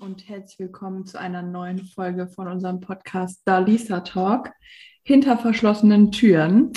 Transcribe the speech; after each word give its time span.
und 0.00 0.28
herzlich 0.28 0.58
willkommen 0.58 1.06
zu 1.06 1.18
einer 1.18 1.42
neuen 1.42 1.84
Folge 1.84 2.28
von 2.28 2.46
unserem 2.46 2.80
Podcast 2.80 3.42
Dalisa 3.44 4.00
Talk 4.00 4.52
hinter 5.02 5.38
verschlossenen 5.38 6.12
Türen. 6.12 6.72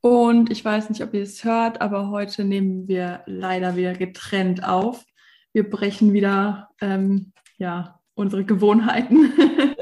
Und 0.00 0.50
ich 0.50 0.64
weiß 0.64 0.88
nicht, 0.88 1.02
ob 1.02 1.12
ihr 1.12 1.22
es 1.22 1.44
hört, 1.44 1.80
aber 1.80 2.08
heute 2.08 2.44
nehmen 2.44 2.88
wir 2.88 3.22
leider 3.26 3.76
wieder 3.76 3.92
getrennt 3.92 4.64
auf. 4.64 5.04
Wir 5.52 5.68
brechen 5.68 6.12
wieder 6.12 6.70
ähm, 6.80 7.32
ja, 7.58 8.00
unsere 8.14 8.44
Gewohnheiten 8.44 9.32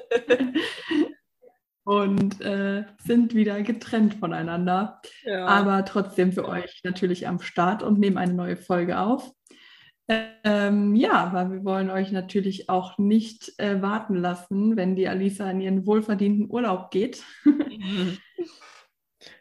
und 1.85 2.41
äh, 2.41 2.85
sind 2.99 3.35
wieder 3.35 3.63
getrennt 3.63 4.15
voneinander. 4.15 5.01
Ja. 5.23 5.47
Aber 5.47 5.85
trotzdem 5.85 6.33
für 6.33 6.49
euch 6.49 6.81
natürlich 6.83 7.29
am 7.29 7.41
Start 7.41 7.83
und 7.83 8.01
nehmen 8.01 8.19
eine 8.19 8.35
neue 8.35 8.57
Folge 8.57 8.99
auf. 8.99 9.31
Ähm, 10.11 10.97
ja, 10.97 11.33
weil 11.33 11.53
wir 11.53 11.65
wollen 11.65 11.89
euch 11.89 12.11
natürlich 12.11 12.69
auch 12.69 12.99
nicht 12.99 13.53
äh, 13.59 13.81
warten 13.81 14.17
lassen, 14.17 14.77
wenn 14.77 14.97
die 14.97 15.07
Alisa 15.07 15.49
in 15.49 15.61
ihren 15.61 15.87
wohlverdienten 15.87 16.51
Urlaub 16.51 16.91
geht. 16.91 17.23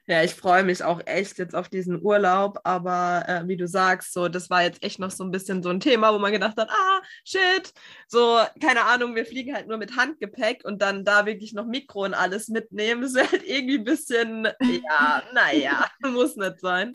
Ja, 0.07 0.23
ich 0.23 0.33
freue 0.33 0.63
mich 0.63 0.83
auch 0.83 1.01
echt 1.05 1.37
jetzt 1.37 1.55
auf 1.55 1.69
diesen 1.69 2.03
Urlaub, 2.03 2.59
aber 2.63 3.23
äh, 3.27 3.47
wie 3.47 3.55
du 3.55 3.67
sagst, 3.67 4.11
so 4.11 4.27
das 4.27 4.49
war 4.49 4.63
jetzt 4.63 4.83
echt 4.83 4.99
noch 4.99 5.11
so 5.11 5.23
ein 5.23 5.31
bisschen 5.31 5.63
so 5.63 5.69
ein 5.69 5.79
Thema, 5.79 6.13
wo 6.13 6.19
man 6.19 6.31
gedacht 6.31 6.57
hat, 6.57 6.69
ah, 6.69 7.01
shit, 7.23 7.71
so 8.07 8.39
keine 8.59 8.85
Ahnung, 8.85 9.15
wir 9.15 9.25
fliegen 9.25 9.53
halt 9.53 9.67
nur 9.67 9.77
mit 9.77 9.95
Handgepäck 9.95 10.65
und 10.65 10.81
dann 10.81 11.05
da 11.05 11.25
wirklich 11.25 11.53
noch 11.53 11.65
Mikro 11.65 12.05
und 12.05 12.13
alles 12.13 12.49
mitnehmen, 12.49 13.03
wäre 13.13 13.31
halt 13.31 13.43
irgendwie 13.47 13.77
ein 13.77 13.83
bisschen, 13.83 14.45
ja, 14.45 15.23
naja, 15.33 15.85
muss 16.11 16.35
nicht 16.35 16.59
sein. 16.59 16.91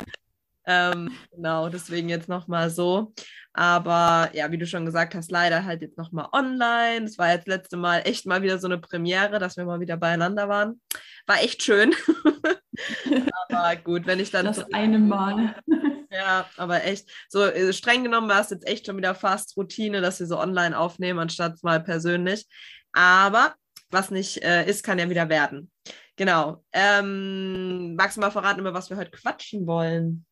Ähm, 0.67 1.11
genau, 1.31 1.69
deswegen 1.69 2.09
jetzt 2.09 2.29
nochmal 2.29 2.71
so. 2.71 3.13
Aber 3.53 4.31
ja, 4.33 4.51
wie 4.51 4.59
du 4.59 4.67
schon 4.67 4.85
gesagt 4.85 5.15
hast, 5.15 5.31
leider 5.31 5.65
halt 5.65 5.83
jetzt 5.83 5.97
nochmal 5.97 6.29
online. 6.33 7.05
Es 7.05 7.19
war 7.19 7.31
jetzt 7.31 7.47
das 7.47 7.55
letzte 7.55 7.77
Mal 7.77 8.01
echt 8.01 8.27
mal 8.27 8.43
wieder 8.43 8.59
so 8.59 8.67
eine 8.67 8.79
Premiere, 8.79 9.39
dass 9.39 9.57
wir 9.57 9.65
mal 9.65 9.81
wieder 9.81 9.97
beieinander 9.97 10.49
waren. 10.49 10.81
War 11.27 11.41
echt 11.43 11.63
schön. 11.63 11.95
aber 13.49 13.77
gut, 13.77 14.07
wenn 14.07 14.21
ich 14.21 14.31
dann. 14.31 14.47
Das 14.47 14.73
eine 14.73 14.99
Mal. 14.99 15.55
ja, 16.11 16.49
aber 16.57 16.85
echt. 16.85 17.09
So 17.29 17.45
äh, 17.45 17.73
streng 17.73 18.03
genommen 18.03 18.29
war 18.29 18.41
es 18.41 18.51
jetzt 18.51 18.67
echt 18.67 18.87
schon 18.87 18.97
wieder 18.97 19.15
fast 19.15 19.57
Routine, 19.57 20.01
dass 20.01 20.19
wir 20.19 20.27
so 20.27 20.39
online 20.39 20.77
aufnehmen, 20.77 21.21
anstatt 21.21 21.63
mal 21.63 21.81
persönlich. 21.81 22.47
Aber 22.93 23.55
was 23.91 24.11
nicht 24.11 24.43
äh, 24.43 24.69
ist, 24.69 24.83
kann 24.83 24.99
ja 24.99 25.09
wieder 25.09 25.29
werden. 25.29 25.71
Genau. 26.17 26.65
Ähm, 26.73 27.95
magst 27.97 28.17
du 28.17 28.21
mal 28.21 28.31
verraten, 28.31 28.61
über 28.61 28.75
was 28.75 28.91
wir 28.91 28.97
heute 28.97 29.11
quatschen 29.11 29.67
wollen? 29.67 30.27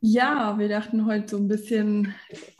Ja, 0.00 0.58
wir 0.58 0.68
dachten 0.68 1.06
heute 1.06 1.28
so 1.28 1.36
ein 1.38 1.48
bisschen 1.48 2.14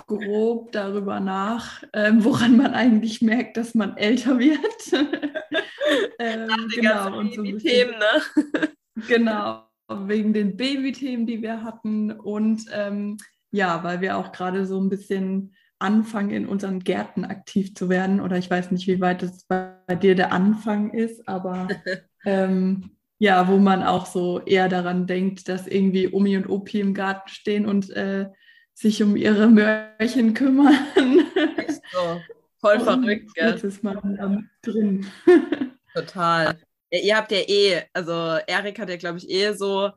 grob 0.06 0.72
darüber 0.72 1.20
nach, 1.20 1.84
ähm, 1.92 2.24
woran 2.24 2.56
man 2.56 2.74
eigentlich 2.74 3.22
merkt, 3.22 3.56
dass 3.56 3.74
man 3.74 3.96
älter 3.96 4.38
wird. 4.38 4.58
ähm, 6.18 6.48
genau, 6.74 7.16
und 7.16 7.34
so 7.34 7.42
Themen, 7.42 7.94
ne? 7.98 8.68
genau, 9.06 9.68
wegen 9.88 10.32
den 10.32 10.56
Baby-Themen, 10.56 11.26
die 11.26 11.40
wir 11.40 11.62
hatten 11.62 12.10
und 12.10 12.64
ähm, 12.72 13.18
ja, 13.50 13.84
weil 13.84 14.00
wir 14.00 14.16
auch 14.16 14.32
gerade 14.32 14.66
so 14.66 14.80
ein 14.80 14.88
bisschen 14.88 15.54
anfangen, 15.78 16.30
in 16.30 16.46
unseren 16.46 16.80
Gärten 16.80 17.24
aktiv 17.24 17.74
zu 17.74 17.88
werden. 17.88 18.20
Oder 18.20 18.36
ich 18.36 18.50
weiß 18.50 18.72
nicht, 18.72 18.86
wie 18.88 19.00
weit 19.00 19.22
es 19.22 19.44
bei, 19.44 19.74
bei 19.86 19.94
dir 19.94 20.14
der 20.14 20.32
Anfang 20.32 20.90
ist, 20.92 21.26
aber 21.28 21.68
ähm, 22.24 22.97
ja, 23.18 23.48
wo 23.48 23.58
man 23.58 23.82
auch 23.82 24.06
so 24.06 24.40
eher 24.40 24.68
daran 24.68 25.06
denkt, 25.06 25.48
dass 25.48 25.66
irgendwie 25.66 26.12
Omi 26.12 26.36
und 26.36 26.48
Opi 26.48 26.80
im 26.80 26.94
Garten 26.94 27.28
stehen 27.28 27.66
und 27.66 27.90
äh, 27.90 28.26
sich 28.74 29.02
um 29.02 29.16
ihre 29.16 29.48
Mörchen 29.48 30.34
kümmern. 30.34 30.78
So. 31.90 32.20
Voll 32.60 32.80
verrückt, 32.80 33.34
gell? 33.34 33.52
Jetzt 33.52 33.64
ist 33.64 33.82
man 33.82 34.48
drin. 34.62 35.06
Total. 35.94 36.58
Ja, 36.90 37.00
ihr 37.00 37.16
habt 37.16 37.32
ja 37.32 37.38
eh, 37.38 37.82
also 37.92 38.38
Erik 38.46 38.78
hat 38.78 38.90
ja, 38.90 38.96
glaube 38.96 39.18
ich, 39.18 39.30
eh 39.30 39.52
so, 39.52 39.90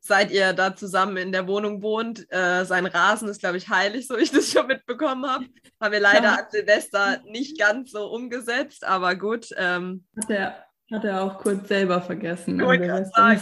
seit 0.00 0.30
ihr 0.30 0.52
da 0.52 0.74
zusammen 0.74 1.16
in 1.16 1.32
der 1.32 1.46
Wohnung 1.46 1.82
wohnt, 1.82 2.26
äh, 2.30 2.64
sein 2.64 2.86
Rasen 2.86 3.28
ist, 3.28 3.40
glaube 3.40 3.56
ich, 3.56 3.68
heilig, 3.68 4.06
so 4.06 4.16
ich 4.16 4.30
das 4.30 4.50
schon 4.50 4.66
mitbekommen 4.66 5.26
habe. 5.26 5.46
Haben 5.80 5.92
wir 5.92 6.00
leider 6.00 6.24
ja. 6.24 6.34
an 6.34 6.46
Silvester 6.50 7.20
nicht 7.24 7.58
ganz 7.58 7.90
so 7.90 8.06
umgesetzt, 8.10 8.84
aber 8.84 9.14
gut. 9.14 9.48
Ähm, 9.56 10.04
hat 10.16 10.30
er 10.30 10.64
hat 10.92 11.04
er 11.04 11.22
auch 11.22 11.38
kurz 11.38 11.68
selber 11.68 12.00
vergessen. 12.00 12.60
Ich 12.60 12.66
wollte 12.66 12.86
gerade 12.86 13.06
sagen. 13.06 13.38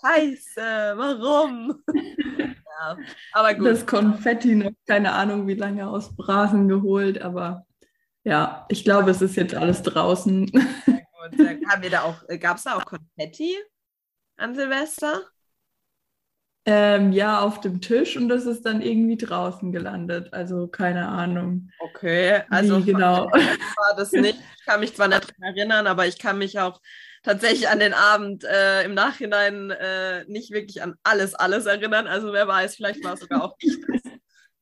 Scheiße, 0.00 0.60
warum? 0.96 1.82
ja, 1.88 2.98
aber 3.32 3.54
gut. 3.54 3.66
Das 3.66 3.86
Konfetti 3.86 4.54
noch 4.54 4.72
keine 4.86 5.12
Ahnung, 5.12 5.46
wie 5.46 5.54
lange 5.54 5.88
aus 5.88 6.14
Brasen 6.16 6.68
geholt, 6.68 7.22
aber 7.22 7.66
ja, 8.24 8.66
ich 8.68 8.84
glaube, 8.84 9.10
es 9.10 9.22
ist 9.22 9.36
jetzt 9.36 9.54
alles 9.54 9.82
draußen. 9.82 10.50
Haben 11.68 11.82
wir 11.82 11.90
da 11.90 12.02
auch, 12.02 12.22
gab 12.40 12.56
es 12.56 12.64
da 12.64 12.76
auch 12.76 12.84
Konfetti 12.84 13.56
an 14.36 14.54
Silvester? 14.54 15.22
Ähm, 16.68 17.12
ja, 17.12 17.40
auf 17.40 17.60
dem 17.60 17.80
Tisch 17.80 18.16
und 18.16 18.28
das 18.28 18.44
ist 18.44 18.66
dann 18.66 18.82
irgendwie 18.82 19.16
draußen 19.16 19.70
gelandet. 19.70 20.32
Also 20.32 20.66
keine 20.66 21.06
Ahnung. 21.06 21.70
Okay, 21.78 22.42
also 22.50 22.84
Wie 22.84 22.92
genau. 22.92 23.30
war 23.30 23.94
das 23.96 24.10
nicht. 24.10 24.36
Ich 24.58 24.66
kann 24.66 24.80
mich 24.80 24.96
zwar 24.96 25.06
nicht 25.06 25.22
daran 25.22 25.54
erinnern, 25.54 25.86
aber 25.86 26.08
ich 26.08 26.18
kann 26.18 26.38
mich 26.38 26.58
auch 26.58 26.80
tatsächlich 27.22 27.68
an 27.68 27.78
den 27.78 27.94
Abend 27.94 28.42
äh, 28.42 28.82
im 28.82 28.94
Nachhinein 28.94 29.70
äh, 29.70 30.24
nicht 30.26 30.50
wirklich 30.50 30.82
an 30.82 30.96
alles, 31.04 31.36
alles 31.36 31.66
erinnern. 31.66 32.08
Also 32.08 32.32
wer 32.32 32.48
weiß, 32.48 32.74
vielleicht 32.74 33.04
war 33.04 33.14
es 33.14 33.20
sogar 33.20 33.44
auch 33.44 33.54
ich. 33.60 33.78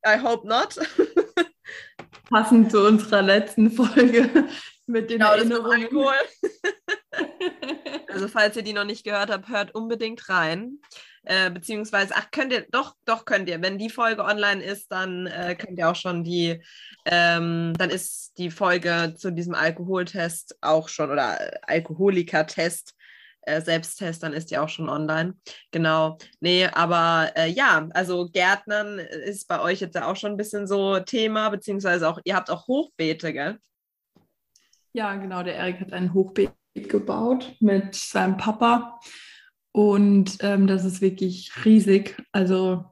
I 0.06 0.19
hope 0.22 0.47
not. 0.47 0.76
Passend 2.31 2.71
zu 2.71 2.86
unserer 2.86 3.22
letzten 3.22 3.71
Folge 3.71 4.48
mit 4.86 5.10
den 5.10 5.21
genau, 5.21 5.32
Erinnerungen. 5.32 5.88
also 8.09 8.28
falls 8.28 8.56
ihr 8.56 8.62
die 8.62 8.72
noch 8.72 8.84
nicht 8.84 9.04
gehört 9.04 9.31
habt, 9.31 9.48
hört 9.48 9.75
unbedingt 9.75 10.28
rein. 10.28 10.81
Äh, 11.27 11.51
beziehungsweise, 11.51 12.15
ach, 12.17 12.31
könnt 12.31 12.53
ihr, 12.53 12.67
doch, 12.71 12.95
doch 13.05 13.25
könnt 13.25 13.49
ihr. 13.49 13.62
Wenn 13.62 13.79
die 13.79 13.91
Folge 13.91 14.25
online 14.25 14.62
ist, 14.62 14.93
dann 14.93 15.27
äh, 15.27 15.55
könnt 15.55 15.79
ihr 15.79 15.89
auch 15.89 15.97
schon 15.97 16.23
die, 16.25 16.62
ähm, 17.07 17.73
dann 17.79 17.91
ist 17.91 18.37
die 18.37 18.51
Folge 18.51 19.15
zu 19.17 19.31
diesem 19.31 19.55
Alkoholtest 19.55 20.57
auch 20.61 20.89
schon 20.89 21.11
oder 21.11 21.39
Alkoholiker-Test, 21.67 22.95
äh, 23.47 23.61
Selbsttest, 23.61 24.23
dann 24.23 24.33
ist 24.33 24.51
die 24.51 24.59
auch 24.59 24.69
schon 24.69 24.89
online. 24.89 25.34
Genau. 25.71 26.19
Nee, 26.41 26.67
aber 26.67 27.31
äh, 27.37 27.49
ja, 27.49 27.89
also 27.93 28.29
Gärtnern 28.31 28.99
ist 28.99 29.49
bei 29.49 29.61
euch 29.61 29.81
jetzt 29.81 29.95
ja 29.95 30.07
auch 30.07 30.17
schon 30.17 30.33
ein 30.33 30.37
bisschen 30.37 30.67
so 30.67 30.99
Thema, 31.01 31.51
beziehungsweise 31.51 32.09
auch, 32.09 32.21
ihr 32.25 32.37
habt 32.37 32.51
auch 32.51 32.67
Hochbeete, 32.67 33.33
gell? 33.33 33.59
Ja, 34.93 35.15
genau. 35.17 35.43
Der 35.43 35.57
Erik 35.57 35.81
hat 35.81 35.93
ein 35.93 36.15
Hochbeet 36.15 36.53
gebaut 36.75 37.55
mit 37.61 37.95
seinem 37.95 38.37
Papa. 38.37 39.01
Und 39.75 40.39
ähm, 40.41 40.69
das 40.69 40.85
ist 40.85 41.01
wirklich 41.01 41.51
riesig. 41.65 42.17
Also 42.31 42.85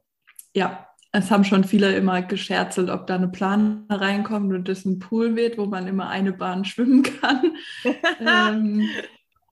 ja, 0.52 0.88
es 1.12 1.30
haben 1.30 1.44
schon 1.44 1.62
viele 1.62 1.94
immer 1.94 2.22
gescherzelt, 2.22 2.90
ob 2.90 3.06
da 3.06 3.14
eine 3.14 3.28
Plane 3.28 3.84
reinkommt 3.88 4.52
und 4.52 4.68
das 4.68 4.84
ein 4.84 4.98
Pool 4.98 5.36
wird, 5.36 5.58
wo 5.58 5.66
man 5.66 5.86
immer 5.86 6.08
eine 6.08 6.32
Bahn 6.32 6.64
schwimmen 6.64 7.04
kann. 7.04 7.56
ähm, 8.18 8.88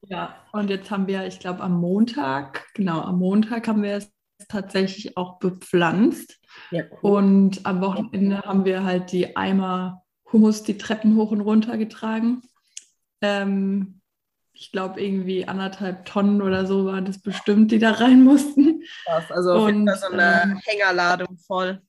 ja, 0.03 0.35
und 0.53 0.71
jetzt 0.71 0.91
haben 0.91 1.07
wir, 1.07 1.25
ich 1.25 1.39
glaube, 1.39 1.61
am 1.61 1.81
Montag, 1.81 2.67
genau, 2.75 3.01
am 3.03 3.21
Montag 3.21 3.69
haben 3.69 3.85
wir 3.85 3.93
es 3.93 4.13
tatsächlich 4.49 5.17
auch 5.17 5.39
bepflanzt. 5.39 6.41
Ja, 6.73 6.83
cool. 7.03 7.13
Und 7.13 7.65
am 7.65 7.81
Wochenende 7.81 8.43
haben 8.43 8.65
wir 8.65 8.83
halt 8.83 9.13
die 9.13 9.37
Eimer 9.37 10.03
Hummus 10.33 10.65
die 10.65 10.79
Treppen 10.79 11.15
hoch 11.15 11.31
und 11.31 11.43
runter 11.43 11.79
getragen. 11.79 12.43
Ähm, 13.21 14.00
ich 14.60 14.72
glaube, 14.72 15.03
irgendwie 15.03 15.48
anderthalb 15.48 16.04
Tonnen 16.04 16.43
oder 16.43 16.66
so 16.66 16.84
waren 16.84 17.06
das 17.06 17.19
bestimmt, 17.22 17.72
die 17.72 17.78
da 17.78 17.93
rein 17.93 18.22
mussten. 18.22 18.82
Krass, 19.06 19.31
also 19.31 19.53
auf 19.54 19.69
jeden 19.69 19.88
Fall 19.88 19.97
so 19.97 20.09
eine 20.09 20.43
ähm, 20.43 20.60
Hängerladung 20.62 21.38
voll. 21.38 21.80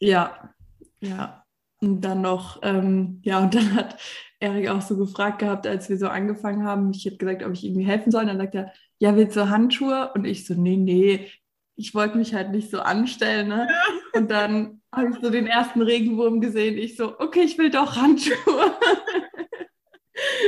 Ja, 0.00 0.52
ja. 1.00 1.44
Und 1.80 2.00
dann 2.00 2.20
noch, 2.20 2.58
ähm, 2.62 3.20
ja, 3.22 3.38
und 3.38 3.54
dann 3.54 3.74
hat 3.76 4.00
Erik 4.40 4.68
auch 4.68 4.82
so 4.82 4.96
gefragt 4.96 5.38
gehabt, 5.38 5.64
als 5.64 5.88
wir 5.88 5.96
so 5.96 6.08
angefangen 6.08 6.64
haben. 6.64 6.90
Ich 6.92 7.06
habe 7.06 7.18
gesagt, 7.18 7.44
ob 7.44 7.52
ich 7.52 7.64
irgendwie 7.64 7.86
helfen 7.86 8.10
soll. 8.10 8.22
Und 8.22 8.28
dann 8.28 8.38
sagt 8.38 8.56
er, 8.56 8.72
ja, 8.98 9.14
willst 9.14 9.36
du 9.36 9.48
Handschuhe? 9.48 10.10
Und 10.14 10.24
ich 10.24 10.44
so, 10.44 10.54
nee, 10.54 10.76
nee, 10.76 11.30
ich 11.76 11.94
wollte 11.94 12.18
mich 12.18 12.34
halt 12.34 12.50
nicht 12.50 12.70
so 12.70 12.80
anstellen. 12.80 13.46
Ne? 13.46 13.68
Und 14.14 14.28
dann 14.28 14.82
habe 14.92 15.10
ich 15.10 15.20
so 15.20 15.30
den 15.30 15.46
ersten 15.46 15.82
Regenwurm 15.82 16.40
gesehen. 16.40 16.76
Ich 16.78 16.96
so, 16.96 17.18
okay, 17.20 17.42
ich 17.42 17.58
will 17.58 17.70
doch 17.70 17.96
Handschuhe. 17.96 18.36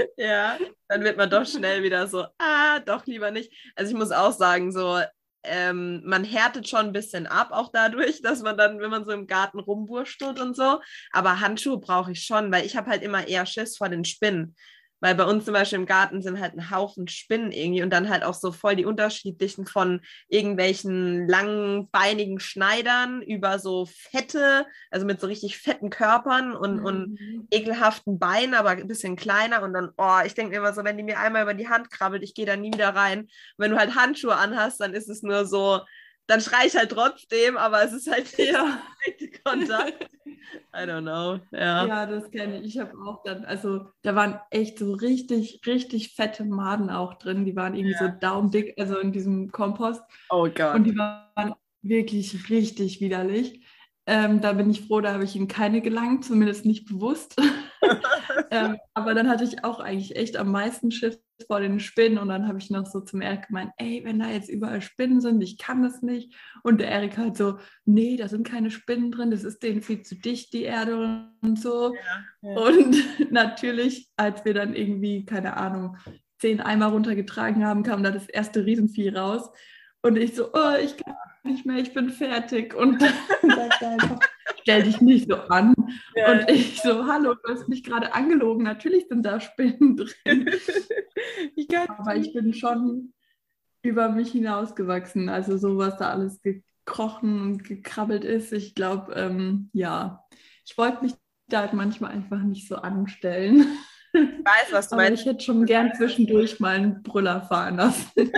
ja, 0.16 0.58
dann 0.88 1.04
wird 1.04 1.16
man 1.16 1.30
doch 1.30 1.46
schnell 1.46 1.82
wieder 1.82 2.06
so, 2.06 2.26
ah, 2.38 2.80
doch 2.80 3.06
lieber 3.06 3.30
nicht. 3.30 3.52
Also 3.76 3.92
ich 3.92 3.98
muss 3.98 4.10
auch 4.10 4.32
sagen, 4.32 4.72
so, 4.72 5.00
ähm, 5.44 6.02
man 6.04 6.24
härtet 6.24 6.68
schon 6.68 6.86
ein 6.86 6.92
bisschen 6.92 7.26
ab, 7.26 7.48
auch 7.50 7.70
dadurch, 7.72 8.22
dass 8.22 8.42
man 8.42 8.56
dann, 8.56 8.80
wenn 8.80 8.90
man 8.90 9.04
so 9.04 9.12
im 9.12 9.26
Garten 9.26 9.60
rumwurstelt 9.60 10.40
und 10.40 10.56
so. 10.56 10.80
Aber 11.12 11.40
Handschuhe 11.40 11.78
brauche 11.78 12.12
ich 12.12 12.24
schon, 12.24 12.50
weil 12.52 12.64
ich 12.64 12.76
habe 12.76 12.90
halt 12.90 13.02
immer 13.02 13.28
eher 13.28 13.46
Schiss 13.46 13.76
vor 13.76 13.88
den 13.88 14.04
Spinnen. 14.04 14.56
Weil 15.04 15.16
bei 15.16 15.24
uns 15.24 15.44
zum 15.44 15.52
Beispiel 15.52 15.78
im 15.78 15.84
Garten 15.84 16.22
sind 16.22 16.40
halt 16.40 16.54
ein 16.54 16.70
Haufen 16.70 17.08
Spinnen 17.08 17.52
irgendwie 17.52 17.82
und 17.82 17.90
dann 17.90 18.08
halt 18.08 18.24
auch 18.24 18.32
so 18.32 18.52
voll 18.52 18.74
die 18.74 18.86
unterschiedlichen 18.86 19.66
von 19.66 20.00
irgendwelchen 20.28 21.28
langen, 21.28 21.90
beinigen 21.90 22.40
Schneidern 22.40 23.20
über 23.20 23.58
so 23.58 23.84
fette, 23.84 24.64
also 24.90 25.04
mit 25.04 25.20
so 25.20 25.26
richtig 25.26 25.58
fetten 25.58 25.90
Körpern 25.90 26.56
und, 26.56 26.78
mhm. 26.78 26.86
und 26.86 27.18
ekelhaften 27.50 28.18
Beinen, 28.18 28.54
aber 28.54 28.70
ein 28.70 28.88
bisschen 28.88 29.14
kleiner. 29.14 29.62
Und 29.62 29.74
dann, 29.74 29.90
oh, 29.98 30.20
ich 30.24 30.32
denke 30.32 30.52
mir 30.52 30.56
immer 30.56 30.72
so, 30.72 30.82
wenn 30.84 30.96
die 30.96 31.02
mir 31.02 31.20
einmal 31.20 31.42
über 31.42 31.52
die 31.52 31.68
Hand 31.68 31.90
krabbelt, 31.90 32.22
ich 32.22 32.32
gehe 32.32 32.46
da 32.46 32.56
nie 32.56 32.72
wieder 32.72 32.94
rein. 32.94 33.24
Und 33.24 33.30
wenn 33.58 33.72
du 33.72 33.76
halt 33.76 33.94
Handschuhe 33.94 34.36
anhast, 34.36 34.80
dann 34.80 34.94
ist 34.94 35.10
es 35.10 35.22
nur 35.22 35.44
so, 35.44 35.82
dann 36.26 36.40
schrei 36.40 36.66
ich 36.66 36.76
halt 36.76 36.90
trotzdem, 36.90 37.56
aber 37.56 37.82
es 37.84 37.92
ist 37.92 38.10
halt 38.10 38.36
ja. 38.38 38.80
Kontakt. 39.44 40.10
I 40.74 40.86
don't 40.86 41.02
know. 41.02 41.40
Ja, 41.56 41.86
ja 41.86 42.06
das 42.06 42.30
kenne 42.30 42.60
ich. 42.60 42.76
Ich 42.76 42.78
habe 42.78 42.96
auch 42.98 43.22
dann, 43.22 43.44
also 43.44 43.86
da 44.02 44.14
waren 44.14 44.40
echt 44.50 44.78
so 44.78 44.92
richtig, 44.92 45.60
richtig 45.66 46.14
fette 46.14 46.44
Maden 46.44 46.90
auch 46.90 47.14
drin. 47.14 47.44
Die 47.44 47.56
waren 47.56 47.74
irgendwie 47.74 47.96
ja. 48.00 48.12
so 48.12 48.18
daumendick, 48.20 48.74
also 48.78 48.98
in 48.98 49.12
diesem 49.12 49.52
Kompost. 49.52 50.02
Oh 50.30 50.48
Gott. 50.52 50.74
Und 50.74 50.84
die 50.84 50.96
waren 50.96 51.54
wirklich 51.82 52.48
richtig 52.50 53.00
widerlich. 53.00 53.64
Ähm, 54.06 54.40
da 54.40 54.52
bin 54.52 54.70
ich 54.70 54.82
froh, 54.82 55.00
da 55.00 55.12
habe 55.12 55.24
ich 55.24 55.34
ihm 55.34 55.48
keine 55.48 55.80
gelangt, 55.80 56.24
zumindest 56.24 56.66
nicht 56.66 56.86
bewusst. 56.86 57.40
ähm, 58.50 58.78
aber 58.94 59.14
dann 59.14 59.28
hatte 59.28 59.44
ich 59.44 59.64
auch 59.64 59.80
eigentlich 59.80 60.16
echt 60.16 60.36
am 60.36 60.50
meisten 60.50 60.90
Schiss 60.90 61.18
vor 61.46 61.60
den 61.60 61.80
Spinnen 61.80 62.18
und 62.18 62.28
dann 62.28 62.46
habe 62.46 62.58
ich 62.58 62.70
noch 62.70 62.86
so 62.86 63.00
zum 63.00 63.20
Erik 63.20 63.48
gemeint, 63.48 63.72
ey, 63.76 64.02
wenn 64.04 64.18
da 64.18 64.30
jetzt 64.30 64.48
überall 64.48 64.80
Spinnen 64.80 65.20
sind, 65.20 65.42
ich 65.42 65.58
kann 65.58 65.82
das 65.82 66.02
nicht. 66.02 66.34
Und 66.62 66.80
der 66.80 66.88
Erik 66.88 67.18
halt 67.18 67.36
so, 67.36 67.58
nee, 67.84 68.16
da 68.16 68.28
sind 68.28 68.46
keine 68.46 68.70
Spinnen 68.70 69.10
drin, 69.10 69.30
das 69.30 69.44
ist 69.44 69.62
denen 69.62 69.82
viel 69.82 70.02
zu 70.02 70.14
dicht, 70.14 70.52
die 70.52 70.62
Erde 70.62 71.28
und 71.42 71.60
so. 71.60 71.94
Ja, 71.94 72.50
ja. 72.50 72.60
Und 72.60 72.96
natürlich, 73.32 74.08
als 74.16 74.44
wir 74.44 74.54
dann 74.54 74.74
irgendwie, 74.74 75.24
keine 75.24 75.56
Ahnung, 75.56 75.96
zehn 76.38 76.60
Eimer 76.60 76.86
runtergetragen 76.86 77.64
haben, 77.64 77.82
kam 77.82 78.02
da 78.02 78.10
das 78.10 78.28
erste 78.28 78.64
Riesenvieh 78.64 79.10
raus. 79.10 79.50
Und 80.02 80.16
ich 80.16 80.34
so, 80.34 80.52
oh, 80.52 80.74
ich 80.82 80.96
kann 80.96 81.14
nicht 81.44 81.66
mehr, 81.66 81.78
ich 81.78 81.94
bin 81.94 82.10
fertig. 82.10 82.74
Und 82.74 83.00
dann 83.42 83.50
sagt 83.50 83.82
er 83.82 83.90
einfach, 83.90 84.18
stell 84.64 84.82
dich 84.82 85.02
nicht 85.02 85.28
so 85.28 85.36
an. 85.36 85.74
Ja. 86.16 86.32
Und 86.32 86.50
ich 86.50 86.80
so, 86.80 87.06
hallo, 87.06 87.34
du 87.34 87.52
hast 87.52 87.68
mich 87.68 87.84
gerade 87.84 88.14
angelogen. 88.14 88.64
Natürlich 88.64 89.06
sind 89.08 89.22
da 89.22 89.38
Spinnen 89.38 89.96
drin. 89.96 90.50
Ich 91.56 91.68
Aber 91.76 92.16
ich 92.16 92.32
bin 92.32 92.52
schon 92.54 93.12
über 93.82 94.08
mich 94.08 94.32
hinausgewachsen. 94.32 95.28
Also 95.28 95.56
so, 95.56 95.76
was 95.78 95.98
da 95.98 96.10
alles 96.10 96.40
gekrochen 96.42 97.40
und 97.40 97.64
gekrabbelt 97.64 98.24
ist. 98.24 98.52
Ich 98.52 98.74
glaube, 98.74 99.12
ähm, 99.14 99.70
ja, 99.72 100.24
ich 100.64 100.76
wollte 100.78 101.02
mich 101.02 101.14
da 101.48 101.60
halt 101.60 101.72
manchmal 101.72 102.12
einfach 102.12 102.42
nicht 102.42 102.68
so 102.68 102.76
anstellen. 102.76 103.66
Ich 104.14 104.44
weiß, 104.44 104.72
was 104.72 104.88
du 104.88 104.94
Aber 104.94 105.02
meinst. 105.02 105.22
Ich 105.22 105.28
hätte 105.28 105.44
schon 105.44 105.66
gern 105.66 105.92
zwischendurch 105.94 106.60
mal 106.60 106.76
einen 106.76 107.02
Brüller 107.02 107.42
fahren 107.42 107.76
lassen. 107.76 108.10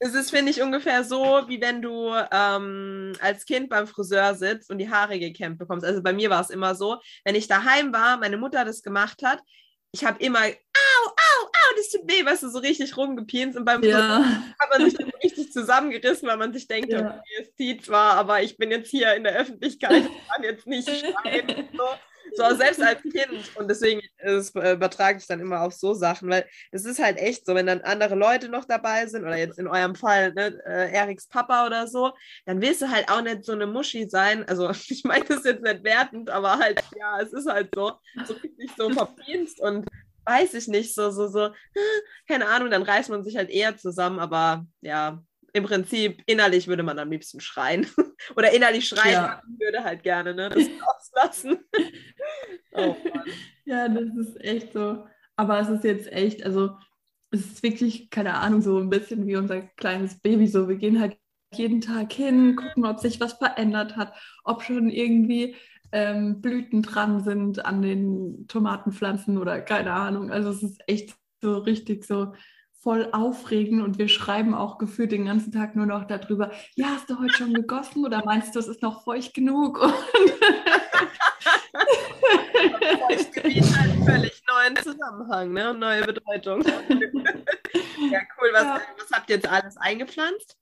Es 0.00 0.14
ist, 0.14 0.30
finde 0.30 0.50
ich, 0.50 0.60
ungefähr 0.60 1.04
so, 1.04 1.44
wie 1.46 1.60
wenn 1.60 1.80
du 1.80 2.12
ähm, 2.32 3.12
als 3.20 3.44
Kind 3.46 3.68
beim 3.68 3.86
Friseur 3.86 4.34
sitzt 4.34 4.70
und 4.70 4.78
die 4.78 4.90
Haare 4.90 5.18
gekämmt 5.18 5.58
bekommst. 5.58 5.84
Also 5.84 6.02
bei 6.02 6.12
mir 6.12 6.30
war 6.30 6.40
es 6.40 6.50
immer 6.50 6.74
so, 6.74 6.98
wenn 7.24 7.34
ich 7.34 7.48
daheim 7.48 7.92
war, 7.92 8.18
meine 8.18 8.36
Mutter 8.36 8.64
das 8.64 8.82
gemacht 8.82 9.22
hat, 9.22 9.40
ich 9.92 10.04
habe 10.04 10.22
immer, 10.22 10.40
au, 10.40 11.06
au, 11.06 11.46
au, 11.46 11.76
das 11.76 11.90
tut 11.90 12.10
weh, 12.10 12.24
weißt 12.24 12.42
du, 12.42 12.48
so 12.48 12.58
richtig 12.58 12.96
rumgepienst 12.96 13.56
und 13.56 13.64
beim 13.64 13.80
Friseur 13.80 13.98
ja. 13.98 14.42
hat 14.58 14.70
man 14.70 14.90
sich 14.90 14.98
dann 14.98 15.10
richtig 15.22 15.52
zusammengerissen, 15.52 16.28
weil 16.28 16.36
man 16.36 16.52
sich 16.52 16.66
denkt, 16.66 16.90
ja. 16.90 16.98
okay, 16.98 17.42
es 17.42 17.54
zieht 17.54 17.84
zwar, 17.84 18.14
aber 18.14 18.42
ich 18.42 18.56
bin 18.56 18.70
jetzt 18.70 18.90
hier 18.90 19.14
in 19.14 19.24
der 19.24 19.36
Öffentlichkeit, 19.36 20.02
ich 20.04 20.28
kann 20.28 20.42
jetzt 20.42 20.66
nicht 20.66 20.88
schreien. 20.88 21.68
So. 21.76 21.84
So, 22.32 22.54
selbst 22.54 22.82
als 22.82 23.02
Kind. 23.02 23.56
Und 23.56 23.68
deswegen 23.68 24.00
ist, 24.18 24.54
übertrage 24.56 25.18
ich 25.18 25.26
dann 25.26 25.40
immer 25.40 25.60
auf 25.62 25.74
so 25.74 25.94
Sachen, 25.94 26.28
weil 26.28 26.46
es 26.72 26.84
ist 26.84 26.98
halt 26.98 27.18
echt 27.18 27.46
so, 27.46 27.54
wenn 27.54 27.66
dann 27.66 27.82
andere 27.82 28.14
Leute 28.14 28.48
noch 28.48 28.64
dabei 28.64 29.06
sind 29.06 29.22
oder 29.22 29.36
jetzt 29.36 29.58
in 29.58 29.68
eurem 29.68 29.94
Fall 29.94 30.32
ne, 30.32 30.58
äh, 30.66 30.92
Eriks 30.92 31.28
Papa 31.28 31.66
oder 31.66 31.86
so, 31.86 32.12
dann 32.46 32.60
willst 32.60 32.82
du 32.82 32.90
halt 32.90 33.08
auch 33.08 33.22
nicht 33.22 33.44
so 33.44 33.52
eine 33.52 33.66
Muschi 33.66 34.08
sein. 34.08 34.46
Also 34.48 34.70
ich 34.88 35.04
meine 35.04 35.24
das 35.24 35.44
jetzt 35.44 35.62
nicht 35.62 35.84
wertend, 35.84 36.30
aber 36.30 36.58
halt, 36.58 36.82
ja, 36.98 37.20
es 37.20 37.32
ist 37.32 37.46
halt 37.46 37.70
so, 37.74 37.92
so 38.24 38.34
richtig 38.34 38.70
so 38.76 38.90
verpienst 38.90 39.60
und 39.60 39.86
weiß 40.26 40.54
ich 40.54 40.68
nicht, 40.68 40.94
so, 40.94 41.10
so, 41.10 41.28
so, 41.28 41.50
keine 42.26 42.48
Ahnung, 42.48 42.70
dann 42.70 42.82
reißt 42.82 43.10
man 43.10 43.22
sich 43.22 43.36
halt 43.36 43.50
eher 43.50 43.76
zusammen, 43.76 44.18
aber 44.18 44.66
ja, 44.80 45.22
im 45.54 45.64
Prinzip 45.64 46.22
innerlich 46.26 46.66
würde 46.66 46.82
man 46.82 46.98
am 46.98 47.10
liebsten 47.10 47.40
schreien. 47.40 47.86
Oder 48.36 48.52
innerlich 48.52 48.88
schreien 48.88 49.12
ja. 49.12 49.42
würde 49.58 49.82
halt 49.82 50.02
gerne, 50.02 50.34
ne? 50.34 50.50
Das 50.50 50.64
auslassen. 50.96 51.58
oh 52.72 52.96
Ja, 53.64 53.88
das 53.88 54.14
ist 54.16 54.40
echt 54.44 54.72
so. 54.72 55.06
Aber 55.36 55.60
es 55.60 55.68
ist 55.68 55.84
jetzt 55.84 56.12
echt, 56.12 56.44
also 56.44 56.76
es 57.30 57.40
ist 57.40 57.62
wirklich, 57.62 58.10
keine 58.10 58.34
Ahnung, 58.34 58.62
so 58.62 58.78
ein 58.78 58.90
bisschen 58.90 59.26
wie 59.26 59.36
unser 59.36 59.62
kleines 59.62 60.20
Baby. 60.20 60.48
So, 60.48 60.68
wir 60.68 60.76
gehen 60.76 61.00
halt 61.00 61.16
jeden 61.52 61.80
Tag 61.80 62.12
hin, 62.12 62.56
gucken, 62.56 62.84
ob 62.84 62.98
sich 62.98 63.20
was 63.20 63.34
verändert 63.34 63.96
hat, 63.96 64.12
ob 64.42 64.62
schon 64.64 64.90
irgendwie 64.90 65.54
ähm, 65.92 66.40
Blüten 66.40 66.82
dran 66.82 67.22
sind 67.22 67.64
an 67.64 67.80
den 67.80 68.48
Tomatenpflanzen 68.48 69.38
oder 69.38 69.60
keine 69.60 69.92
Ahnung. 69.92 70.32
Also 70.32 70.50
es 70.50 70.64
ist 70.64 70.80
echt 70.88 71.14
so 71.40 71.58
richtig 71.58 72.04
so 72.04 72.32
voll 72.84 73.08
aufregen 73.12 73.80
und 73.80 73.98
wir 73.98 74.08
schreiben 74.08 74.54
auch 74.54 74.76
gefühlt 74.76 75.10
den 75.10 75.24
ganzen 75.24 75.50
Tag 75.52 75.74
nur 75.74 75.86
noch 75.86 76.04
darüber, 76.04 76.52
ja, 76.76 76.88
hast 76.88 77.08
du 77.08 77.18
heute 77.18 77.32
schon 77.32 77.54
gegossen 77.54 78.04
oder 78.04 78.22
meinst 78.26 78.54
du, 78.54 78.58
es 78.58 78.68
ist 78.68 78.82
noch 78.82 79.02
feucht 79.04 79.32
genug? 79.32 79.78
Feuchtgebiet 83.08 83.64
hat 83.76 83.90
einen 83.90 84.04
völlig 84.04 84.42
neuen 84.46 84.76
Zusammenhang 84.76 85.52
ne? 85.54 85.70
und 85.70 85.78
neue 85.78 86.02
Bedeutung. 86.02 86.62
ja, 86.62 88.20
cool. 88.38 88.50
Was, 88.52 88.64
ja. 88.64 88.80
was 88.98 89.10
habt 89.12 89.30
ihr 89.30 89.36
jetzt 89.36 89.48
alles 89.48 89.78
eingepflanzt? 89.78 90.58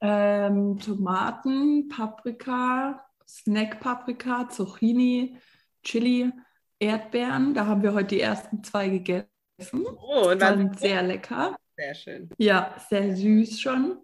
Ähm, 0.00 0.78
Tomaten, 0.78 1.88
Paprika, 1.88 3.04
Snack-Paprika, 3.26 4.48
Zucchini, 4.48 5.38
Chili, 5.82 6.30
Erdbeeren. 6.78 7.52
Da 7.52 7.66
haben 7.66 7.82
wir 7.82 7.94
heute 7.94 8.14
die 8.14 8.20
ersten 8.20 8.62
zwei 8.62 8.88
gegessen. 8.88 9.33
Oh, 9.72 10.30
und 10.30 10.40
waren 10.40 10.74
sehr 10.74 11.02
lecker. 11.02 11.56
Sehr 11.76 11.94
schön. 11.94 12.30
Ja, 12.38 12.74
sehr 12.88 13.14
süß 13.16 13.60
schon. 13.60 13.98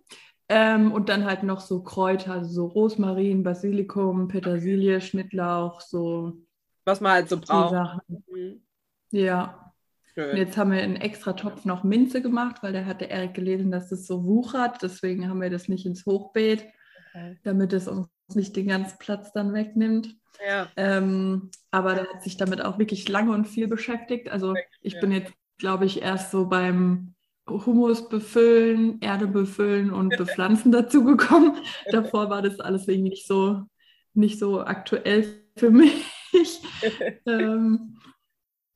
Ähm, 0.49 0.91
und 0.91 1.09
dann 1.09 1.25
halt 1.25 1.45
noch 1.45 1.61
so 1.61 1.83
Kräuter, 1.83 2.33
also 2.33 2.51
so 2.51 2.67
Rosmarin, 2.67 3.45
Basilikum, 3.45 4.27
Petersilie, 4.29 5.01
Schnittlauch, 5.01 5.81
so. 5.81 6.39
Was 6.85 7.01
man 7.01 7.13
halt 7.13 7.29
so 7.29 7.39
braucht. 7.41 8.03
Mhm. 8.09 8.63
Ja. 9.13 9.73
Schön. 10.15 10.31
Und 10.31 10.37
jetzt 10.39 10.57
haben 10.57 10.73
wir 10.73 10.83
einen 10.83 10.97
extra 10.97 11.35
Topf 11.35 11.65
noch 11.65 11.85
Minze 11.85 12.21
gemacht, 12.21 12.63
weil 12.63 12.73
da 12.73 12.85
hat 12.85 13.01
der 13.01 13.11
Erik 13.11 13.35
gelesen, 13.35 13.71
dass 13.71 13.93
es 13.93 14.09
so 14.09 14.25
wuchert. 14.25 14.83
Deswegen 14.83 15.29
haben 15.29 15.41
wir 15.41 15.51
das 15.51 15.69
nicht 15.69 15.87
ins 15.87 16.05
Hochbeet, 16.05 16.67
okay. 17.11 17.39
damit 17.45 17.73
es 17.73 17.87
uns 17.87 18.09
nicht 18.35 18.57
den 18.57 18.67
ganzen 18.67 18.99
Platz 18.99 19.33
dann 19.33 19.53
wegnimmt. 19.53 20.17
Ja. 20.45 20.69
Ähm, 20.77 21.51
aber 21.71 21.95
der 21.95 22.13
hat 22.13 22.23
sich 22.25 22.37
damit 22.37 22.61
auch 22.61 22.79
wirklich 22.79 23.09
lange 23.09 23.33
und 23.33 23.47
viel 23.47 23.69
beschäftigt. 23.69 24.31
Also 24.31 24.55
ich 24.81 24.95
ja. 24.95 25.01
bin 25.01 25.13
jetzt 25.13 25.33
glaube 25.61 25.85
ich, 25.85 26.03
erst 26.03 26.33
so 26.33 26.47
beim 26.47 27.15
Humus 27.49 28.09
befüllen, 28.09 29.01
Erde 29.01 29.27
befüllen 29.27 29.93
und 29.93 30.09
bepflanzen 30.17 30.73
dazu 30.73 31.05
gekommen. 31.05 31.59
Davor 31.91 32.31
war 32.31 32.43
das 32.43 32.59
alles 32.59 32.89
irgendwie 32.89 33.11
nicht 33.11 33.27
so, 33.27 33.63
nicht 34.15 34.39
so 34.39 34.63
aktuell 34.63 35.45
für 35.57 35.71
mich. 35.71 36.05
ähm, 37.27 37.99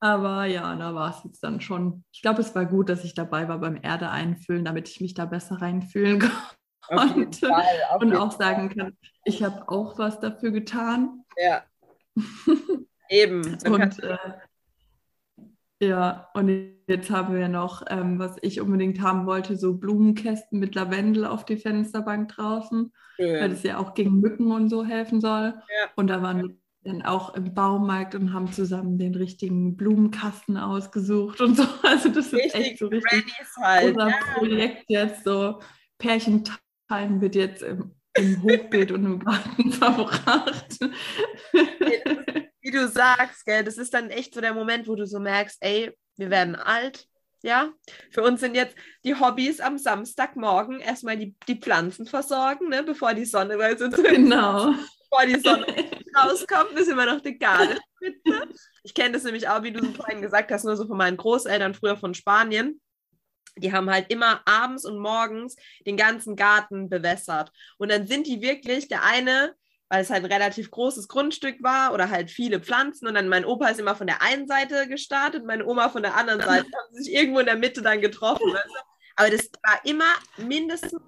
aber 0.01 0.45
ja, 0.45 0.77
da 0.77 0.95
war 0.95 1.11
es 1.11 1.25
jetzt 1.25 1.43
dann 1.43 1.61
schon. 1.61 2.05
Ich 2.13 2.21
glaube, 2.21 2.43
es 2.43 2.55
war 2.55 2.67
gut, 2.67 2.89
dass 2.89 3.05
ich 3.05 3.15
dabei 3.15 3.49
war 3.49 3.59
beim 3.59 3.79
Erde 3.81 4.11
einfüllen, 4.11 4.65
damit 4.65 4.89
ich 4.89 5.01
mich 5.01 5.15
da 5.15 5.25
besser 5.25 5.63
reinfühlen 5.63 6.21
konnte. 6.89 7.49
Fall, 7.49 7.99
und 8.01 8.15
auch 8.15 8.33
sagen 8.33 8.69
kann, 8.69 8.97
ich 9.25 9.43
habe 9.43 9.67
auch 9.69 9.99
was 9.99 10.21
dafür 10.21 10.51
getan. 10.51 11.25
Ja. 11.37 11.63
Eben. 13.09 13.57
und 13.65 14.03
äh, 14.03 14.19
ja, 15.81 16.29
und 16.35 16.74
jetzt 16.87 17.11
haben 17.11 17.35
wir 17.35 17.49
noch, 17.49 17.83
ähm, 17.89 18.19
was 18.19 18.37
ich 18.43 18.61
unbedingt 18.61 19.01
haben 19.01 19.27
wollte, 19.27 19.57
so 19.57 19.75
Blumenkästen 19.75 20.59
mit 20.59 20.75
Lavendel 20.75 21.25
auf 21.25 21.45
die 21.45 21.57
Fensterbank 21.57 22.29
draußen, 22.29 22.93
Schön. 23.17 23.41
weil 23.41 23.51
das 23.51 23.63
ja 23.63 23.79
auch 23.79 23.95
gegen 23.95 24.21
Mücken 24.21 24.53
und 24.53 24.69
so 24.69 24.85
helfen 24.85 25.21
soll. 25.21 25.55
Ja. 25.55 25.91
Und 25.97 26.09
da 26.09 26.23
waren 26.23 26.43
wir 26.43 26.57
dann 26.85 27.03
auch 27.03 27.35
im 27.35 27.55
Baumarkt 27.55 28.15
und 28.15 28.35
haben 28.35 28.53
zusammen 28.53 28.99
den 28.99 29.15
richtigen 29.15 29.77
Blumenkasten 29.77 30.59
ausgesucht 30.59 31.41
und 31.41 31.57
so. 31.57 31.65
Also 31.83 32.11
das 32.11 32.33
richtig 32.33 32.47
ist 32.47 32.55
echt 32.55 32.79
so 32.79 32.89
richtig 32.89 33.25
halt. 33.57 33.95
unser 33.95 34.09
ja. 34.09 34.17
Projekt 34.35 34.85
jetzt 34.89 35.25
so. 35.25 35.61
Pärchenteilen 35.99 37.21
wird 37.21 37.35
jetzt 37.35 37.63
im, 37.63 37.95
im 38.15 38.43
Hochbeet 38.43 38.93
und 38.93 39.05
im 39.07 39.19
Garten 39.21 39.73
verbracht 39.73 40.79
wie 42.65 42.71
du 42.71 42.89
sagst, 42.89 43.45
gell, 43.45 43.63
das 43.63 43.77
ist 43.77 43.93
dann 43.93 44.09
echt 44.09 44.35
so 44.35 44.41
der 44.41 44.55
Moment, 44.55 44.89
wo 44.89 44.95
du 44.95 45.07
so 45.07 45.21
merkst, 45.21 45.59
ey, 45.61 45.93
wir 46.17 46.31
werden 46.31 46.57
alt. 46.57 47.09
Ja, 47.43 47.75
für 48.11 48.23
uns 48.23 48.41
sind 48.41 48.55
jetzt 48.55 48.75
die 49.05 49.21
Hobbys 49.21 49.61
am 49.61 49.77
Samstagmorgen 49.77 50.81
erstmal 50.81 51.19
die, 51.19 51.35
die 51.47 51.61
Pflanzen 51.61 52.07
versorgen, 52.07 52.71
ne, 52.71 52.83
bevor 52.83 53.13
die 53.13 53.27
Sonne, 53.27 53.59
weil 53.59 53.77
so 53.77 53.91
genau. 53.91 54.73
bevor 55.11 55.27
die 55.27 55.41
Sonne 55.41 55.67
rauskommt, 56.17 56.73
ist 56.73 56.89
immer 56.89 57.05
noch 57.05 57.21
die 57.21 57.39
Gartenspitze. 57.39 58.49
Ich 58.83 58.95
kenne 58.95 59.13
das 59.13 59.25
nämlich 59.25 59.47
auch, 59.47 59.63
wie 59.63 59.73
du 59.73 59.85
so 59.85 59.93
vorhin 59.93 60.23
gesagt 60.23 60.51
hast, 60.53 60.65
nur 60.65 60.77
so 60.77 60.87
von 60.87 60.97
meinen 60.97 61.19
Großeltern 61.19 61.75
früher 61.75 61.99
von 61.99 62.15
Spanien. 62.15 62.81
Die 63.57 63.73
haben 63.75 63.91
halt 63.91 64.11
immer 64.11 64.41
abends 64.47 64.87
und 64.87 64.99
morgens 64.99 65.55
den 65.87 65.99
ganzen 65.99 66.37
Garten 66.37 66.89
bewässert. 66.89 67.53
Und 67.77 67.91
dann 67.91 68.07
sind 68.07 68.27
die 68.27 68.41
wirklich, 68.41 68.89
der 68.89 69.05
eine, 69.05 69.55
weil 69.95 70.03
es 70.03 70.11
halt 70.11 70.25
ein 70.25 70.33
relativ 70.33 70.73
großes 70.73 71.07
Grundstück 71.07 71.63
war 71.63 71.95
oder 71.95 72.11
halt 72.11 72.31
viele 72.31 72.59
Pflanzen. 72.59 73.07
Und 73.07 73.15
dann 73.15 73.29
mein 73.29 73.45
Opa 73.45 73.69
ist 73.69 73.79
immer 73.79 73.95
von 73.95 74.09
der 74.09 74.23
einen 74.23 74.49
Seite 74.49 74.89
gestartet, 74.89 75.47
meine 75.47 75.65
Oma 75.65 75.89
von 75.89 76.03
der 76.03 76.17
anderen 76.17 76.41
Seite. 76.41 76.67
haben 76.77 76.95
sich 76.95 77.15
irgendwo 77.15 77.39
in 77.39 77.47
der 77.47 77.57
Mitte 77.57 77.81
dann 77.81 78.01
getroffen. 78.01 78.53
Weißt 78.53 78.67
du? 78.67 78.81
Aber 79.17 79.31
das 79.31 79.49
war 79.63 79.81
immer 79.85 80.13
mindestens 80.37 81.01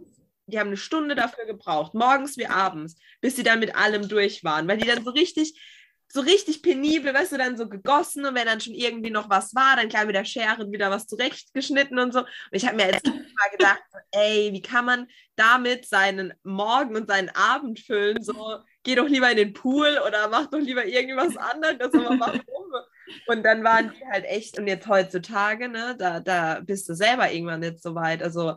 die 0.46 0.60
haben 0.60 0.68
eine 0.68 0.76
Stunde 0.76 1.14
dafür 1.14 1.44
gebraucht, 1.44 1.94
morgens 1.94 2.36
wie 2.36 2.46
abends, 2.46 2.96
bis 3.20 3.36
sie 3.36 3.42
dann 3.42 3.58
mit 3.58 3.74
allem 3.74 4.08
durch 4.08 4.44
waren, 4.44 4.68
weil 4.68 4.78
die 4.78 4.86
dann 4.86 5.04
so 5.04 5.10
richtig, 5.10 5.60
so 6.08 6.20
richtig 6.20 6.62
penibel, 6.62 7.12
weißt 7.12 7.32
du, 7.32 7.38
dann 7.38 7.56
so 7.56 7.68
gegossen 7.68 8.24
und 8.24 8.36
wenn 8.36 8.46
dann 8.46 8.60
schon 8.60 8.74
irgendwie 8.74 9.10
noch 9.10 9.28
was 9.28 9.54
war, 9.56 9.74
dann 9.74 9.88
klar 9.88 10.06
mit 10.06 10.14
der 10.14 10.24
Schere 10.24 10.70
wieder 10.70 10.90
was 10.90 11.08
zurechtgeschnitten 11.08 11.98
und 11.98 12.12
so. 12.12 12.20
Und 12.20 12.28
ich 12.52 12.64
habe 12.64 12.76
mir 12.76 12.84
als 12.84 13.02
Kind 13.02 13.16
mal 13.16 13.50
gedacht, 13.50 13.82
ey, 14.12 14.52
wie 14.52 14.62
kann 14.62 14.84
man 14.84 15.08
damit 15.34 15.86
seinen 15.86 16.32
Morgen 16.44 16.94
und 16.94 17.08
seinen 17.08 17.30
Abend 17.30 17.80
füllen? 17.80 18.22
So, 18.22 18.58
geh 18.86 18.94
doch 18.94 19.08
lieber 19.08 19.28
in 19.28 19.36
den 19.36 19.52
Pool 19.52 19.98
oder 20.06 20.28
mach 20.28 20.46
doch 20.46 20.60
lieber 20.60 20.86
irgendwas 20.86 21.36
anderes, 21.36 21.92
aber 21.92 22.20
warum? 22.20 22.84
Und 23.26 23.42
dann 23.42 23.64
waren 23.64 23.92
die 23.92 24.06
halt 24.06 24.24
echt, 24.24 24.58
und 24.58 24.68
jetzt 24.68 24.86
heutzutage, 24.86 25.68
ne, 25.68 25.96
da, 25.98 26.20
da 26.20 26.60
bist 26.60 26.88
du 26.88 26.94
selber 26.94 27.30
irgendwann 27.30 27.60
nicht 27.60 27.82
so 27.82 27.96
weit. 27.96 28.22
Also 28.22 28.50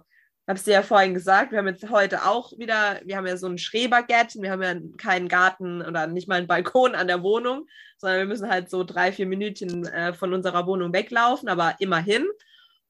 habe 0.48 0.58
es 0.58 0.64
dir 0.64 0.74
ja 0.74 0.82
vorhin 0.84 1.16
gesagt, 1.16 1.52
wir 1.52 1.58
haben 1.58 1.68
jetzt 1.68 1.90
heute 1.90 2.26
auch 2.26 2.52
wieder, 2.58 3.02
wir 3.06 3.18
haben 3.18 3.26
ja 3.26 3.38
so 3.38 3.48
ein 3.48 3.58
Schrebergärtchen, 3.58 4.44
wir 4.44 4.52
haben 4.52 4.62
ja 4.62 4.76
keinen 4.98 5.28
Garten 5.28 5.82
oder 5.82 6.06
nicht 6.06 6.28
mal 6.28 6.36
einen 6.36 6.48
Balkon 6.48 6.94
an 6.94 7.08
der 7.08 7.24
Wohnung, 7.24 7.68
sondern 7.98 8.20
wir 8.20 8.26
müssen 8.28 8.50
halt 8.50 8.70
so 8.70 8.84
drei, 8.84 9.12
vier 9.12 9.26
Minütchen 9.26 9.86
äh, 9.88 10.14
von 10.14 10.34
unserer 10.34 10.68
Wohnung 10.68 10.94
weglaufen, 10.94 11.50
aber 11.50 11.76
immerhin. 11.80 12.28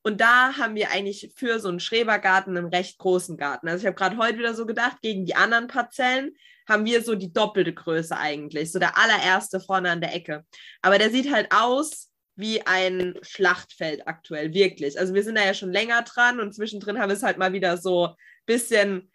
Und 0.02 0.22
da 0.22 0.58
haben 0.58 0.76
wir 0.76 0.92
eigentlich 0.92 1.32
für 1.36 1.60
so 1.60 1.70
einen 1.70 1.80
Schrebergarten 1.80 2.58
einen 2.58 2.68
recht 2.68 2.98
großen 2.98 3.38
Garten. 3.38 3.68
Also 3.68 3.82
ich 3.82 3.86
habe 3.86 3.98
gerade 3.98 4.18
heute 4.18 4.38
wieder 4.38 4.54
so 4.54 4.66
gedacht, 4.66 5.02
gegen 5.02 5.26
die 5.26 5.36
anderen 5.36 5.68
Parzellen 5.68 6.32
haben 6.70 6.86
wir 6.86 7.04
so 7.04 7.16
die 7.16 7.34
doppelte 7.34 7.74
Größe 7.74 8.16
eigentlich, 8.16 8.72
so 8.72 8.80
der 8.80 8.98
allererste 8.98 9.60
vorne 9.60 9.90
an 9.90 10.02
der 10.02 10.16
Ecke. 10.16 10.46
Aber 10.82 10.98
der 10.98 11.10
sieht 11.10 11.32
halt 11.32 11.50
aus 11.52 12.10
wie 12.36 12.66
ein 12.66 13.16
Schlachtfeld 13.22 14.08
aktuell, 14.08 14.54
wirklich. 14.54 14.98
Also 14.98 15.14
wir 15.14 15.24
sind 15.24 15.38
da 15.38 15.44
ja 15.44 15.54
schon 15.54 15.74
länger 15.74 16.04
dran 16.04 16.40
und 16.40 16.54
zwischendrin 16.54 17.00
haben 17.00 17.10
wir 17.10 17.18
es 17.18 17.24
halt 17.24 17.38
mal 17.38 17.52
wieder 17.52 17.78
so 17.78 18.08
ein 18.08 18.16
bisschen 18.46 19.12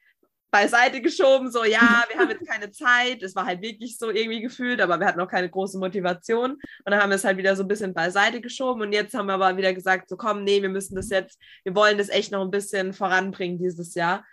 beiseite 0.54 1.00
geschoben, 1.00 1.50
so 1.50 1.64
ja, 1.64 2.04
wir 2.08 2.16
haben 2.16 2.30
jetzt 2.30 2.46
keine 2.46 2.70
Zeit. 2.70 3.24
Es 3.24 3.34
war 3.34 3.44
halt 3.44 3.60
wirklich 3.60 3.98
so 3.98 4.10
irgendwie 4.10 4.40
gefühlt, 4.40 4.80
aber 4.80 5.00
wir 5.00 5.06
hatten 5.06 5.18
auch 5.18 5.28
keine 5.28 5.50
große 5.50 5.78
Motivation. 5.78 6.52
Und 6.52 6.60
dann 6.84 7.00
haben 7.00 7.10
wir 7.10 7.16
es 7.16 7.24
halt 7.24 7.38
wieder 7.38 7.56
so 7.56 7.64
ein 7.64 7.68
bisschen 7.68 7.92
beiseite 7.92 8.40
geschoben 8.40 8.82
und 8.82 8.92
jetzt 8.92 9.14
haben 9.14 9.26
wir 9.26 9.34
aber 9.34 9.56
wieder 9.56 9.74
gesagt, 9.74 10.08
so 10.08 10.16
komm, 10.16 10.44
nee, 10.44 10.62
wir 10.62 10.68
müssen 10.68 10.94
das 10.94 11.10
jetzt, 11.10 11.40
wir 11.64 11.74
wollen 11.74 11.98
das 11.98 12.08
echt 12.08 12.30
noch 12.30 12.42
ein 12.42 12.52
bisschen 12.52 12.92
voranbringen 12.92 13.58
dieses 13.58 13.94
Jahr. 13.94 14.24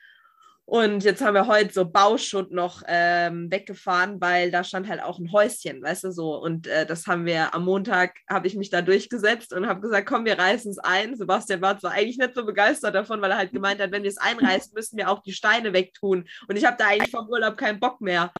Und 0.65 1.03
jetzt 1.03 1.21
haben 1.21 1.33
wir 1.33 1.47
heute 1.47 1.73
so 1.73 1.85
Bauschutt 1.85 2.51
noch 2.51 2.81
ähm, 2.87 3.51
weggefahren, 3.51 4.21
weil 4.21 4.51
da 4.51 4.63
stand 4.63 4.87
halt 4.87 5.03
auch 5.03 5.19
ein 5.19 5.31
Häuschen, 5.31 5.81
weißt 5.81 6.05
du 6.05 6.11
so. 6.11 6.35
Und 6.35 6.67
äh, 6.67 6.85
das 6.85 7.07
haben 7.07 7.25
wir 7.25 7.53
am 7.53 7.65
Montag, 7.65 8.15
habe 8.29 8.47
ich 8.47 8.55
mich 8.55 8.69
da 8.69 8.81
durchgesetzt 8.81 9.51
und 9.53 9.67
habe 9.67 9.81
gesagt, 9.81 10.07
komm, 10.07 10.23
wir 10.23 10.39
reißen 10.39 10.71
es 10.71 10.77
ein. 10.77 11.17
Sebastian 11.17 11.61
war 11.61 11.77
zwar 11.77 11.91
eigentlich 11.91 12.17
nicht 12.17 12.35
so 12.35 12.45
begeistert 12.45 12.95
davon, 12.95 13.21
weil 13.21 13.31
er 13.31 13.37
halt 13.37 13.51
gemeint 13.51 13.81
hat, 13.81 13.91
wenn 13.91 14.03
wir 14.03 14.09
es 14.09 14.17
einreißen, 14.17 14.71
müssen 14.73 14.97
wir 14.97 15.09
auch 15.09 15.21
die 15.21 15.33
Steine 15.33 15.73
wegtun. 15.73 16.27
Und 16.47 16.55
ich 16.55 16.63
habe 16.63 16.77
da 16.77 16.87
eigentlich 16.87 17.11
vom 17.11 17.27
Urlaub 17.27 17.57
keinen 17.57 17.79
Bock 17.79 17.99
mehr. 17.99 18.31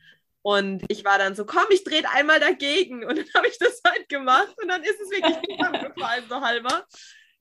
Und 0.44 0.84
ich 0.88 1.04
war 1.06 1.18
dann 1.18 1.36
so, 1.36 1.46
komm, 1.46 1.66
ich 1.70 1.84
drehe 1.84 2.04
einmal 2.14 2.40
dagegen. 2.40 3.04
Und 3.04 3.18
dann 3.18 3.28
habe 3.36 3.48
ich 3.48 3.58
das 3.60 3.82
halt 3.86 4.08
gemacht 4.10 4.56
und 4.62 4.68
dann 4.70 4.84
ist 4.84 5.00
es 5.02 5.12
wirklich 5.12 5.38
zusammengefallen, 5.58 6.24
so 6.30 6.42
halber. 6.42 6.86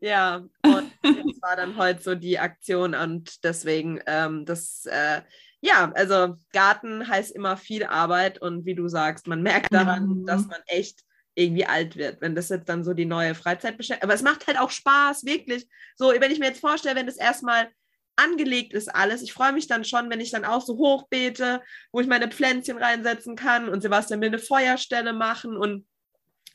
Ja, 0.00 0.36
und 0.62 0.92
das 1.02 1.42
war 1.42 1.56
dann 1.56 1.76
heute 1.76 2.02
so 2.02 2.14
die 2.14 2.38
Aktion 2.38 2.94
und 2.94 3.44
deswegen 3.44 4.00
ähm, 4.06 4.46
das, 4.46 4.86
äh, 4.86 5.20
ja, 5.60 5.92
also 5.94 6.36
Garten 6.52 7.06
heißt 7.06 7.32
immer 7.32 7.56
viel 7.56 7.84
Arbeit 7.84 8.40
und 8.40 8.64
wie 8.64 8.74
du 8.74 8.88
sagst, 8.88 9.26
man 9.26 9.42
merkt 9.42 9.72
daran, 9.72 10.06
mhm. 10.06 10.26
dass 10.26 10.46
man 10.46 10.60
echt 10.66 11.00
irgendwie 11.34 11.66
alt 11.66 11.96
wird, 11.96 12.20
wenn 12.20 12.34
das 12.34 12.48
jetzt 12.48 12.68
dann 12.68 12.82
so 12.82 12.94
die 12.94 13.04
neue 13.04 13.34
Freizeitbeschäftigung, 13.34 14.02
aber 14.02 14.14
es 14.14 14.22
macht 14.22 14.46
halt 14.46 14.58
auch 14.58 14.70
Spaß, 14.70 15.24
wirklich. 15.24 15.68
So, 15.96 16.12
wenn 16.18 16.32
ich 16.32 16.38
mir 16.38 16.46
jetzt 16.46 16.60
vorstelle, 16.60 16.96
wenn 16.96 17.06
das 17.06 17.16
erstmal 17.16 17.68
angelegt 18.16 18.74
ist 18.74 18.94
alles. 18.94 19.22
Ich 19.22 19.32
freue 19.32 19.52
mich 19.52 19.66
dann 19.66 19.84
schon, 19.84 20.10
wenn 20.10 20.20
ich 20.20 20.30
dann 20.30 20.44
auch 20.44 20.60
so 20.60 20.76
hochbeete, 20.76 21.62
wo 21.92 22.00
ich 22.00 22.06
meine 22.06 22.28
Pflänzchen 22.28 22.78
reinsetzen 22.78 23.34
kann 23.34 23.68
und 23.68 23.80
Sebastian 23.80 24.20
will 24.20 24.28
eine 24.28 24.38
Feuerstelle 24.38 25.12
machen 25.12 25.56
und 25.56 25.86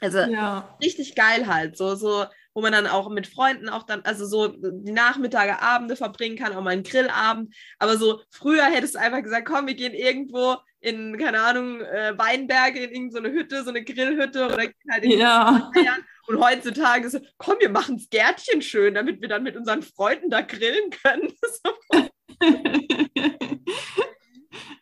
also 0.02 0.20
ja. 0.20 0.78
richtig 0.84 1.16
geil 1.16 1.48
halt. 1.48 1.78
So, 1.78 1.96
so 1.96 2.26
wo 2.56 2.62
man 2.62 2.72
dann 2.72 2.88
auch 2.88 3.10
mit 3.10 3.28
Freunden 3.28 3.68
auch 3.68 3.84
dann, 3.84 4.02
also 4.04 4.26
so 4.26 4.48
die 4.48 4.94
Nachmittage, 4.94 5.62
Abende 5.62 5.98
verbringen 5.98 6.38
kann, 6.38 6.54
auch 6.54 6.64
mal 6.64 6.72
einen 6.72 6.84
Grillabend. 6.84 7.54
Aber 7.80 7.98
so 7.98 8.22
früher 8.32 8.64
hättest 8.64 8.96
du 8.96 9.00
einfach 9.00 9.22
gesagt, 9.22 9.46
komm, 9.46 9.68
wir 9.68 9.76
gehen 9.76 9.94
irgendwo 9.94 10.56
in, 10.80 11.18
keine 11.18 11.42
Ahnung, 11.42 11.82
äh, 11.82 12.18
Weinberge, 12.18 12.80
in 12.80 12.92
irgendeine 12.92 13.32
Hütte, 13.32 13.64
so 13.64 13.72
eine 13.72 13.84
Grillhütte 13.84 14.46
oder 14.46 14.58
halt 14.58 15.04
in 15.04 15.20
ja. 15.20 15.98
Und 16.28 16.40
heutzutage 16.40 17.10
so, 17.10 17.20
komm, 17.38 17.58
wir 17.60 17.70
machen 17.70 17.98
das 17.98 18.10
Gärtchen 18.10 18.62
schön, 18.62 18.96
damit 18.96 19.22
wir 19.22 19.28
dann 19.28 19.44
mit 19.44 19.58
unseren 19.58 19.82
Freunden 19.82 20.30
da 20.30 20.42
grillen 20.42 20.92
können. 21.04 21.34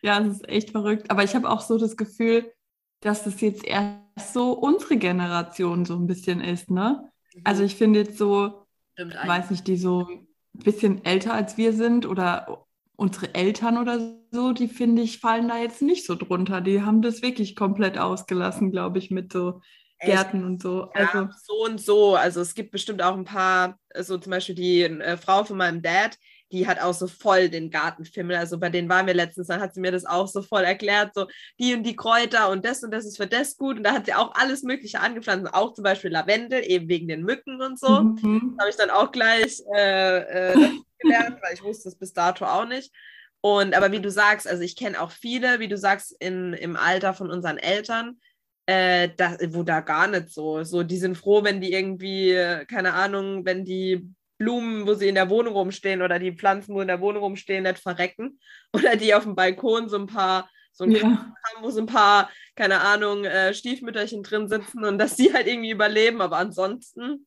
ja, 0.02 0.20
das 0.20 0.36
ist 0.36 0.48
echt 0.48 0.70
verrückt. 0.70 1.10
Aber 1.10 1.24
ich 1.24 1.34
habe 1.34 1.50
auch 1.50 1.60
so 1.60 1.76
das 1.76 1.96
Gefühl, 1.96 2.52
dass 3.00 3.24
das 3.24 3.40
jetzt 3.40 3.64
erst 3.64 4.32
so 4.32 4.52
unsere 4.52 4.96
Generation 4.96 5.84
so 5.84 5.96
ein 5.96 6.06
bisschen 6.06 6.40
ist, 6.40 6.70
ne? 6.70 7.10
Also 7.42 7.64
ich 7.64 7.74
finde 7.74 8.00
jetzt 8.00 8.18
so, 8.18 8.66
Stimmt 8.92 9.14
weiß 9.14 9.50
nicht, 9.50 9.66
die 9.66 9.76
so 9.76 10.06
ein 10.06 10.26
bisschen 10.62 11.04
älter 11.04 11.34
als 11.34 11.56
wir 11.56 11.72
sind 11.72 12.06
oder 12.06 12.66
unsere 12.96 13.34
Eltern 13.34 13.78
oder 13.78 14.16
so, 14.30 14.52
die 14.52 14.68
finde 14.68 15.02
ich, 15.02 15.18
fallen 15.18 15.48
da 15.48 15.58
jetzt 15.58 15.82
nicht 15.82 16.06
so 16.06 16.14
drunter. 16.14 16.60
Die 16.60 16.82
haben 16.82 17.02
das 17.02 17.22
wirklich 17.22 17.56
komplett 17.56 17.98
ausgelassen, 17.98 18.70
glaube 18.70 18.98
ich, 18.98 19.10
mit 19.10 19.32
so 19.32 19.60
Gärten 19.98 20.38
Echt? 20.38 20.46
und 20.46 20.62
so. 20.62 20.90
Also 20.92 21.18
ja, 21.18 21.30
so 21.42 21.64
und 21.64 21.80
so. 21.80 22.14
Also 22.14 22.40
es 22.40 22.54
gibt 22.54 22.70
bestimmt 22.70 23.02
auch 23.02 23.14
ein 23.16 23.24
paar, 23.24 23.78
so 23.98 24.18
zum 24.18 24.30
Beispiel 24.30 24.54
die 24.54 24.82
äh, 24.82 25.16
Frau 25.16 25.44
von 25.44 25.56
meinem 25.56 25.82
Dad, 25.82 26.16
die 26.52 26.66
hat 26.66 26.80
auch 26.80 26.94
so 26.94 27.06
voll 27.06 27.48
den 27.48 27.70
Gartenfimmel. 27.70 28.36
Also 28.36 28.58
bei 28.58 28.68
denen 28.68 28.88
waren 28.88 29.06
wir 29.06 29.14
letztens, 29.14 29.48
dann 29.48 29.60
hat 29.60 29.74
sie 29.74 29.80
mir 29.80 29.92
das 29.92 30.04
auch 30.04 30.28
so 30.28 30.42
voll 30.42 30.62
erklärt, 30.62 31.12
so 31.14 31.26
die 31.58 31.74
und 31.74 31.82
die 31.82 31.96
Kräuter 31.96 32.50
und 32.50 32.64
das 32.64 32.82
und 32.82 32.90
das 32.90 33.04
ist 33.04 33.16
für 33.16 33.26
das 33.26 33.56
gut. 33.56 33.78
Und 33.78 33.84
da 33.84 33.92
hat 33.92 34.06
sie 34.06 34.14
auch 34.14 34.34
alles 34.34 34.62
Mögliche 34.62 35.00
angepflanzt, 35.00 35.52
auch 35.52 35.72
zum 35.72 35.84
Beispiel 35.84 36.10
Lavendel, 36.10 36.62
eben 36.64 36.88
wegen 36.88 37.08
den 37.08 37.22
Mücken 37.22 37.60
und 37.60 37.78
so. 37.78 38.02
Mhm. 38.02 38.56
habe 38.60 38.70
ich 38.70 38.76
dann 38.76 38.90
auch 38.90 39.10
gleich 39.10 39.60
äh, 39.74 40.52
äh, 40.52 40.54
gelernt, 41.00 41.38
weil 41.42 41.54
ich 41.54 41.62
wusste 41.62 41.88
es 41.88 41.96
bis 41.96 42.12
dato 42.12 42.44
auch 42.44 42.66
nicht. 42.66 42.92
Und 43.40 43.74
aber 43.74 43.92
wie 43.92 44.00
du 44.00 44.10
sagst, 44.10 44.48
also 44.48 44.62
ich 44.62 44.76
kenne 44.76 45.00
auch 45.00 45.10
viele, 45.10 45.60
wie 45.60 45.68
du 45.68 45.76
sagst, 45.76 46.14
in, 46.18 46.54
im 46.54 46.76
Alter 46.76 47.12
von 47.12 47.30
unseren 47.30 47.58
Eltern, 47.58 48.18
äh, 48.66 49.10
da, 49.16 49.36
wo 49.48 49.62
da 49.62 49.80
gar 49.80 50.06
nicht 50.06 50.30
so. 50.30 50.64
So, 50.64 50.82
die 50.82 50.96
sind 50.96 51.18
froh, 51.18 51.44
wenn 51.44 51.60
die 51.60 51.72
irgendwie, 51.72 52.32
keine 52.68 52.94
Ahnung, 52.94 53.44
wenn 53.44 53.64
die 53.64 54.08
Blumen, 54.44 54.86
wo 54.86 54.92
sie 54.92 55.08
in 55.08 55.14
der 55.14 55.30
Wohnung 55.30 55.54
rumstehen 55.54 56.02
oder 56.02 56.18
die 56.18 56.32
Pflanzen, 56.32 56.74
wo 56.74 56.82
in 56.82 56.88
der 56.88 57.00
Wohnung 57.00 57.22
rumstehen, 57.22 57.62
nicht 57.64 57.78
verrecken. 57.78 58.38
Oder 58.74 58.96
die 58.96 59.14
auf 59.14 59.22
dem 59.22 59.34
Balkon 59.34 59.88
so 59.88 59.96
ein 59.96 60.06
paar, 60.06 60.50
so 60.72 60.84
ein 60.84 60.90
ja. 60.90 61.02
haben, 61.02 61.62
wo 61.62 61.70
so 61.70 61.80
ein 61.80 61.86
paar, 61.86 62.30
keine 62.54 62.80
Ahnung, 62.80 63.24
äh, 63.24 63.54
Stiefmütterchen 63.54 64.22
drin 64.22 64.48
sitzen 64.48 64.84
und 64.84 64.98
dass 64.98 65.16
sie 65.16 65.32
halt 65.32 65.46
irgendwie 65.46 65.70
überleben. 65.70 66.20
Aber 66.20 66.36
ansonsten, 66.36 67.26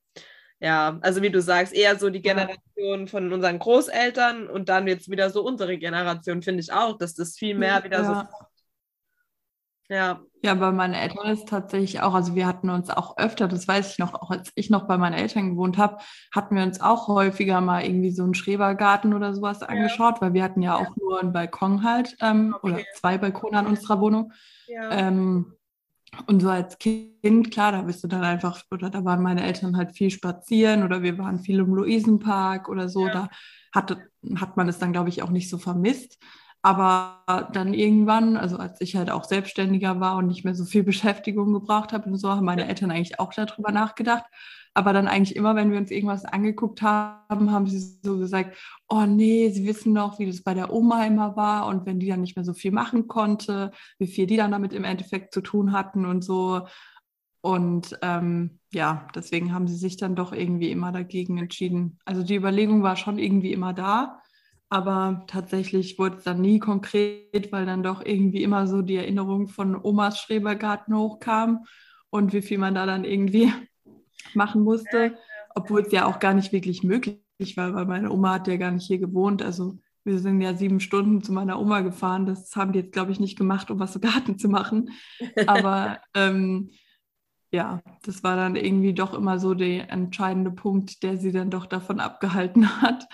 ja, 0.59 0.99
also 1.01 1.21
wie 1.21 1.29
du 1.29 1.41
sagst, 1.41 1.73
eher 1.73 1.97
so 1.97 2.09
die 2.09 2.21
Generation 2.21 3.07
von 3.07 3.33
unseren 3.33 3.57
Großeltern 3.57 4.47
und 4.47 4.69
dann 4.69 4.87
jetzt 4.87 5.09
wieder 5.09 5.29
so 5.29 5.43
unsere 5.43 5.77
Generation, 5.77 6.43
finde 6.43 6.61
ich 6.61 6.71
auch, 6.71 6.97
dass 6.97 7.15
das 7.15 7.37
viel 7.37 7.55
mehr 7.55 7.83
wieder 7.83 8.03
ja. 8.03 8.29
so 8.29 8.37
ja. 9.89 10.21
Ja, 10.43 10.53
bei 10.53 10.71
meinen 10.71 10.93
Eltern 10.93 11.27
ist 11.31 11.49
tatsächlich 11.49 12.01
auch, 12.01 12.13
also 12.13 12.35
wir 12.35 12.45
hatten 12.45 12.69
uns 12.69 12.89
auch 12.89 13.17
öfter, 13.17 13.47
das 13.47 13.67
weiß 13.67 13.91
ich 13.91 13.99
noch, 13.99 14.13
auch 14.13 14.29
als 14.29 14.51
ich 14.55 14.69
noch 14.69 14.87
bei 14.87 14.97
meinen 14.97 15.13
Eltern 15.13 15.51
gewohnt 15.51 15.77
habe, 15.77 15.97
hatten 16.33 16.55
wir 16.55 16.63
uns 16.63 16.79
auch 16.79 17.07
häufiger 17.07 17.59
mal 17.59 17.83
irgendwie 17.83 18.11
so 18.11 18.23
einen 18.23 18.35
Schrebergarten 18.35 19.13
oder 19.13 19.33
sowas 19.33 19.61
ja. 19.61 19.67
angeschaut, 19.67 20.21
weil 20.21 20.33
wir 20.33 20.43
hatten 20.43 20.61
ja 20.61 20.75
auch 20.75 20.95
nur 20.95 21.19
einen 21.19 21.33
Balkon 21.33 21.83
halt 21.83 22.15
ähm, 22.21 22.55
okay. 22.55 22.67
oder 22.67 22.83
zwei 22.95 23.17
Balkone 23.17 23.57
an 23.57 23.67
unserer 23.67 23.99
Wohnung. 23.99 24.31
Ja. 24.67 24.91
Ähm, 24.91 25.53
und 26.27 26.41
so 26.41 26.49
als 26.49 26.77
Kind, 26.77 27.51
klar, 27.51 27.71
da 27.71 27.81
bist 27.81 28.03
du 28.03 28.07
dann 28.07 28.23
einfach, 28.23 28.63
oder 28.71 28.89
da 28.89 29.03
waren 29.03 29.21
meine 29.21 29.43
Eltern 29.43 29.75
halt 29.75 29.91
viel 29.91 30.09
spazieren 30.09 30.83
oder 30.83 31.01
wir 31.01 31.17
waren 31.17 31.39
viel 31.39 31.59
im 31.59 31.75
Luisenpark 31.75 32.69
oder 32.69 32.89
so, 32.89 33.07
ja. 33.07 33.13
da 33.13 33.29
hat, 33.73 33.97
hat 34.35 34.57
man 34.57 34.69
es 34.69 34.79
dann, 34.79 34.93
glaube 34.93 35.09
ich, 35.09 35.21
auch 35.21 35.29
nicht 35.29 35.49
so 35.49 35.57
vermisst. 35.57 36.17
Aber 36.67 37.47
dann 37.53 37.73
irgendwann, 37.73 38.35
also 38.35 38.57
als 38.57 38.81
ich 38.81 38.97
halt 38.97 39.09
auch 39.09 39.23
selbstständiger 39.23 40.01
war 40.01 40.17
und 40.17 40.27
nicht 40.27 40.43
mehr 40.43 40.53
so 40.53 40.65
viel 40.65 40.83
Beschäftigung 40.91 41.53
gebraucht 41.53 41.93
habe 41.93 42.09
und 42.09 42.17
so, 42.17 42.29
haben 42.29 42.45
meine 42.45 42.67
Eltern 42.67 42.91
eigentlich 42.91 43.21
auch 43.21 43.33
darüber 43.33 43.71
nachgedacht. 43.71 44.25
Aber 44.73 44.91
dann 44.91 45.07
eigentlich 45.07 45.37
immer, 45.37 45.55
wenn 45.55 45.71
wir 45.71 45.77
uns 45.77 45.91
irgendwas 45.91 46.25
angeguckt 46.25 46.81
haben, 46.81 47.51
haben 47.53 47.67
sie 47.67 47.79
so 48.03 48.17
gesagt, 48.17 48.57
oh 48.89 49.05
nee, 49.05 49.49
sie 49.49 49.65
wissen 49.65 49.93
noch, 49.93 50.19
wie 50.19 50.25
das 50.25 50.43
bei 50.43 50.53
der 50.53 50.73
Oma 50.73 51.05
immer 51.05 51.37
war 51.37 51.67
und 51.67 51.85
wenn 51.85 52.01
die 52.01 52.09
dann 52.09 52.19
nicht 52.19 52.35
mehr 52.35 52.43
so 52.43 52.53
viel 52.53 52.71
machen 52.73 53.07
konnte, 53.07 53.71
wie 53.97 54.07
viel 54.07 54.27
die 54.27 54.35
dann 54.35 54.51
damit 54.51 54.73
im 54.73 54.83
Endeffekt 54.83 55.33
zu 55.33 55.39
tun 55.39 55.71
hatten 55.71 56.05
und 56.05 56.21
so. 56.21 56.67
Und 57.39 57.97
ähm, 58.01 58.59
ja, 58.73 59.07
deswegen 59.15 59.53
haben 59.53 59.69
sie 59.69 59.77
sich 59.77 59.95
dann 59.95 60.17
doch 60.17 60.33
irgendwie 60.33 60.69
immer 60.71 60.91
dagegen 60.91 61.37
entschieden. 61.37 61.97
Also 62.03 62.23
die 62.23 62.35
Überlegung 62.35 62.83
war 62.83 62.97
schon 62.97 63.19
irgendwie 63.19 63.53
immer 63.53 63.73
da, 63.73 64.19
aber 64.69 65.23
tatsächlich 65.27 65.97
wurde 65.97 66.17
es 66.17 66.23
dann 66.23 66.41
nie 66.41 66.59
konkret, 66.59 67.51
weil 67.51 67.65
dann 67.65 67.83
doch 67.83 68.05
irgendwie 68.05 68.43
immer 68.43 68.67
so 68.67 68.81
die 68.81 68.97
Erinnerung 68.97 69.47
von 69.47 69.75
Omas 69.81 70.19
Schrebergarten 70.19 70.95
hochkam 70.95 71.65
und 72.09 72.33
wie 72.33 72.41
viel 72.41 72.57
man 72.57 72.75
da 72.75 72.85
dann 72.85 73.05
irgendwie 73.05 73.51
machen 74.33 74.61
musste, 74.61 75.17
obwohl 75.55 75.81
es 75.81 75.91
ja 75.91 76.05
auch 76.05 76.19
gar 76.19 76.33
nicht 76.33 76.51
wirklich 76.51 76.83
möglich 76.83 77.55
war, 77.55 77.73
weil 77.73 77.85
meine 77.85 78.11
Oma 78.11 78.33
hat 78.33 78.47
ja 78.47 78.57
gar 78.57 78.71
nicht 78.71 78.87
hier 78.87 78.99
gewohnt. 78.99 79.41
Also 79.41 79.79
wir 80.03 80.19
sind 80.19 80.41
ja 80.41 80.53
sieben 80.53 80.79
Stunden 80.79 81.21
zu 81.21 81.31
meiner 81.31 81.59
Oma 81.59 81.81
gefahren. 81.81 82.25
Das 82.25 82.55
haben 82.55 82.71
die 82.71 82.79
jetzt, 82.79 82.93
glaube 82.93 83.11
ich, 83.11 83.19
nicht 83.19 83.37
gemacht, 83.37 83.71
um 83.71 83.79
was 83.79 83.95
im 83.95 84.01
Garten 84.01 84.37
zu 84.37 84.49
machen. 84.49 84.89
Aber 85.45 85.99
ähm, 86.13 86.71
ja, 87.51 87.81
das 88.03 88.23
war 88.23 88.35
dann 88.35 88.55
irgendwie 88.55 88.93
doch 88.93 89.13
immer 89.13 89.39
so 89.39 89.53
der 89.53 89.89
entscheidende 89.91 90.51
Punkt, 90.51 91.03
der 91.03 91.17
sie 91.17 91.31
dann 91.31 91.49
doch 91.49 91.65
davon 91.65 91.99
abgehalten 91.99 92.81
hat. 92.81 93.07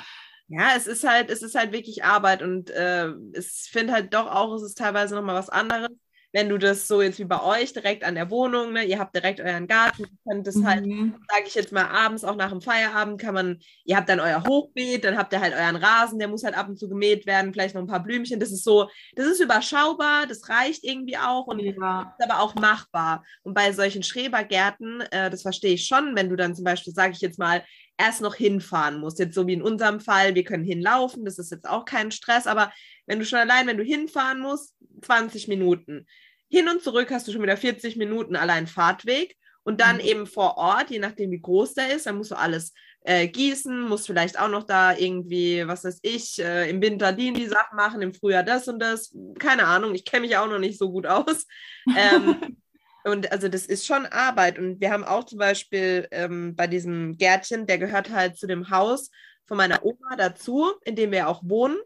Ja, 0.47 0.71
es 0.75 0.87
ist 0.87 1.07
halt, 1.07 1.29
es 1.29 1.41
ist 1.41 1.55
halt 1.55 1.71
wirklich 1.71 2.03
Arbeit 2.03 2.41
und 2.41 2.69
äh, 2.69 3.09
ich 3.33 3.69
finde 3.71 3.93
halt 3.93 4.13
doch 4.13 4.27
auch, 4.27 4.53
es 4.55 4.63
ist 4.63 4.77
teilweise 4.77 5.15
nochmal 5.15 5.35
was 5.35 5.49
anderes, 5.49 5.89
wenn 6.33 6.49
du 6.49 6.57
das 6.57 6.87
so 6.87 7.01
jetzt 7.01 7.19
wie 7.19 7.25
bei 7.25 7.41
euch 7.43 7.73
direkt 7.73 8.03
an 8.03 8.15
der 8.15 8.31
Wohnung, 8.31 8.73
ne, 8.73 8.83
ihr 8.83 8.97
habt 8.97 9.15
direkt 9.15 9.39
euren 9.39 9.67
Garten, 9.67 10.05
könnt 10.27 10.47
das 10.47 10.63
halt, 10.63 10.83
mhm. 10.83 11.13
halt, 11.13 11.21
sage 11.29 11.43
ich 11.45 11.53
jetzt 11.53 11.71
mal, 11.71 11.85
abends 11.85 12.23
auch 12.23 12.35
nach 12.35 12.49
dem 12.49 12.59
Feierabend 12.59 13.21
kann 13.21 13.35
man, 13.35 13.59
ihr 13.85 13.95
habt 13.95 14.09
dann 14.09 14.19
euer 14.19 14.43
Hochbeet, 14.43 15.03
dann 15.03 15.15
habt 15.15 15.31
ihr 15.31 15.39
halt 15.39 15.53
euren 15.53 15.75
Rasen, 15.75 16.17
der 16.17 16.27
muss 16.27 16.43
halt 16.43 16.57
ab 16.57 16.67
und 16.67 16.79
zu 16.79 16.89
gemäht 16.89 17.27
werden, 17.27 17.53
vielleicht 17.53 17.75
noch 17.75 17.81
ein 17.81 17.87
paar 17.87 18.01
Blümchen. 18.01 18.39
Das 18.39 18.51
ist 18.51 18.63
so, 18.63 18.89
das 19.15 19.27
ist 19.27 19.41
überschaubar, 19.41 20.25
das 20.25 20.49
reicht 20.49 20.83
irgendwie 20.83 21.17
auch 21.17 21.45
und 21.45 21.59
ja. 21.59 22.15
ist 22.17 22.29
aber 22.29 22.41
auch 22.41 22.55
machbar. 22.55 23.23
Und 23.43 23.53
bei 23.53 23.71
solchen 23.71 24.01
Schrebergärten, 24.01 25.01
äh, 25.11 25.29
das 25.29 25.43
verstehe 25.43 25.75
ich 25.75 25.85
schon, 25.85 26.15
wenn 26.15 26.29
du 26.29 26.35
dann 26.35 26.55
zum 26.55 26.63
Beispiel, 26.63 26.93
sage 26.93 27.13
ich 27.13 27.21
jetzt 27.21 27.37
mal, 27.37 27.63
erst 27.97 28.21
noch 28.21 28.35
hinfahren 28.35 28.99
musst. 28.99 29.19
Jetzt 29.19 29.35
so 29.35 29.47
wie 29.47 29.53
in 29.53 29.61
unserem 29.61 29.99
Fall, 29.99 30.35
wir 30.35 30.43
können 30.43 30.63
hinlaufen, 30.63 31.25
das 31.25 31.39
ist 31.39 31.51
jetzt 31.51 31.67
auch 31.67 31.85
kein 31.85 32.11
Stress, 32.11 32.47
aber 32.47 32.71
wenn 33.05 33.19
du 33.19 33.25
schon 33.25 33.39
allein, 33.39 33.67
wenn 33.67 33.77
du 33.77 33.83
hinfahren 33.83 34.39
musst, 34.39 34.75
20 35.01 35.47
Minuten. 35.47 36.05
Hin 36.49 36.69
und 36.69 36.83
zurück 36.83 37.09
hast 37.11 37.27
du 37.27 37.31
schon 37.31 37.43
wieder 37.43 37.57
40 37.57 37.95
Minuten 37.97 38.35
allein 38.35 38.67
Fahrtweg 38.67 39.35
und 39.63 39.81
dann 39.81 39.97
mhm. 39.97 40.03
eben 40.03 40.27
vor 40.27 40.57
Ort, 40.57 40.89
je 40.89 40.99
nachdem 40.99 41.31
wie 41.31 41.41
groß 41.41 41.73
der 41.73 41.95
ist, 41.95 42.05
dann 42.05 42.17
musst 42.17 42.31
du 42.31 42.35
alles 42.35 42.73
äh, 43.05 43.27
gießen, 43.27 43.81
musst 43.81 44.07
vielleicht 44.07 44.39
auch 44.39 44.49
noch 44.49 44.63
da 44.63 44.95
irgendwie, 44.95 45.67
was 45.67 45.83
weiß 45.83 45.99
ich, 46.03 46.39
äh, 46.39 46.69
im 46.69 46.81
Winter 46.81 47.11
die, 47.11 47.33
die 47.33 47.47
Sachen 47.47 47.75
machen, 47.75 48.01
im 48.01 48.13
Frühjahr 48.13 48.43
das 48.43 48.67
und 48.67 48.79
das. 48.79 49.15
Keine 49.39 49.65
Ahnung, 49.65 49.93
ich 49.93 50.05
kenne 50.05 50.25
mich 50.25 50.37
auch 50.37 50.47
noch 50.47 50.59
nicht 50.59 50.77
so 50.77 50.91
gut 50.91 51.05
aus. 51.05 51.45
Ähm, 51.97 52.62
Und 53.03 53.31
also 53.31 53.47
das 53.49 53.65
ist 53.65 53.85
schon 53.85 54.05
Arbeit. 54.05 54.57
Und 54.57 54.79
wir 54.79 54.91
haben 54.91 55.03
auch 55.03 55.25
zum 55.25 55.39
Beispiel 55.39 56.07
ähm, 56.11 56.55
bei 56.55 56.67
diesem 56.67 57.17
Gärtchen, 57.17 57.65
der 57.65 57.77
gehört 57.77 58.09
halt 58.09 58.37
zu 58.37 58.47
dem 58.47 58.69
Haus 58.69 59.11
von 59.45 59.57
meiner 59.57 59.83
Oma 59.85 60.15
dazu, 60.17 60.73
in 60.85 60.95
dem 60.95 61.11
wir 61.11 61.27
auch 61.27 61.41
wohnen. 61.43 61.77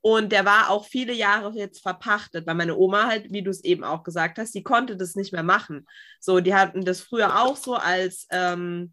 Und 0.00 0.32
der 0.32 0.44
war 0.44 0.68
auch 0.68 0.86
viele 0.86 1.14
Jahre 1.14 1.50
jetzt 1.54 1.80
verpachtet, 1.80 2.46
weil 2.46 2.54
meine 2.54 2.76
Oma 2.76 3.06
halt, 3.06 3.32
wie 3.32 3.42
du 3.42 3.50
es 3.50 3.64
eben 3.64 3.84
auch 3.84 4.02
gesagt 4.02 4.38
hast, 4.38 4.54
die 4.54 4.62
konnte 4.62 4.96
das 4.96 5.14
nicht 5.14 5.32
mehr 5.32 5.42
machen. 5.42 5.86
So, 6.20 6.40
die 6.40 6.54
hatten 6.54 6.84
das 6.84 7.00
früher 7.00 7.42
auch 7.42 7.56
so 7.56 7.74
als 7.74 8.26
ähm, 8.30 8.92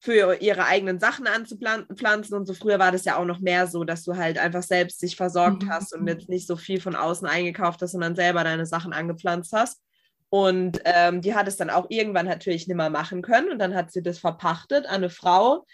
für 0.00 0.36
ihre 0.36 0.64
eigenen 0.64 0.98
Sachen 0.98 1.26
anzupflanzen 1.26 2.34
und 2.34 2.46
so. 2.46 2.54
Früher 2.54 2.78
war 2.78 2.92
das 2.92 3.04
ja 3.04 3.16
auch 3.16 3.26
noch 3.26 3.40
mehr 3.40 3.66
so, 3.66 3.84
dass 3.84 4.02
du 4.02 4.16
halt 4.16 4.38
einfach 4.38 4.62
selbst 4.62 5.02
dich 5.02 5.16
versorgt 5.16 5.64
mhm. 5.64 5.70
hast 5.70 5.94
und 5.94 6.06
jetzt 6.06 6.30
nicht 6.30 6.46
so 6.46 6.56
viel 6.56 6.80
von 6.80 6.96
außen 6.96 7.28
eingekauft 7.28 7.82
hast, 7.82 7.92
sondern 7.92 8.16
selber 8.16 8.42
deine 8.42 8.64
Sachen 8.64 8.94
angepflanzt 8.94 9.52
hast. 9.52 9.82
Und 10.30 10.80
ähm, 10.84 11.20
die 11.20 11.34
hat 11.34 11.48
es 11.48 11.56
dann 11.56 11.70
auch 11.70 11.86
irgendwann 11.90 12.26
natürlich 12.26 12.68
nicht 12.68 12.76
mehr 12.76 12.88
machen 12.88 13.20
können. 13.20 13.50
Und 13.50 13.58
dann 13.58 13.74
hat 13.74 13.92
sie 13.92 14.02
das 14.02 14.20
verpachtet 14.20 14.86
an 14.86 14.96
eine 14.96 15.10
Frau, 15.10 15.66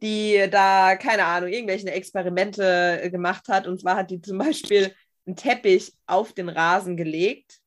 die 0.00 0.48
da, 0.50 0.96
keine 0.96 1.24
Ahnung, 1.26 1.50
irgendwelche 1.50 1.90
Experimente 1.92 3.00
äh, 3.02 3.10
gemacht 3.10 3.48
hat. 3.48 3.66
Und 3.66 3.80
zwar 3.80 3.96
hat 3.96 4.10
die 4.10 4.22
zum 4.22 4.38
Beispiel 4.38 4.94
einen 5.26 5.36
Teppich 5.36 5.92
auf 6.06 6.32
den 6.32 6.48
Rasen 6.48 6.96
gelegt. 6.96 7.58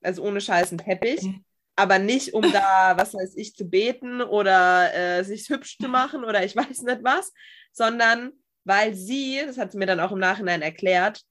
Also 0.00 0.22
ohne 0.22 0.40
Scheiß 0.40 0.70
einen 0.70 0.78
Teppich. 0.78 1.26
Aber 1.74 1.98
nicht, 1.98 2.34
um 2.34 2.42
da, 2.52 2.94
was 2.96 3.12
weiß 3.12 3.34
ich, 3.36 3.56
zu 3.56 3.64
beten 3.64 4.22
oder 4.22 4.94
äh, 4.94 5.24
sich 5.24 5.48
hübsch 5.48 5.76
zu 5.78 5.88
machen 5.88 6.24
oder 6.24 6.44
ich 6.44 6.54
weiß 6.54 6.82
nicht 6.82 7.02
was, 7.02 7.32
sondern 7.72 8.32
weil 8.64 8.94
sie, 8.94 9.40
das 9.44 9.58
hat 9.58 9.72
sie 9.72 9.78
mir 9.78 9.86
dann 9.86 10.00
auch 10.00 10.12
im 10.12 10.18
Nachhinein 10.18 10.62
erklärt, 10.62 11.22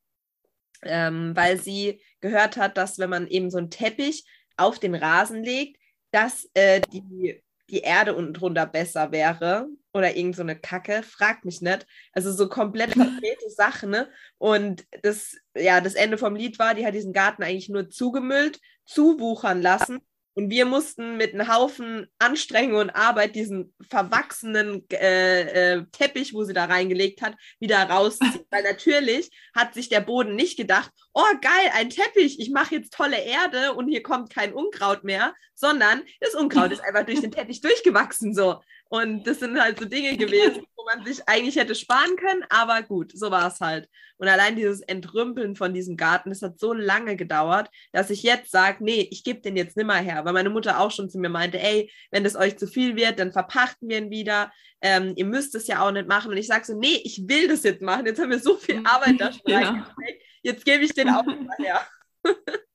ähm, 0.82 1.36
weil 1.36 1.60
sie 1.62 2.02
gehört 2.20 2.58
hat, 2.58 2.78
dass 2.78 3.00
wenn 3.00 3.10
man 3.10 3.28
eben 3.28 3.50
so 3.50 3.58
einen 3.58 3.70
Teppich 3.70 4.26
auf 4.60 4.80
den 4.80 4.96
Rasen 4.96 5.44
legt, 5.44 5.78
dass 6.12 6.50
äh, 6.54 6.82
die, 6.92 7.42
die 7.70 7.80
Erde 7.80 8.16
unten 8.16 8.34
drunter 8.34 8.66
besser 8.66 9.12
wäre 9.12 9.68
oder 9.94 10.16
irgend 10.16 10.36
so 10.36 10.42
eine 10.42 10.58
Kacke, 10.58 11.04
fragt 11.04 11.46
mich 11.46 11.62
nicht. 11.62 11.86
Also 12.14 12.32
so 12.32 12.50
komplett 12.50 12.94
konkrete 12.94 13.50
Sachen. 13.50 13.90
Ne? 13.92 14.10
Und 14.38 14.86
das, 15.04 15.36
ja, 15.56 15.82
das 15.82 15.96
Ende 15.96 16.18
vom 16.18 16.36
Lied 16.36 16.60
war, 16.60 16.76
die 16.76 16.86
hat 16.86 16.94
diesen 16.94 17.14
Garten 17.14 17.44
eigentlich 17.44 17.70
nur 17.70 17.90
zugemüllt, 17.90 18.60
zuwuchern 18.86 19.62
lassen 19.62 20.00
und 20.36 20.50
wir 20.50 20.66
mussten 20.66 21.18
mit 21.18 21.34
einem 21.34 21.54
Haufen 21.54 22.08
Anstrengung 22.20 22.80
und 22.80 22.90
Arbeit 22.92 23.36
diesen 23.36 23.74
verwachsenen 23.90 24.86
äh, 24.92 25.76
äh, 25.76 25.86
Teppich, 25.92 26.34
wo 26.34 26.44
sie 26.44 26.54
da 26.54 26.66
reingelegt 26.66 27.22
hat, 27.22 27.36
wieder 27.60 27.78
rausziehen. 27.84 28.40
Weil 28.50 28.64
natürlich 28.64 29.32
hat 29.56 29.74
sich 29.74 29.90
der 29.90 30.02
Boden 30.02 30.36
nicht 30.36 30.58
gedacht, 30.58 30.92
oh 31.14 31.24
geil, 31.42 31.72
ein 31.74 31.90
Teppich, 31.90 32.40
ich 32.40 32.52
mache 32.52 32.76
jetzt 32.76 32.94
tolle 32.94 33.20
Erde 33.22 33.74
und 33.74 33.88
hier 33.88 34.04
kommt 34.04 34.34
kein 34.34 34.54
Unkraut 34.54 35.04
mehr, 35.04 35.34
sondern 35.56 36.04
das 36.20 36.36
Unkraut 36.36 36.72
ist 36.72 36.82
einfach 36.84 37.06
durch 37.06 37.22
den 37.22 37.32
Teppich 37.32 37.62
durchgewachsen 37.62 38.34
so. 38.34 38.62
Und 38.90 39.28
das 39.28 39.40
sind 39.40 39.62
halt 39.62 39.80
so 39.80 39.86
Dinge 39.86 40.18
gewesen, 40.18 40.66
wo 40.76 40.84
man 40.84 41.06
sich 41.06 41.22
eigentlich 41.28 41.56
hätte 41.56 41.76
sparen 41.76 42.16
können, 42.16 42.44
aber 42.50 42.82
gut, 42.82 43.12
so 43.16 43.30
war 43.30 43.48
es 43.48 43.60
halt. 43.60 43.88
Und 44.18 44.28
allein 44.28 44.56
dieses 44.56 44.82
Entrümpeln 44.82 45.56
von 45.56 45.76
diesem 45.76 45.96
Garten, 45.96 46.30
das 46.30 46.42
hat 46.42 46.60
so 46.60 46.74
lange 46.74 47.16
gedauert, 47.16 47.70
dass 47.92 48.10
ich 48.10 48.24
jetzt 48.24 48.52
sage, 48.52 48.84
nee, 48.84 49.08
ich 49.12 49.24
gebe 49.24 49.42
den 49.42 49.56
jetzt 49.56 49.78
nimmer 49.78 49.96
her, 49.96 50.26
weil 50.26 50.34
meine 50.34 50.50
Mutter 50.50 50.80
auch 50.80 50.90
schon 50.90 51.08
zu 51.08 51.20
mir 51.20 51.30
meinte, 51.30 51.60
ey, 51.60 51.92
wenn 52.10 52.24
das 52.24 52.36
euch 52.36 52.58
zu 52.58 52.66
viel 52.66 52.96
wird, 52.96 53.20
dann 53.20 53.32
verpachten 53.32 53.88
wir 53.90 54.00
ihn 54.00 54.10
wieder. 54.10 54.52
Ähm, 54.82 55.14
ihr 55.16 55.26
müsst 55.26 55.54
es 55.54 55.68
ja 55.68 55.86
auch 55.86 55.92
nicht 55.92 56.08
machen. 56.08 56.32
Und 56.32 56.38
ich 56.38 56.48
sage 56.48 56.66
so, 56.66 56.74
nee, 56.74 57.00
ich 57.04 57.28
will 57.28 57.48
das 57.48 57.64
jetzt 57.64 57.84
machen. 57.84 58.08
Jetzt 58.08 58.20
haben 58.20 58.32
wir 58.32 58.40
so 58.40 58.56
viel 58.56 58.82
Arbeit 58.86 59.16
da 59.20 59.32
schon 59.32 59.42
ja. 59.46 59.60
reingesteckt. 59.60 60.24
Jetzt 60.42 60.66
gebe 60.66 60.84
ich 60.84 60.94
den 60.94 61.10
auch 61.10 61.26
nicht 61.26 61.60
her. 61.60 61.88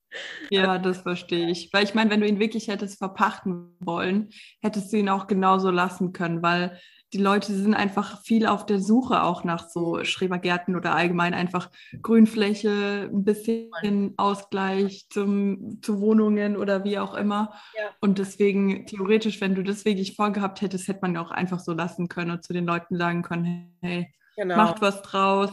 Ja, 0.50 0.78
das 0.78 1.02
verstehe 1.02 1.50
ich. 1.50 1.70
Weil 1.72 1.84
ich 1.84 1.94
meine, 1.94 2.10
wenn 2.10 2.20
du 2.20 2.26
ihn 2.26 2.40
wirklich 2.40 2.68
hättest 2.68 2.98
verpachten 2.98 3.76
wollen, 3.80 4.30
hättest 4.60 4.92
du 4.92 4.96
ihn 4.96 5.08
auch 5.08 5.26
genauso 5.26 5.70
lassen 5.70 6.12
können, 6.12 6.42
weil 6.42 6.78
die 7.14 7.18
Leute 7.18 7.54
sind 7.54 7.74
einfach 7.74 8.22
viel 8.24 8.44
auf 8.44 8.66
der 8.66 8.80
Suche 8.80 9.22
auch 9.22 9.44
nach 9.44 9.68
so 9.68 10.02
Schrebergärten 10.02 10.74
oder 10.74 10.96
allgemein 10.96 11.32
einfach 11.32 11.70
Grünfläche, 12.02 13.08
ein 13.12 13.24
bisschen 13.24 14.14
Ausgleich 14.16 15.06
zum, 15.10 15.80
zu 15.80 16.00
Wohnungen 16.00 16.56
oder 16.56 16.82
wie 16.82 16.98
auch 16.98 17.14
immer. 17.14 17.54
Ja. 17.78 17.90
Und 18.00 18.18
deswegen, 18.18 18.84
theoretisch, 18.86 19.40
wenn 19.40 19.54
du 19.54 19.62
das 19.62 19.84
wirklich 19.84 20.16
vorgehabt 20.16 20.60
hättest, 20.60 20.88
hätte 20.88 21.02
man 21.02 21.16
auch 21.16 21.30
einfach 21.30 21.60
so 21.60 21.72
lassen 21.72 22.08
können 22.08 22.32
und 22.32 22.42
zu 22.42 22.52
den 22.52 22.66
Leuten 22.66 22.98
sagen 22.98 23.22
können, 23.22 23.76
hey, 23.80 24.12
genau. 24.34 24.56
macht 24.56 24.82
was 24.82 25.00
draus. 25.02 25.52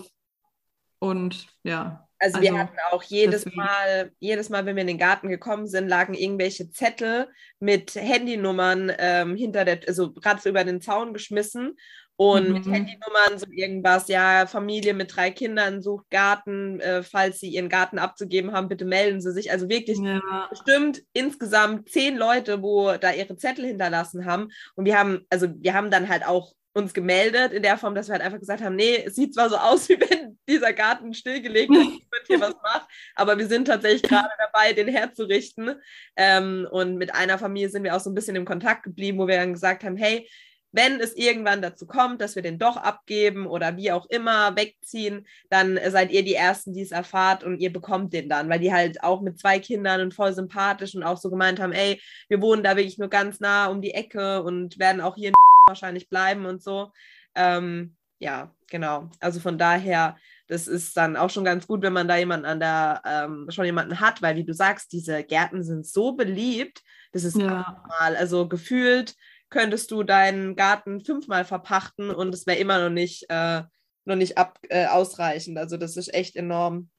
Und 0.98 1.46
ja, 1.64 2.08
also, 2.22 2.38
also, 2.38 2.42
wir 2.42 2.60
hatten 2.60 2.78
auch 2.92 3.02
jedes 3.04 3.44
deswegen. 3.44 3.58
Mal, 3.58 4.12
jedes 4.20 4.50
Mal, 4.50 4.66
wenn 4.66 4.76
wir 4.76 4.82
in 4.82 4.88
den 4.88 5.00
Garten 5.00 5.28
gekommen 5.28 5.66
sind, 5.66 5.88
lagen 5.88 6.14
irgendwelche 6.14 6.70
Zettel 6.70 7.28
mit 7.60 7.96
Handynummern 7.96 8.92
ähm, 9.00 9.36
hinter 9.36 9.66
der, 9.66 9.80
also 9.88 10.14
gerade 10.14 10.40
so 10.40 10.50
über 10.50 10.64
den 10.64 10.82
Zaun 10.82 11.14
geschmissen 11.14 11.78
und 12.18 12.50
mhm. 12.50 12.54
mit 12.54 12.66
Handynummern 12.68 13.40
so 13.40 13.48
irgendwas, 13.50 14.08
ja, 14.08 14.46
Familie 14.46 14.94
mit 14.94 15.16
drei 15.16 15.32
Kindern 15.32 15.82
sucht 15.82 16.12
Garten, 16.12 16.80
äh, 16.80 17.02
falls 17.02 17.40
sie 17.40 17.50
ihren 17.50 17.70
Garten 17.70 17.98
abzugeben 17.98 18.52
haben, 18.52 18.68
bitte 18.68 18.86
melden 18.86 19.22
sie 19.22 19.32
sich. 19.32 19.52
Also 19.52 19.68
wirklich 19.70 19.98
ja. 19.98 20.48
bestimmt 20.52 21.02
insgesamt 21.14 21.90
zehn 21.90 22.16
Leute, 22.16 22.62
wo 22.62 22.92
da 22.92 23.12
ihre 23.12 23.36
Zettel 23.38 23.66
hinterlassen 23.66 24.26
haben. 24.26 24.50
Und 24.76 24.86
wir 24.86 25.00
haben, 25.00 25.26
also 25.32 25.48
wir 25.58 25.74
haben 25.74 25.90
dann 25.90 26.10
halt 26.10 26.24
auch 26.24 26.54
uns 26.74 26.94
gemeldet 26.94 27.52
in 27.52 27.64
der 27.64 27.78
Form, 27.78 27.96
dass 27.96 28.08
wir 28.08 28.14
halt 28.14 28.22
einfach 28.24 28.40
gesagt 28.40 28.62
haben, 28.62 28.76
nee, 28.76 29.04
es 29.06 29.16
sieht 29.16 29.34
zwar 29.34 29.50
so 29.50 29.58
aus, 29.58 29.90
wie 29.90 30.00
wenn 30.00 30.38
dieser 30.48 30.74
Garten 30.74 31.14
stillgelegt 31.14 31.72
ist, 31.72 31.78
und 31.88 32.28
hier 32.28 32.42
was 32.42 32.56
macht, 32.64 32.88
aber 33.16 33.38
wir 33.38 33.48
sind 33.48 33.66
tatsächlich 33.66 34.04
gerade 34.04 34.30
dabei, 34.38 34.74
den 34.74 34.88
herzurichten. 34.88 35.76
Ähm, 36.16 36.68
und 36.72 36.98
mit 36.98 37.14
einer 37.14 37.38
Familie 37.38 37.70
sind 37.70 37.84
wir 37.84 37.96
auch 37.96 38.00
so 38.00 38.10
ein 38.10 38.16
bisschen 38.16 38.36
im 38.36 38.46
Kontakt 38.46 38.84
geblieben, 38.84 39.18
wo 39.18 39.28
wir 39.28 39.38
dann 39.38 39.54
gesagt 39.54 39.84
haben, 39.84 39.98
hey, 39.98 40.28
wenn 40.74 41.00
es 41.00 41.16
irgendwann 41.16 41.62
dazu 41.62 41.86
kommt, 41.86 42.22
dass 42.22 42.36
wir 42.36 42.42
den 42.42 42.58
doch 42.58 42.78
abgeben 42.78 43.46
oder 43.46 43.76
wie 43.76 43.92
auch 43.92 44.06
immer 44.06 44.56
wegziehen, 44.56 45.28
dann 45.50 45.78
seid 45.90 46.12
ihr 46.12 46.24
die 46.24 46.36
Ersten, 46.36 46.74
die 46.74 46.82
es 46.82 46.92
erfahrt 46.92 47.44
und 47.44 47.60
ihr 47.60 47.74
bekommt 47.74 48.14
den 48.14 48.30
dann, 48.30 48.50
weil 48.50 48.60
die 48.60 48.72
halt 48.72 49.04
auch 49.04 49.22
mit 49.22 49.38
zwei 49.40 49.60
Kindern 49.60 50.02
und 50.02 50.14
voll 50.14 50.34
sympathisch 50.34 50.96
und 50.96 51.04
auch 51.04 51.18
so 51.18 51.30
gemeint 51.30 51.60
haben, 51.60 51.74
ey, 51.74 52.02
wir 52.30 52.42
wohnen 52.42 52.64
da 52.64 52.78
wirklich 52.78 52.98
nur 52.98 53.10
ganz 53.10 53.40
nah 53.40 53.68
um 53.68 53.82
die 53.82 53.94
Ecke 53.94 54.44
und 54.44 54.80
werden 54.80 55.02
auch 55.02 55.16
hier 55.16 55.30
in 55.30 55.34
wahrscheinlich 55.72 56.10
bleiben 56.10 56.46
und 56.46 56.62
so. 56.62 56.92
Ähm, 57.36 57.96
ja, 58.20 58.54
genau. 58.70 59.10
Also 59.20 59.40
von 59.40 59.58
daher, 59.58 60.16
das 60.48 60.68
ist 60.68 60.96
dann 60.96 61.18
auch 61.18 61.30
schon 61.30 61.44
ganz 61.44 61.66
gut, 61.66 61.82
wenn 61.82 61.94
man 61.94 62.08
da 62.08 62.18
jemanden 62.18 62.46
an 62.46 62.60
der, 62.60 63.02
ähm, 63.06 63.48
schon 63.50 63.66
jemanden 63.66 64.00
hat, 64.00 64.22
weil 64.22 64.36
wie 64.36 64.44
du 64.44 64.54
sagst, 64.54 64.92
diese 64.92 65.24
Gärten 65.24 65.64
sind 65.64 65.88
so 65.88 66.14
beliebt, 66.14 66.84
das 67.14 67.24
ist 67.24 67.38
ja. 67.38 67.48
normal. 67.48 68.16
Also 68.16 68.48
gefühlt 68.48 69.16
könntest 69.50 69.92
du 69.92 70.04
deinen 70.04 70.56
Garten 70.56 71.04
fünfmal 71.04 71.46
verpachten 71.46 72.12
und 72.12 72.34
es 72.34 72.46
wäre 72.46 72.60
immer 72.60 72.80
noch 72.80 72.90
nicht, 72.90 73.26
äh, 73.30 73.64
noch 74.06 74.16
nicht 74.16 74.38
ab, 74.38 74.60
äh, 74.70 74.86
ausreichend. 74.86 75.58
Also 75.58 75.78
das 75.78 75.98
ist 75.98 76.14
echt 76.14 76.36
enorm. 76.36 76.90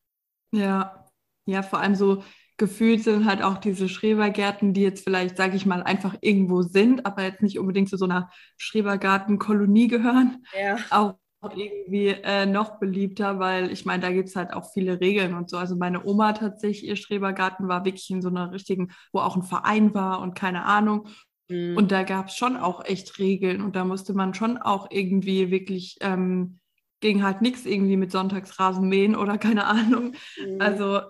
Ja, 0.52 1.06
ja, 1.46 1.62
vor 1.62 1.80
allem 1.80 1.94
so 1.94 2.22
gefühlt 2.62 3.02
sind 3.02 3.24
halt 3.24 3.42
auch 3.42 3.58
diese 3.58 3.88
Schrebergärten, 3.88 4.72
die 4.72 4.82
jetzt 4.82 5.02
vielleicht, 5.02 5.36
sage 5.36 5.56
ich 5.56 5.66
mal, 5.66 5.82
einfach 5.82 6.14
irgendwo 6.20 6.62
sind, 6.62 7.04
aber 7.04 7.24
jetzt 7.24 7.42
nicht 7.42 7.58
unbedingt 7.58 7.88
zu 7.88 7.96
so 7.96 8.04
einer 8.04 8.30
Schrebergartenkolonie 8.56 9.88
gehören, 9.88 10.46
ja. 10.56 10.76
auch 10.90 11.16
irgendwie 11.56 12.10
äh, 12.10 12.46
noch 12.46 12.78
beliebter, 12.78 13.40
weil 13.40 13.72
ich 13.72 13.84
meine, 13.84 14.00
da 14.00 14.12
gibt 14.12 14.28
es 14.28 14.36
halt 14.36 14.52
auch 14.52 14.72
viele 14.72 15.00
Regeln 15.00 15.34
und 15.34 15.50
so. 15.50 15.56
Also 15.56 15.74
meine 15.74 16.06
Oma 16.06 16.34
tatsächlich, 16.34 16.86
ihr 16.86 16.94
Schrebergarten 16.94 17.66
war 17.66 17.84
wirklich 17.84 18.08
in 18.10 18.22
so 18.22 18.28
einer 18.28 18.52
richtigen, 18.52 18.92
wo 19.12 19.18
auch 19.18 19.34
ein 19.34 19.42
Verein 19.42 19.92
war 19.92 20.20
und 20.20 20.34
keine 20.34 20.64
Ahnung. 20.64 21.08
Mhm. 21.48 21.76
Und 21.76 21.90
da 21.90 22.04
gab 22.04 22.28
es 22.28 22.36
schon 22.36 22.56
auch 22.56 22.84
echt 22.84 23.18
Regeln 23.18 23.60
und 23.60 23.74
da 23.74 23.84
musste 23.84 24.14
man 24.14 24.34
schon 24.34 24.56
auch 24.56 24.86
irgendwie 24.92 25.50
wirklich, 25.50 25.96
ähm, 26.00 26.60
ging 27.00 27.24
halt 27.24 27.42
nichts 27.42 27.66
irgendwie 27.66 27.96
mit 27.96 28.12
Sonntagsrasen 28.12 28.88
mähen 28.88 29.16
oder 29.16 29.36
keine 29.36 29.66
Ahnung. 29.66 30.14
Mhm. 30.38 30.60
Also 30.60 31.00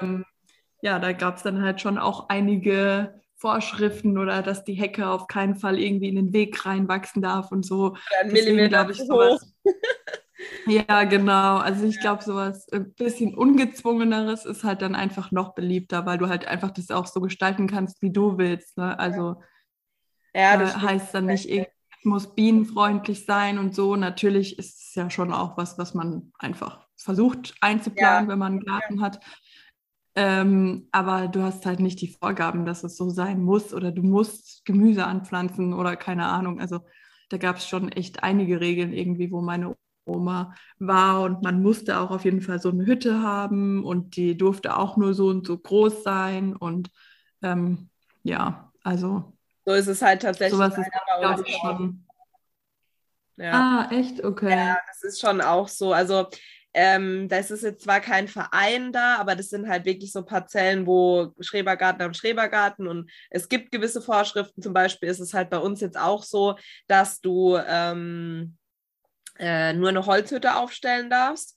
ähm, 0.00 0.26
ja, 0.80 0.98
da 0.98 1.12
gab 1.12 1.36
es 1.36 1.42
dann 1.42 1.62
halt 1.62 1.80
schon 1.80 1.98
auch 1.98 2.28
einige 2.28 3.20
Vorschriften 3.36 4.18
oder 4.18 4.42
dass 4.42 4.64
die 4.64 4.74
Hecke 4.74 5.08
auf 5.08 5.28
keinen 5.28 5.54
Fall 5.54 5.78
irgendwie 5.78 6.08
in 6.08 6.16
den 6.16 6.32
Weg 6.32 6.66
reinwachsen 6.66 7.22
darf 7.22 7.52
und 7.52 7.64
so. 7.64 7.96
Ein 8.20 8.32
Millimeter 8.32 8.88
ich, 8.90 8.98
hoch. 9.00 9.40
ja, 10.66 11.04
genau. 11.04 11.58
Also 11.58 11.86
ich 11.86 12.00
glaube, 12.00 12.24
sowas 12.24 12.68
ein 12.72 12.92
bisschen 12.94 13.34
ungezwungeneres 13.34 14.44
ist 14.44 14.64
halt 14.64 14.82
dann 14.82 14.96
einfach 14.96 15.30
noch 15.30 15.54
beliebter, 15.54 16.04
weil 16.04 16.18
du 16.18 16.28
halt 16.28 16.48
einfach 16.48 16.72
das 16.72 16.90
auch 16.90 17.06
so 17.06 17.20
gestalten 17.20 17.68
kannst, 17.68 18.02
wie 18.02 18.10
du 18.10 18.38
willst. 18.38 18.76
Ne? 18.76 18.98
Also 18.98 19.40
ja, 20.34 20.56
das 20.56 20.74
äh, 20.74 20.78
heißt 20.78 21.14
dann 21.14 21.26
nicht, 21.26 21.48
es 21.48 21.66
muss 22.04 22.34
bienenfreundlich 22.34 23.24
sein 23.24 23.58
und 23.58 23.72
so. 23.72 23.94
Natürlich 23.94 24.58
ist 24.58 24.88
es 24.88 24.94
ja 24.94 25.10
schon 25.10 25.32
auch 25.32 25.56
was, 25.56 25.78
was 25.78 25.94
man 25.94 26.32
einfach 26.40 26.86
versucht 26.96 27.54
einzuplanen, 27.60 28.26
ja. 28.26 28.32
wenn 28.32 28.38
man 28.38 28.52
einen 28.52 28.64
Garten 28.64 28.98
ja. 28.98 29.02
hat. 29.02 29.20
Ähm, 30.20 30.88
aber 30.90 31.28
du 31.28 31.42
hast 31.42 31.64
halt 31.64 31.78
nicht 31.78 32.00
die 32.00 32.08
Vorgaben, 32.08 32.66
dass 32.66 32.82
es 32.82 32.96
so 32.96 33.08
sein 33.08 33.40
muss 33.40 33.72
oder 33.72 33.92
du 33.92 34.02
musst 34.02 34.64
Gemüse 34.64 35.06
anpflanzen 35.06 35.72
oder 35.72 35.94
keine 35.94 36.26
Ahnung. 36.26 36.60
Also 36.60 36.80
da 37.28 37.36
gab 37.36 37.58
es 37.58 37.68
schon 37.68 37.92
echt 37.92 38.24
einige 38.24 38.60
Regeln 38.60 38.92
irgendwie, 38.92 39.30
wo 39.30 39.40
meine 39.40 39.76
Oma 40.06 40.56
war 40.80 41.22
und 41.22 41.44
man 41.44 41.62
musste 41.62 42.00
auch 42.00 42.10
auf 42.10 42.24
jeden 42.24 42.40
Fall 42.40 42.58
so 42.58 42.70
eine 42.70 42.84
Hütte 42.84 43.22
haben 43.22 43.84
und 43.84 44.16
die 44.16 44.36
durfte 44.36 44.76
auch 44.76 44.96
nur 44.96 45.14
so 45.14 45.28
und 45.28 45.46
so 45.46 45.56
groß 45.56 46.02
sein 46.02 46.56
und 46.56 46.90
ähm, 47.42 47.88
ja, 48.24 48.72
also 48.82 49.32
so 49.64 49.72
ist 49.72 49.86
es 49.86 50.02
halt 50.02 50.22
tatsächlich. 50.22 50.58
Sowas 50.58 50.76
ist, 50.78 51.60
schon. 51.60 52.04
Ja. 53.36 53.52
Ah, 53.52 53.88
echt? 53.92 54.24
Okay. 54.24 54.50
Ja, 54.50 54.78
das 54.88 55.04
ist 55.04 55.20
schon 55.20 55.40
auch 55.40 55.68
so. 55.68 55.92
Also 55.92 56.26
ähm, 56.80 57.28
das 57.28 57.50
ist 57.50 57.64
jetzt 57.64 57.82
zwar 57.82 58.00
kein 58.00 58.28
Verein 58.28 58.92
da, 58.92 59.16
aber 59.16 59.34
das 59.34 59.48
sind 59.48 59.68
halt 59.68 59.84
wirklich 59.84 60.12
so 60.12 60.22
Parzellen, 60.22 60.86
wo 60.86 61.34
Schrebergarten 61.40 62.02
am 62.02 62.14
Schrebergarten 62.14 62.86
und 62.86 63.10
es 63.30 63.48
gibt 63.48 63.72
gewisse 63.72 64.00
Vorschriften. 64.00 64.62
Zum 64.62 64.74
Beispiel 64.74 65.08
ist 65.08 65.18
es 65.18 65.34
halt 65.34 65.50
bei 65.50 65.58
uns 65.58 65.80
jetzt 65.80 65.98
auch 65.98 66.22
so, 66.22 66.56
dass 66.86 67.20
du 67.20 67.56
ähm, 67.56 68.56
äh, 69.40 69.72
nur 69.72 69.88
eine 69.88 70.06
Holzhütte 70.06 70.54
aufstellen 70.54 71.10
darfst 71.10 71.56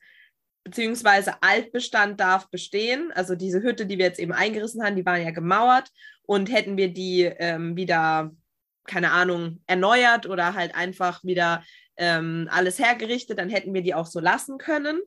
beziehungsweise 0.64 1.42
Altbestand 1.42 2.20
darf 2.20 2.50
bestehen. 2.50 3.12
Also 3.14 3.36
diese 3.36 3.62
Hütte, 3.62 3.86
die 3.86 4.00
wir 4.00 4.06
jetzt 4.06 4.20
eben 4.20 4.34
eingerissen 4.34 4.84
haben, 4.84 4.96
die 4.96 5.06
waren 5.06 5.22
ja 5.22 5.32
gemauert 5.32 5.90
und 6.24 6.52
hätten 6.52 6.78
wir 6.78 6.92
die 6.92 7.24
ähm, 7.24 7.76
wieder, 7.76 8.32
keine 8.86 9.12
Ahnung, 9.12 9.62
erneuert 9.68 10.26
oder 10.26 10.56
halt 10.56 10.74
einfach 10.74 11.24
wieder 11.24 11.64
ähm, 11.98 12.48
alles 12.52 12.80
hergerichtet, 12.80 13.38
dann 13.38 13.50
hätten 13.50 13.74
wir 13.74 13.84
die 13.84 13.94
auch 13.94 14.08
so 14.08 14.20
lassen 14.20 14.58
können. 14.58 15.00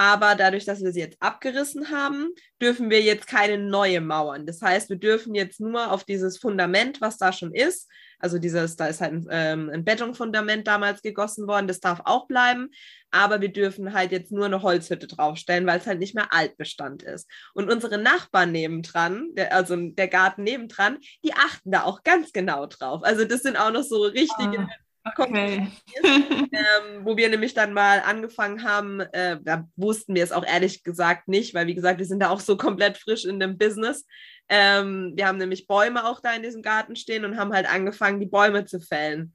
Aber 0.00 0.34
dadurch, 0.34 0.64
dass 0.64 0.82
wir 0.82 0.92
sie 0.92 1.00
jetzt 1.00 1.20
abgerissen 1.20 1.90
haben, 1.90 2.30
dürfen 2.58 2.88
wir 2.88 3.02
jetzt 3.02 3.26
keine 3.26 3.58
neue 3.58 4.00
Mauern. 4.00 4.46
Das 4.46 4.62
heißt, 4.62 4.88
wir 4.88 4.96
dürfen 4.96 5.34
jetzt 5.34 5.60
nur 5.60 5.92
auf 5.92 6.04
dieses 6.04 6.38
Fundament, 6.38 7.02
was 7.02 7.18
da 7.18 7.34
schon 7.34 7.52
ist, 7.52 7.86
also 8.18 8.38
dieses, 8.38 8.76
da 8.76 8.86
ist 8.86 9.02
halt 9.02 9.12
ein, 9.12 9.26
ähm, 9.30 9.70
ein 9.70 9.84
Betonfundament 9.84 10.66
damals 10.66 11.02
gegossen 11.02 11.46
worden, 11.46 11.68
das 11.68 11.80
darf 11.80 12.00
auch 12.06 12.26
bleiben. 12.28 12.70
Aber 13.10 13.42
wir 13.42 13.52
dürfen 13.52 13.92
halt 13.92 14.10
jetzt 14.10 14.32
nur 14.32 14.46
eine 14.46 14.62
Holzhütte 14.62 15.06
draufstellen, 15.06 15.66
weil 15.66 15.80
es 15.80 15.86
halt 15.86 15.98
nicht 15.98 16.14
mehr 16.14 16.32
Altbestand 16.32 17.02
ist. 17.02 17.28
Und 17.52 17.70
unsere 17.70 17.98
Nachbarn 17.98 18.52
nebendran, 18.52 19.34
der, 19.34 19.54
also 19.54 19.76
der 19.76 20.08
Garten 20.08 20.44
nebendran, 20.44 20.96
die 21.22 21.34
achten 21.34 21.72
da 21.72 21.82
auch 21.82 22.04
ganz 22.04 22.32
genau 22.32 22.64
drauf. 22.64 23.02
Also 23.04 23.26
das 23.26 23.42
sind 23.42 23.58
auch 23.58 23.70
noch 23.70 23.82
so 23.82 24.04
richtige 24.04 24.60
ah. 24.60 24.68
Okay. 25.16 25.68
ähm, 26.02 27.04
wo 27.04 27.16
wir 27.16 27.28
nämlich 27.28 27.54
dann 27.54 27.72
mal 27.72 28.00
angefangen 28.00 28.62
haben, 28.62 29.00
äh, 29.00 29.38
da 29.42 29.68
wussten 29.76 30.14
wir 30.14 30.24
es 30.24 30.32
auch 30.32 30.44
ehrlich 30.44 30.82
gesagt 30.82 31.28
nicht, 31.28 31.54
weil 31.54 31.66
wie 31.66 31.74
gesagt, 31.74 31.98
wir 31.98 32.06
sind 32.06 32.20
da 32.20 32.30
auch 32.30 32.40
so 32.40 32.56
komplett 32.56 32.98
frisch 32.98 33.24
in 33.24 33.40
dem 33.40 33.58
Business. 33.58 34.06
Ähm, 34.48 35.12
wir 35.14 35.26
haben 35.26 35.38
nämlich 35.38 35.66
Bäume 35.66 36.04
auch 36.06 36.20
da 36.20 36.32
in 36.34 36.42
diesem 36.42 36.62
Garten 36.62 36.96
stehen 36.96 37.24
und 37.24 37.38
haben 37.38 37.52
halt 37.52 37.72
angefangen, 37.72 38.20
die 38.20 38.26
Bäume 38.26 38.64
zu 38.64 38.80
fällen. 38.80 39.34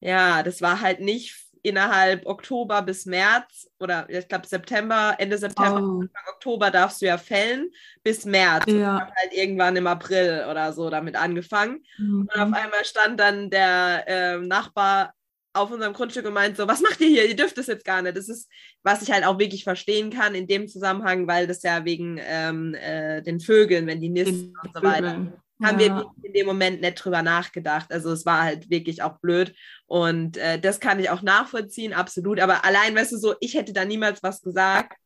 Ja, 0.00 0.42
das 0.42 0.60
war 0.62 0.80
halt 0.80 1.00
nicht 1.00 1.49
innerhalb 1.62 2.26
Oktober 2.26 2.82
bis 2.82 3.06
März 3.06 3.68
oder 3.78 4.08
ich 4.08 4.28
glaube 4.28 4.46
September, 4.46 5.14
Ende 5.18 5.38
September, 5.38 5.80
oh. 5.80 6.00
Anfang 6.00 6.34
Oktober 6.34 6.70
darfst 6.70 7.02
du 7.02 7.06
ja 7.06 7.18
fällen 7.18 7.70
bis 8.02 8.24
März. 8.24 8.64
Ja. 8.66 8.94
Und 8.94 9.14
halt 9.14 9.32
irgendwann 9.32 9.76
im 9.76 9.86
April 9.86 10.46
oder 10.50 10.72
so 10.72 10.90
damit 10.90 11.16
angefangen. 11.16 11.84
Mhm. 11.98 12.22
Und 12.22 12.40
auf 12.40 12.52
einmal 12.52 12.84
stand 12.84 13.20
dann 13.20 13.50
der 13.50 14.04
äh, 14.06 14.38
Nachbar 14.38 15.14
auf 15.52 15.70
unserem 15.70 15.92
Grundstück 15.92 16.26
und 16.26 16.34
meint 16.34 16.56
so, 16.56 16.68
was 16.68 16.80
macht 16.80 17.00
ihr 17.00 17.08
hier? 17.08 17.28
Ihr 17.28 17.36
dürft 17.36 17.58
das 17.58 17.66
jetzt 17.66 17.84
gar 17.84 18.02
nicht. 18.02 18.16
Das 18.16 18.28
ist, 18.28 18.48
was 18.82 19.02
ich 19.02 19.10
halt 19.10 19.24
auch 19.24 19.38
wirklich 19.38 19.64
verstehen 19.64 20.10
kann 20.10 20.34
in 20.34 20.46
dem 20.46 20.68
Zusammenhang, 20.68 21.26
weil 21.26 21.46
das 21.46 21.62
ja 21.62 21.84
wegen 21.84 22.20
ähm, 22.22 22.74
äh, 22.74 23.20
den 23.22 23.40
Vögeln, 23.40 23.86
wenn 23.86 24.00
die 24.00 24.10
nisten 24.10 24.54
und 24.62 24.74
so 24.74 24.82
weiter 24.82 25.32
haben 25.62 25.78
ja. 25.80 25.96
wir 25.96 26.10
in 26.22 26.32
dem 26.32 26.46
Moment 26.46 26.80
nicht 26.80 27.04
drüber 27.04 27.22
nachgedacht. 27.22 27.92
Also 27.92 28.12
es 28.12 28.24
war 28.26 28.42
halt 28.42 28.70
wirklich 28.70 29.02
auch 29.02 29.18
blöd. 29.18 29.54
Und 29.86 30.36
äh, 30.36 30.58
das 30.58 30.80
kann 30.80 31.00
ich 31.00 31.10
auch 31.10 31.22
nachvollziehen, 31.22 31.92
absolut. 31.92 32.40
Aber 32.40 32.64
allein, 32.64 32.94
weißt 32.94 33.12
du, 33.12 33.18
so, 33.18 33.34
ich 33.40 33.54
hätte 33.54 33.72
da 33.72 33.84
niemals 33.84 34.22
was 34.22 34.42
gesagt. 34.42 34.96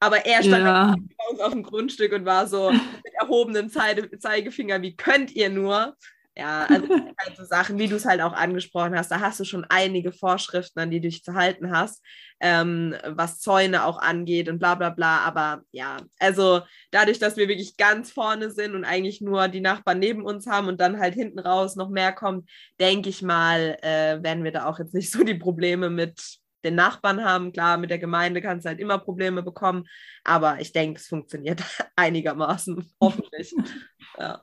Aber 0.00 0.26
er 0.26 0.42
stand 0.42 0.64
ja. 0.64 0.88
Halt 0.88 1.16
bei 1.16 1.24
uns 1.30 1.40
auf 1.40 1.52
dem 1.52 1.62
Grundstück 1.62 2.12
und 2.12 2.26
war 2.26 2.46
so 2.46 2.70
mit 3.04 3.14
erhobenem 3.20 3.70
Zeigefinger, 3.70 4.82
wie 4.82 4.96
könnt 4.96 5.32
ihr 5.32 5.48
nur? 5.48 5.96
Ja, 6.36 6.66
also 6.68 6.88
halt 6.88 7.36
so 7.36 7.44
Sachen, 7.44 7.78
wie 7.78 7.86
du 7.86 7.96
es 7.96 8.04
halt 8.04 8.20
auch 8.20 8.32
angesprochen 8.32 8.96
hast, 8.96 9.10
da 9.10 9.20
hast 9.20 9.38
du 9.40 9.44
schon 9.44 9.64
einige 9.68 10.12
Vorschriften, 10.12 10.80
an 10.80 10.90
die 10.90 11.00
du 11.00 11.08
dich 11.08 11.22
zu 11.22 11.34
halten 11.34 11.70
hast, 11.70 12.02
ähm, 12.40 12.96
was 13.06 13.40
Zäune 13.40 13.84
auch 13.84 13.98
angeht 13.98 14.48
und 14.48 14.58
bla 14.58 14.74
bla 14.74 14.90
bla. 14.90 15.18
Aber 15.18 15.62
ja, 15.70 15.98
also 16.18 16.62
dadurch, 16.90 17.18
dass 17.18 17.36
wir 17.36 17.48
wirklich 17.48 17.76
ganz 17.76 18.10
vorne 18.10 18.50
sind 18.50 18.74
und 18.74 18.84
eigentlich 18.84 19.20
nur 19.20 19.48
die 19.48 19.60
Nachbarn 19.60 20.00
neben 20.00 20.24
uns 20.24 20.46
haben 20.46 20.68
und 20.68 20.80
dann 20.80 20.98
halt 20.98 21.14
hinten 21.14 21.38
raus 21.38 21.76
noch 21.76 21.88
mehr 21.88 22.12
kommt, 22.12 22.50
denke 22.80 23.10
ich 23.10 23.22
mal, 23.22 23.76
äh, 23.82 24.22
werden 24.22 24.44
wir 24.44 24.52
da 24.52 24.66
auch 24.66 24.78
jetzt 24.78 24.94
nicht 24.94 25.12
so 25.12 25.22
die 25.22 25.34
Probleme 25.34 25.88
mit 25.90 26.38
den 26.64 26.74
Nachbarn 26.74 27.24
haben. 27.24 27.52
Klar, 27.52 27.76
mit 27.76 27.90
der 27.90 27.98
Gemeinde 27.98 28.40
kannst 28.42 28.64
du 28.64 28.70
halt 28.70 28.80
immer 28.80 28.98
Probleme 28.98 29.42
bekommen, 29.42 29.86
aber 30.24 30.60
ich 30.60 30.72
denke, 30.72 30.98
es 30.98 31.06
funktioniert 31.06 31.62
einigermaßen, 31.96 32.92
hoffentlich. 33.00 33.54
ja. 34.18 34.42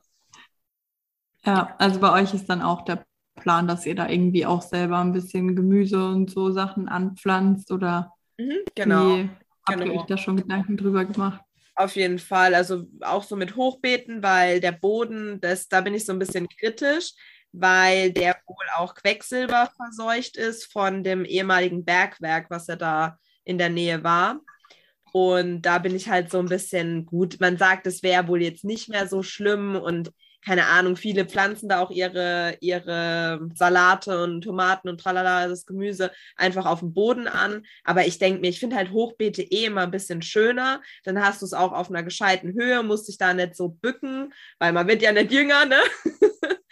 Ja, 1.45 1.75
also 1.79 1.99
bei 1.99 2.21
euch 2.21 2.33
ist 2.33 2.49
dann 2.49 2.61
auch 2.61 2.83
der 2.83 3.03
Plan, 3.35 3.67
dass 3.67 3.85
ihr 3.85 3.95
da 3.95 4.07
irgendwie 4.07 4.45
auch 4.45 4.61
selber 4.61 4.99
ein 4.99 5.13
bisschen 5.13 5.55
Gemüse 5.55 6.07
und 6.07 6.29
so 6.29 6.51
Sachen 6.51 6.87
anpflanzt 6.87 7.71
oder 7.71 8.13
mhm, 8.37 8.59
genau. 8.75 9.17
Wie 9.17 9.29
habt 9.67 9.79
genau. 9.79 9.93
ihr 9.93 9.99
euch 9.99 10.05
da 10.05 10.17
schon 10.17 10.37
Gedanken 10.37 10.77
drüber 10.77 11.05
gemacht? 11.05 11.41
Auf 11.75 11.95
jeden 11.95 12.19
Fall, 12.19 12.53
also 12.53 12.85
auch 13.01 13.23
so 13.23 13.35
mit 13.35 13.55
Hochbeeten, 13.55 14.21
weil 14.21 14.59
der 14.59 14.73
Boden, 14.73 15.39
das, 15.41 15.67
da 15.67 15.81
bin 15.81 15.93
ich 15.95 16.05
so 16.05 16.13
ein 16.13 16.19
bisschen 16.19 16.47
kritisch, 16.47 17.13
weil 17.53 18.11
der 18.11 18.37
wohl 18.45 18.65
auch 18.77 18.93
Quecksilber 18.93 19.71
verseucht 19.75 20.37
ist 20.37 20.71
von 20.71 21.03
dem 21.03 21.25
ehemaligen 21.25 21.83
Bergwerk, 21.83 22.49
was 22.49 22.67
ja 22.67 22.75
da 22.75 23.17
in 23.43 23.57
der 23.57 23.69
Nähe 23.69 24.03
war. 24.03 24.41
Und 25.13 25.63
da 25.63 25.79
bin 25.79 25.95
ich 25.95 26.07
halt 26.09 26.29
so 26.29 26.39
ein 26.39 26.47
bisschen 26.47 27.05
gut. 27.05 27.39
Man 27.39 27.57
sagt, 27.57 27.87
es 27.87 28.03
wäre 28.03 28.27
wohl 28.27 28.41
jetzt 28.41 28.63
nicht 28.63 28.87
mehr 28.87 29.07
so 29.07 29.23
schlimm 29.23 29.75
und 29.75 30.11
keine 30.43 30.65
Ahnung, 30.65 30.95
viele 30.95 31.25
pflanzen 31.25 31.69
da 31.69 31.79
auch 31.79 31.91
ihre, 31.91 32.57
ihre 32.61 33.47
Salate 33.53 34.23
und 34.23 34.41
Tomaten 34.41 34.89
und 34.89 34.99
tralala, 34.99 35.47
das 35.47 35.65
Gemüse 35.65 36.11
einfach 36.35 36.65
auf 36.65 36.79
dem 36.79 36.93
Boden 36.93 37.27
an. 37.27 37.63
Aber 37.83 38.05
ich 38.05 38.17
denke 38.17 38.41
mir, 38.41 38.49
ich 38.49 38.59
finde 38.59 38.75
halt 38.75 38.91
Hochbeete 38.91 39.43
eh 39.43 39.65
immer 39.65 39.81
ein 39.81 39.91
bisschen 39.91 40.21
schöner. 40.21 40.81
Dann 41.03 41.23
hast 41.23 41.41
du 41.41 41.45
es 41.45 41.53
auch 41.53 41.71
auf 41.71 41.89
einer 41.89 42.03
gescheiten 42.03 42.53
Höhe, 42.53 42.81
musst 42.83 43.07
dich 43.07 43.17
da 43.17 43.33
nicht 43.33 43.55
so 43.55 43.69
bücken, 43.69 44.33
weil 44.59 44.73
man 44.73 44.87
wird 44.87 45.01
ja 45.01 45.11
nicht 45.11 45.31
jünger, 45.31 45.65
ne? 45.65 45.77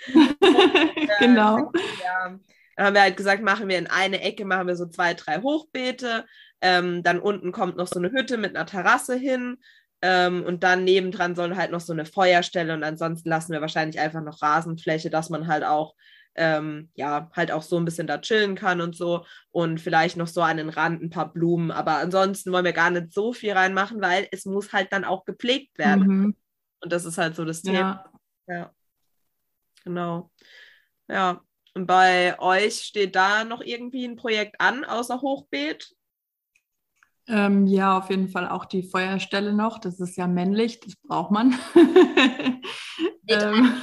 genau. 1.19 1.71
Ja, 2.03 2.39
dann 2.75 2.85
haben 2.85 2.93
wir 2.95 3.01
halt 3.01 3.17
gesagt, 3.17 3.43
machen 3.43 3.67
wir 3.67 3.77
in 3.77 3.87
eine 3.87 4.21
Ecke, 4.21 4.45
machen 4.45 4.67
wir 4.67 4.75
so 4.75 4.87
zwei, 4.87 5.13
drei 5.13 5.41
Hochbeete. 5.41 6.25
Ähm, 6.61 7.03
dann 7.03 7.19
unten 7.19 7.51
kommt 7.51 7.77
noch 7.77 7.87
so 7.87 7.99
eine 7.99 8.11
Hütte 8.11 8.37
mit 8.37 8.55
einer 8.55 8.65
Terrasse 8.65 9.15
hin. 9.15 9.57
Ähm, 10.01 10.43
und 10.43 10.63
dann 10.63 10.85
nebendran 10.85 11.35
soll 11.35 11.55
halt 11.55 11.71
noch 11.71 11.81
so 11.81 11.91
eine 11.91 12.05
Feuerstelle 12.05 12.73
und 12.73 12.83
ansonsten 12.83 13.29
lassen 13.29 13.51
wir 13.51 13.61
wahrscheinlich 13.61 13.99
einfach 13.99 14.21
noch 14.21 14.41
Rasenfläche, 14.41 15.09
dass 15.09 15.29
man 15.29 15.47
halt 15.47 15.65
auch, 15.65 15.93
ähm, 16.35 16.89
ja, 16.95 17.29
halt 17.35 17.51
auch 17.51 17.63
so 17.63 17.77
ein 17.77 17.83
bisschen 17.83 18.07
da 18.07 18.19
chillen 18.19 18.55
kann 18.55 18.79
und 18.79 18.95
so 18.95 19.25
und 19.51 19.81
vielleicht 19.81 20.15
noch 20.15 20.27
so 20.27 20.41
an 20.41 20.57
den 20.57 20.69
Rand 20.69 21.01
ein 21.03 21.09
paar 21.09 21.33
Blumen. 21.33 21.71
Aber 21.71 21.97
ansonsten 21.97 22.51
wollen 22.53 22.63
wir 22.63 22.71
gar 22.71 22.91
nicht 22.91 23.11
so 23.11 23.33
viel 23.33 23.51
reinmachen, 23.51 23.99
weil 24.01 24.27
es 24.31 24.45
muss 24.45 24.71
halt 24.71 24.93
dann 24.93 25.03
auch 25.03 25.25
gepflegt 25.25 25.77
werden. 25.77 26.07
Mhm. 26.07 26.35
Und 26.81 26.93
das 26.93 27.03
ist 27.03 27.17
halt 27.17 27.35
so 27.35 27.43
das 27.43 27.61
Thema. 27.61 28.09
Ja. 28.47 28.55
ja. 28.55 28.73
Genau. 29.83 30.31
Ja. 31.09 31.41
Und 31.73 31.87
bei 31.87 32.39
euch 32.39 32.81
steht 32.81 33.15
da 33.15 33.43
noch 33.43 33.61
irgendwie 33.61 34.05
ein 34.05 34.15
Projekt 34.15 34.59
an, 34.59 34.85
außer 34.85 35.21
Hochbeet? 35.21 35.93
Ähm, 37.29 37.67
ja, 37.67 37.97
auf 37.97 38.09
jeden 38.09 38.29
Fall 38.29 38.49
auch 38.49 38.65
die 38.65 38.83
Feuerstelle 38.83 39.53
noch. 39.53 39.79
Das 39.79 39.99
ist 39.99 40.17
ja 40.17 40.27
männlich, 40.27 40.79
das 40.79 40.95
braucht 40.95 41.31
man. 41.31 41.55
ähm. 43.27 43.73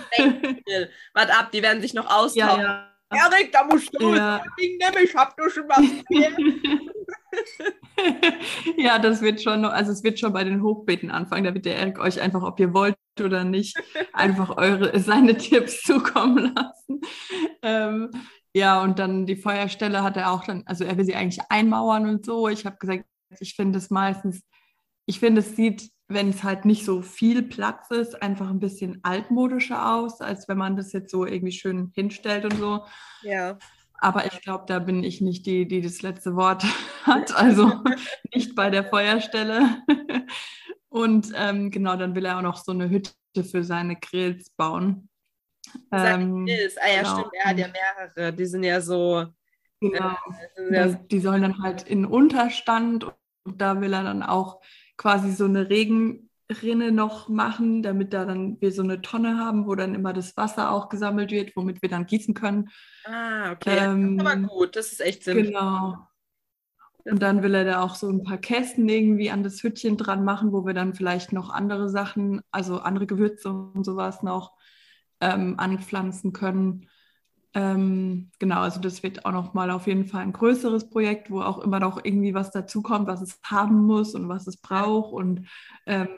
Warte 1.15 1.33
ab, 1.39 1.53
die 1.53 1.63
werden 1.63 1.81
sich 1.81 1.95
noch 1.95 2.07
austauschen. 2.07 2.61
Ja, 2.61 2.91
ja. 3.13 3.31
Erik, 3.31 3.53
da 3.53 3.65
musst 3.65 3.91
du 3.99 4.15
ja. 4.15 4.43
Nehmen, 4.59 5.05
ich 5.05 5.15
hab 5.15 5.37
du 5.37 5.49
schon 5.49 5.69
was. 5.69 5.85
ja, 8.77 8.99
das 8.99 9.23
wird 9.23 9.43
schon 9.43 9.61
noch, 9.63 9.73
also 9.73 9.93
es 9.93 10.03
wird 10.03 10.19
schon 10.19 10.33
bei 10.33 10.45
den 10.45 10.63
Hochbeeten 10.63 11.11
anfangen. 11.11 11.45
Da 11.45 11.55
wird 11.55 11.67
der 11.67 11.77
Erik 11.77 11.99
euch 11.99 12.21
einfach, 12.21 12.43
ob 12.43 12.59
ihr 12.61 12.75
wollt 12.75 12.97
oder 13.21 13.45
nicht, 13.45 13.77
einfach 14.13 14.57
eure 14.57 14.99
seine 14.99 15.37
Tipps 15.37 15.83
zukommen 15.83 16.55
lassen. 16.55 17.01
Ähm, 17.63 18.11
ja, 18.55 18.83
und 18.83 18.99
dann 18.99 19.27
die 19.27 19.37
Feuerstelle 19.37 20.03
hat 20.03 20.17
er 20.17 20.33
auch 20.33 20.45
dann, 20.45 20.63
also 20.67 20.85
er 20.85 20.97
will 20.97 21.05
sie 21.05 21.15
eigentlich 21.15 21.41
einmauern 21.51 22.09
und 22.09 22.25
so. 22.25 22.49
Ich 22.49 22.65
habe 22.67 22.77
gesagt, 22.79 23.05
ich 23.41 23.55
finde 23.55 23.79
es 23.79 23.91
meistens, 23.91 24.43
ich 25.07 25.21
finde 25.21 25.41
es 25.41 25.57
sieht, 25.57 25.91
wenn 26.09 26.31
es 26.31 26.45
halt 26.45 26.65
nicht 26.65 26.85
so 26.85 27.03
viel 27.03 27.43
Platz 27.43 27.91
ist, 27.91 28.23
einfach 28.23 28.49
ein 28.49 28.61
bisschen 28.61 29.01
altmodischer 29.03 29.95
aus, 29.95 30.21
als 30.21 30.49
wenn 30.49 30.59
man 30.59 30.77
das 30.77 30.93
jetzt 30.93 31.11
so 31.11 31.27
irgendwie 31.27 31.53
schön 31.53 31.91
hinstellt 31.95 32.45
und 32.45 32.57
so. 32.59 32.85
Ja. 33.23 33.59
Aber 33.99 34.27
ich 34.27 34.41
glaube, 34.43 34.65
da 34.67 34.79
bin 34.79 35.03
ich 35.03 35.21
nicht 35.21 35.47
die, 35.47 35.67
die 35.67 35.81
das 35.81 36.03
letzte 36.03 36.37
Wort 36.37 36.65
hat, 37.05 37.35
also 37.35 37.83
nicht 38.35 38.55
bei 38.55 38.71
der 38.71 38.85
Feuerstelle. 38.85 39.83
Und 40.89 41.33
ähm, 41.35 41.71
genau, 41.71 41.97
dann 41.97 42.15
will 42.15 42.25
er 42.25 42.39
auch 42.39 42.43
noch 42.43 42.57
so 42.57 42.73
eine 42.73 42.89
Hütte 42.89 43.13
für 43.43 43.65
seine 43.65 43.97
Grills 43.97 44.51
bauen. 44.51 45.09
Seine 45.91 46.25
ähm, 46.25 46.47
Grills, 46.47 46.77
ah 46.79 46.89
ja, 46.89 47.03
genau. 47.03 47.19
stimmt, 47.19 47.33
er 47.35 47.45
hat 47.45 47.59
ja 47.59 47.69
mehrere, 47.69 48.33
die 48.33 48.47
sind 48.47 48.63
ja 48.63 48.81
so 48.81 49.27
Genau. 49.81 50.17
Ja, 50.71 50.87
die 50.89 51.21
sollen 51.21 51.43
dann 51.43 51.63
halt 51.63 51.83
in 51.83 52.07
Unterstand 52.07 53.05
und 53.45 53.61
da 53.61 53.81
will 53.81 53.93
er 53.93 54.03
dann 54.03 54.23
auch 54.23 54.61
quasi 54.97 55.33
so 55.33 55.45
eine 55.45 55.69
Regenrinne 55.69 56.93
noch 56.93 57.29
machen, 57.29 57.83
damit 57.83 58.13
da 58.13 58.25
dann 58.25 58.61
wir 58.61 58.73
so 58.73 58.83
eine 58.83 59.03
Tonne 59.03 59.39
haben, 59.39 59.67
wo 59.67 59.75
dann 59.75 59.95
immer 59.95 60.13
das 60.13 60.37
Wasser 60.37 60.71
auch 60.71 60.89
gesammelt 60.89 61.31
wird, 61.31 61.55
womit 61.57 61.83
wir 61.83 61.89
dann 61.89 62.07
gießen 62.07 62.35
können. 62.35 62.71
Ah, 63.05 63.53
okay. 63.53 63.79
Ähm, 63.79 64.19
aber 64.19 64.37
gut, 64.37 64.77
das 64.77 64.93
ist 64.93 65.01
echt 65.01 65.25
sinnvoll. 65.25 65.53
Genau. 65.53 66.09
Und 67.05 67.23
dann 67.23 67.43
will 67.43 67.55
er 67.55 67.65
da 67.65 67.83
auch 67.83 67.95
so 67.95 68.09
ein 68.11 68.25
paar 68.25 68.39
Kästen 68.39 68.89
irgendwie 68.89 69.31
an 69.31 69.45
das 69.45 69.63
Hütchen 69.63 69.97
dran 69.97 70.25
machen, 70.25 70.53
wo 70.53 70.67
wir 70.67 70.75
dann 70.75 70.93
vielleicht 70.95 71.33
noch 71.33 71.51
andere 71.51 71.89
Sachen, 71.89 72.41
also 72.51 72.81
andere 72.81 73.07
Gewürze 73.07 73.49
und 73.51 73.85
sowas 73.85 74.25
noch 74.25 74.57
ähm, 75.21 75.55
anpflanzen 75.57 76.33
können. 76.33 76.89
Ähm, 77.57 78.31
genau, 78.39 78.61
also 78.61 78.81
das 78.81 79.03
wird 79.03 79.25
auch 79.25 79.33
noch 79.33 79.55
mal 79.55 79.71
auf 79.71 79.87
jeden 79.87 80.05
Fall 80.05 80.21
ein 80.21 80.35
größeres 80.35 80.91
Projekt, 80.91 81.31
wo 81.31 81.41
auch 81.41 81.59
immer 81.59 81.81
noch 81.81 82.05
irgendwie 82.05 82.35
was 82.35 82.51
dazukommt, 82.51 83.07
was 83.07 83.23
es 83.23 83.41
haben 83.45 83.87
muss 83.87 84.15
und 84.15 84.29
was 84.29 84.47
es 84.47 84.59
braucht. 84.59 85.15
Und 85.15 85.49
ähm, 85.87 86.09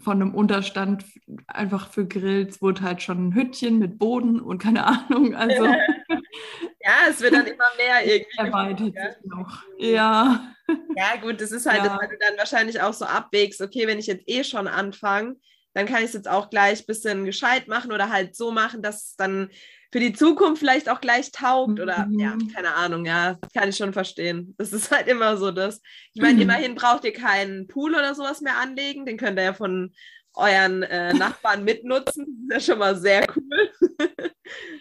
von 0.00 0.20
einem 0.20 0.34
Unterstand 0.34 1.04
einfach 1.46 1.92
für 1.92 2.04
Grills 2.04 2.60
wurde 2.60 2.82
halt 2.82 3.00
schon 3.00 3.28
ein 3.28 3.34
Hüttchen 3.36 3.78
mit 3.78 4.00
Boden 4.00 4.40
und 4.40 4.58
keine 4.60 4.84
Ahnung. 4.86 5.36
Also 5.36 5.64
ja, 6.80 6.94
es 7.08 7.20
wird 7.20 7.32
dann 7.32 7.46
immer 7.46 7.64
mehr 7.76 8.04
irgendwie. 8.04 8.38
Erweitert 8.38 8.94
ja. 8.96 9.12
sich 9.12 9.24
noch. 9.26 9.62
Ja. 9.78 10.52
Ja, 10.96 11.16
gut, 11.22 11.40
das 11.40 11.52
ist 11.52 11.66
halt, 11.66 11.84
ja. 11.84 11.96
weil 11.96 12.08
du 12.08 12.18
dann 12.18 12.36
wahrscheinlich 12.36 12.80
auch 12.80 12.92
so 12.92 13.04
abwägst, 13.04 13.60
okay, 13.60 13.86
wenn 13.86 14.00
ich 14.00 14.08
jetzt 14.08 14.24
eh 14.26 14.42
schon 14.42 14.66
anfange, 14.66 15.36
dann 15.74 15.86
kann 15.86 15.98
ich 15.98 16.06
es 16.06 16.14
jetzt 16.14 16.28
auch 16.28 16.50
gleich 16.50 16.80
ein 16.80 16.86
bisschen 16.86 17.24
gescheit 17.24 17.68
machen 17.68 17.92
oder 17.92 18.10
halt 18.10 18.34
so 18.34 18.50
machen, 18.50 18.82
dass 18.82 19.10
es 19.10 19.16
dann 19.16 19.48
für 19.90 20.00
die 20.00 20.12
Zukunft 20.12 20.60
vielleicht 20.60 20.88
auch 20.90 21.00
gleich 21.00 21.32
taugt 21.32 21.80
oder 21.80 22.06
mhm. 22.06 22.18
ja, 22.18 22.36
keine 22.54 22.74
Ahnung, 22.74 23.06
ja, 23.06 23.38
kann 23.54 23.70
ich 23.70 23.76
schon 23.76 23.92
verstehen. 23.92 24.54
Das 24.58 24.72
ist 24.72 24.90
halt 24.90 25.08
immer 25.08 25.36
so 25.36 25.50
das. 25.50 25.80
Ich 26.12 26.20
meine, 26.20 26.34
mhm. 26.34 26.42
immerhin 26.42 26.74
braucht 26.74 27.04
ihr 27.04 27.12
keinen 27.12 27.66
Pool 27.66 27.94
oder 27.94 28.14
sowas 28.14 28.40
mehr 28.40 28.58
anlegen, 28.58 29.06
den 29.06 29.16
könnt 29.16 29.38
ihr 29.38 29.44
ja 29.44 29.52
von 29.54 29.92
euren 30.34 30.82
äh, 30.82 31.14
Nachbarn 31.14 31.64
mitnutzen. 31.64 32.46
Das 32.48 32.58
ist 32.58 32.68
ja 32.68 32.74
schon 32.74 32.78
mal 32.78 32.96
sehr 32.96 33.26
cool. 33.34 33.70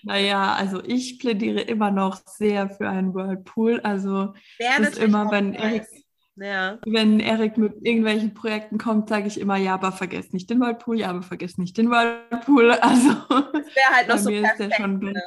naja, 0.03 0.53
also 0.53 0.83
ich 0.83 1.19
plädiere 1.19 1.61
immer 1.61 1.89
noch 1.89 2.21
sehr 2.25 2.69
für 2.69 2.89
einen 2.89 3.13
Whirlpool. 3.13 3.79
Also 3.81 4.33
das 4.59 4.89
ist 4.89 4.99
immer, 4.99 5.31
wenn 5.31 5.53
Erik 5.53 5.85
ja. 6.37 6.77
Wenn 6.85 7.19
Erik 7.19 7.57
mit 7.57 7.73
irgendwelchen 7.85 8.33
Projekten 8.33 8.77
kommt, 8.77 9.09
sage 9.09 9.27
ich 9.27 9.39
immer, 9.39 9.57
ja, 9.57 9.73
aber 9.73 9.91
vergesst 9.91 10.33
nicht 10.33 10.49
den 10.49 10.59
Whirlpool, 10.59 10.99
ja, 10.99 11.09
aber 11.09 11.21
vergesst 11.21 11.57
nicht 11.57 11.77
den 11.77 11.89
Whirlpool. 11.89 12.71
Also 12.81 13.09
das 13.29 13.75
wäre 13.75 13.95
halt 13.95 14.07
noch 14.07 14.17
so 14.17 14.29
perfekt, 14.29 14.75
schon, 14.75 14.99
ne? 14.99 15.23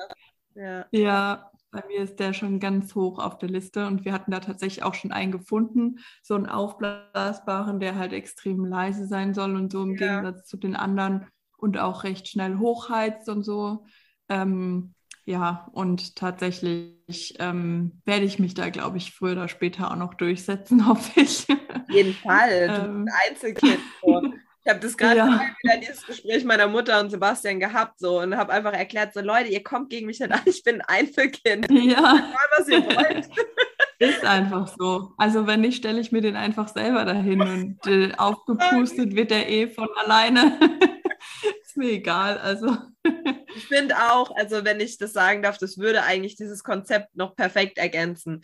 ja. 0.54 0.86
ja, 0.90 1.50
bei 1.70 1.84
mir 1.86 2.00
ist 2.00 2.18
der 2.18 2.32
schon 2.32 2.58
ganz 2.58 2.94
hoch 2.94 3.18
auf 3.18 3.38
der 3.38 3.48
Liste 3.48 3.86
und 3.86 4.04
wir 4.04 4.12
hatten 4.12 4.30
da 4.30 4.40
tatsächlich 4.40 4.82
auch 4.82 4.94
schon 4.94 5.12
einen 5.12 5.32
gefunden, 5.32 6.00
so 6.22 6.34
einen 6.34 6.46
aufblasbaren, 6.46 7.80
der 7.80 7.96
halt 7.96 8.12
extrem 8.12 8.64
leise 8.64 9.06
sein 9.06 9.34
soll 9.34 9.56
und 9.56 9.70
so 9.70 9.82
im 9.82 9.96
ja. 9.96 10.20
Gegensatz 10.20 10.46
zu 10.46 10.56
den 10.56 10.74
anderen 10.76 11.26
und 11.56 11.78
auch 11.78 12.04
recht 12.04 12.28
schnell 12.28 12.58
hochheizt 12.58 13.28
und 13.28 13.42
so. 13.42 13.84
Ähm, 14.28 14.94
ja, 15.24 15.68
und 15.72 16.16
tatsächlich 16.16 17.34
ähm, 17.38 18.00
werde 18.04 18.24
ich 18.24 18.38
mich 18.38 18.54
da, 18.54 18.68
glaube 18.70 18.98
ich, 18.98 19.12
früher 19.12 19.32
oder 19.32 19.48
später 19.48 19.90
auch 19.90 19.96
noch 19.96 20.14
durchsetzen, 20.14 20.86
hoffe 20.88 21.20
ich. 21.20 21.48
Auf 21.48 21.90
jeden 21.90 22.14
Fall. 22.14 22.68
Du 22.68 22.74
ähm, 22.74 23.04
bist 23.04 23.16
ein 23.16 23.30
Einzelkind. 23.30 23.78
So. 24.02 24.32
Ich 24.62 24.70
habe 24.70 24.80
das 24.80 24.96
gerade 24.96 25.16
ja. 25.16 25.40
wieder 25.62 25.78
dieses 25.78 26.06
Gespräch 26.06 26.44
meiner 26.44 26.66
Mutter 26.66 27.00
und 27.00 27.10
Sebastian 27.10 27.60
gehabt 27.60 27.98
so 27.98 28.20
und 28.20 28.36
habe 28.36 28.52
einfach 28.52 28.74
erklärt, 28.74 29.14
so 29.14 29.20
Leute, 29.20 29.48
ihr 29.48 29.62
kommt 29.62 29.88
gegen 29.88 30.06
mich 30.06 30.20
nicht 30.20 30.30
an, 30.30 30.40
ich 30.44 30.62
bin 30.62 30.82
ein 30.82 31.06
Einzelkind. 31.06 31.66
Ja. 31.70 32.22
Was 32.58 32.68
ihr 32.68 32.84
wollt. 32.84 33.28
Ist 33.98 34.24
einfach 34.24 34.68
so. 34.78 35.12
Also 35.18 35.46
wenn 35.46 35.60
nicht, 35.60 35.78
stelle 35.78 36.00
ich 36.00 36.12
mir 36.12 36.20
den 36.20 36.36
einfach 36.36 36.68
selber 36.68 37.04
dahin 37.04 37.40
und 37.42 37.86
äh, 37.86 38.12
aufgepustet 38.16 39.14
wird 39.14 39.30
der 39.30 39.48
eh 39.48 39.68
von 39.68 39.88
alleine. 39.96 40.58
ist 41.62 41.76
mir 41.76 41.90
egal. 41.90 42.38
Also. 42.38 42.76
Ich 43.56 43.66
finde 43.66 43.96
auch, 44.12 44.34
also 44.36 44.64
wenn 44.64 44.80
ich 44.80 44.98
das 44.98 45.12
sagen 45.12 45.42
darf, 45.42 45.58
das 45.58 45.78
würde 45.78 46.02
eigentlich 46.02 46.36
dieses 46.36 46.62
Konzept 46.62 47.16
noch 47.16 47.36
perfekt 47.36 47.78
ergänzen. 47.78 48.42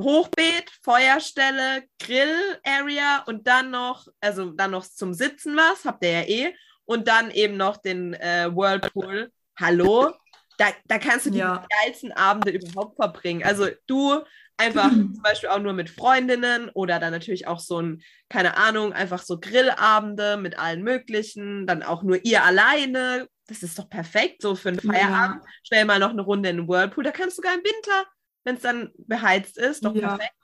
Hochbeet, 0.00 0.70
Feuerstelle, 0.82 1.84
Grill-Area 2.00 3.24
und 3.26 3.46
dann 3.46 3.70
noch, 3.70 4.06
also 4.20 4.50
dann 4.50 4.70
noch 4.70 4.86
zum 4.86 5.12
Sitzen 5.12 5.56
was, 5.56 5.84
habt 5.84 6.04
ihr 6.04 6.10
ja 6.10 6.22
eh. 6.22 6.54
Und 6.84 7.08
dann 7.08 7.30
eben 7.30 7.56
noch 7.56 7.76
den 7.76 8.14
äh, 8.14 8.50
Whirlpool. 8.52 9.30
Hallo? 9.58 10.12
Da, 10.58 10.66
da 10.86 10.98
kannst 10.98 11.26
du 11.26 11.30
die 11.30 11.38
ja. 11.38 11.64
geilsten 11.82 12.12
Abende 12.12 12.50
überhaupt 12.50 12.96
verbringen. 12.96 13.44
Also 13.44 13.68
du 13.86 14.22
Einfach 14.62 14.90
zum 14.90 15.22
Beispiel 15.22 15.48
auch 15.48 15.58
nur 15.58 15.72
mit 15.72 15.90
Freundinnen 15.90 16.68
oder 16.70 16.98
dann 16.98 17.12
natürlich 17.12 17.46
auch 17.46 17.58
so 17.58 17.80
ein, 17.80 18.02
keine 18.28 18.56
Ahnung, 18.56 18.92
einfach 18.92 19.22
so 19.22 19.40
Grillabende 19.40 20.36
mit 20.36 20.58
allen 20.58 20.82
möglichen, 20.82 21.66
dann 21.66 21.82
auch 21.82 22.02
nur 22.02 22.24
ihr 22.24 22.44
alleine. 22.44 23.28
Das 23.52 23.62
ist 23.62 23.78
doch 23.78 23.88
perfekt, 23.88 24.42
so 24.42 24.54
für 24.54 24.70
einen 24.70 24.80
Feierabend. 24.80 25.42
Ja. 25.42 25.50
Schnell 25.64 25.84
mal 25.84 25.98
noch 25.98 26.10
eine 26.10 26.22
Runde 26.22 26.48
in 26.48 26.56
den 26.58 26.68
Whirlpool. 26.68 27.04
Da 27.04 27.10
kannst 27.10 27.36
du 27.36 27.42
sogar 27.42 27.54
im 27.54 27.60
Winter, 27.60 28.06
wenn 28.44 28.56
es 28.56 28.62
dann 28.62 28.90
beheizt 28.96 29.58
ist, 29.58 29.84
doch 29.84 29.94
ja. 29.94 30.08
perfekt. 30.08 30.34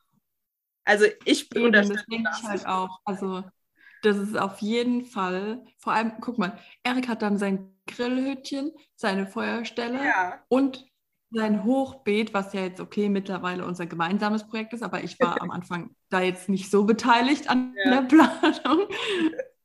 Also 0.85 1.07
ich 1.25 1.55
Eben, 1.55 1.73
das 1.73 1.88
denke 1.88 2.31
ich 2.37 2.42
halt 2.44 2.66
auch. 2.66 3.01
Also 3.05 3.44
das 4.03 4.16
ist 4.16 4.38
auf 4.38 4.59
jeden 4.61 5.05
Fall, 5.05 5.64
vor 5.79 5.92
allem, 5.92 6.12
guck 6.21 6.38
mal, 6.38 6.59
Erik 6.83 7.09
hat 7.09 7.23
dann 7.23 7.38
sein 7.38 7.75
Grillhütchen, 7.87 8.73
seine 8.94 9.27
Feuerstelle 9.27 10.05
ja. 10.05 10.42
und 10.49 10.87
sein 11.31 11.64
Hochbeet, 11.64 12.33
was 12.33 12.53
ja 12.53 12.62
jetzt 12.62 12.81
okay 12.81 13.09
mittlerweile 13.09 13.64
unser 13.66 13.87
gemeinsames 13.87 14.47
Projekt 14.47 14.73
ist, 14.73 14.83
aber 14.83 15.03
ich 15.03 15.18
war 15.21 15.40
am 15.42 15.51
Anfang 15.51 15.94
da 16.09 16.21
jetzt 16.21 16.49
nicht 16.49 16.71
so 16.71 16.85
beteiligt 16.85 17.51
an 17.51 17.75
ja. 17.85 18.01
der 18.01 18.03
Planung. 18.03 18.88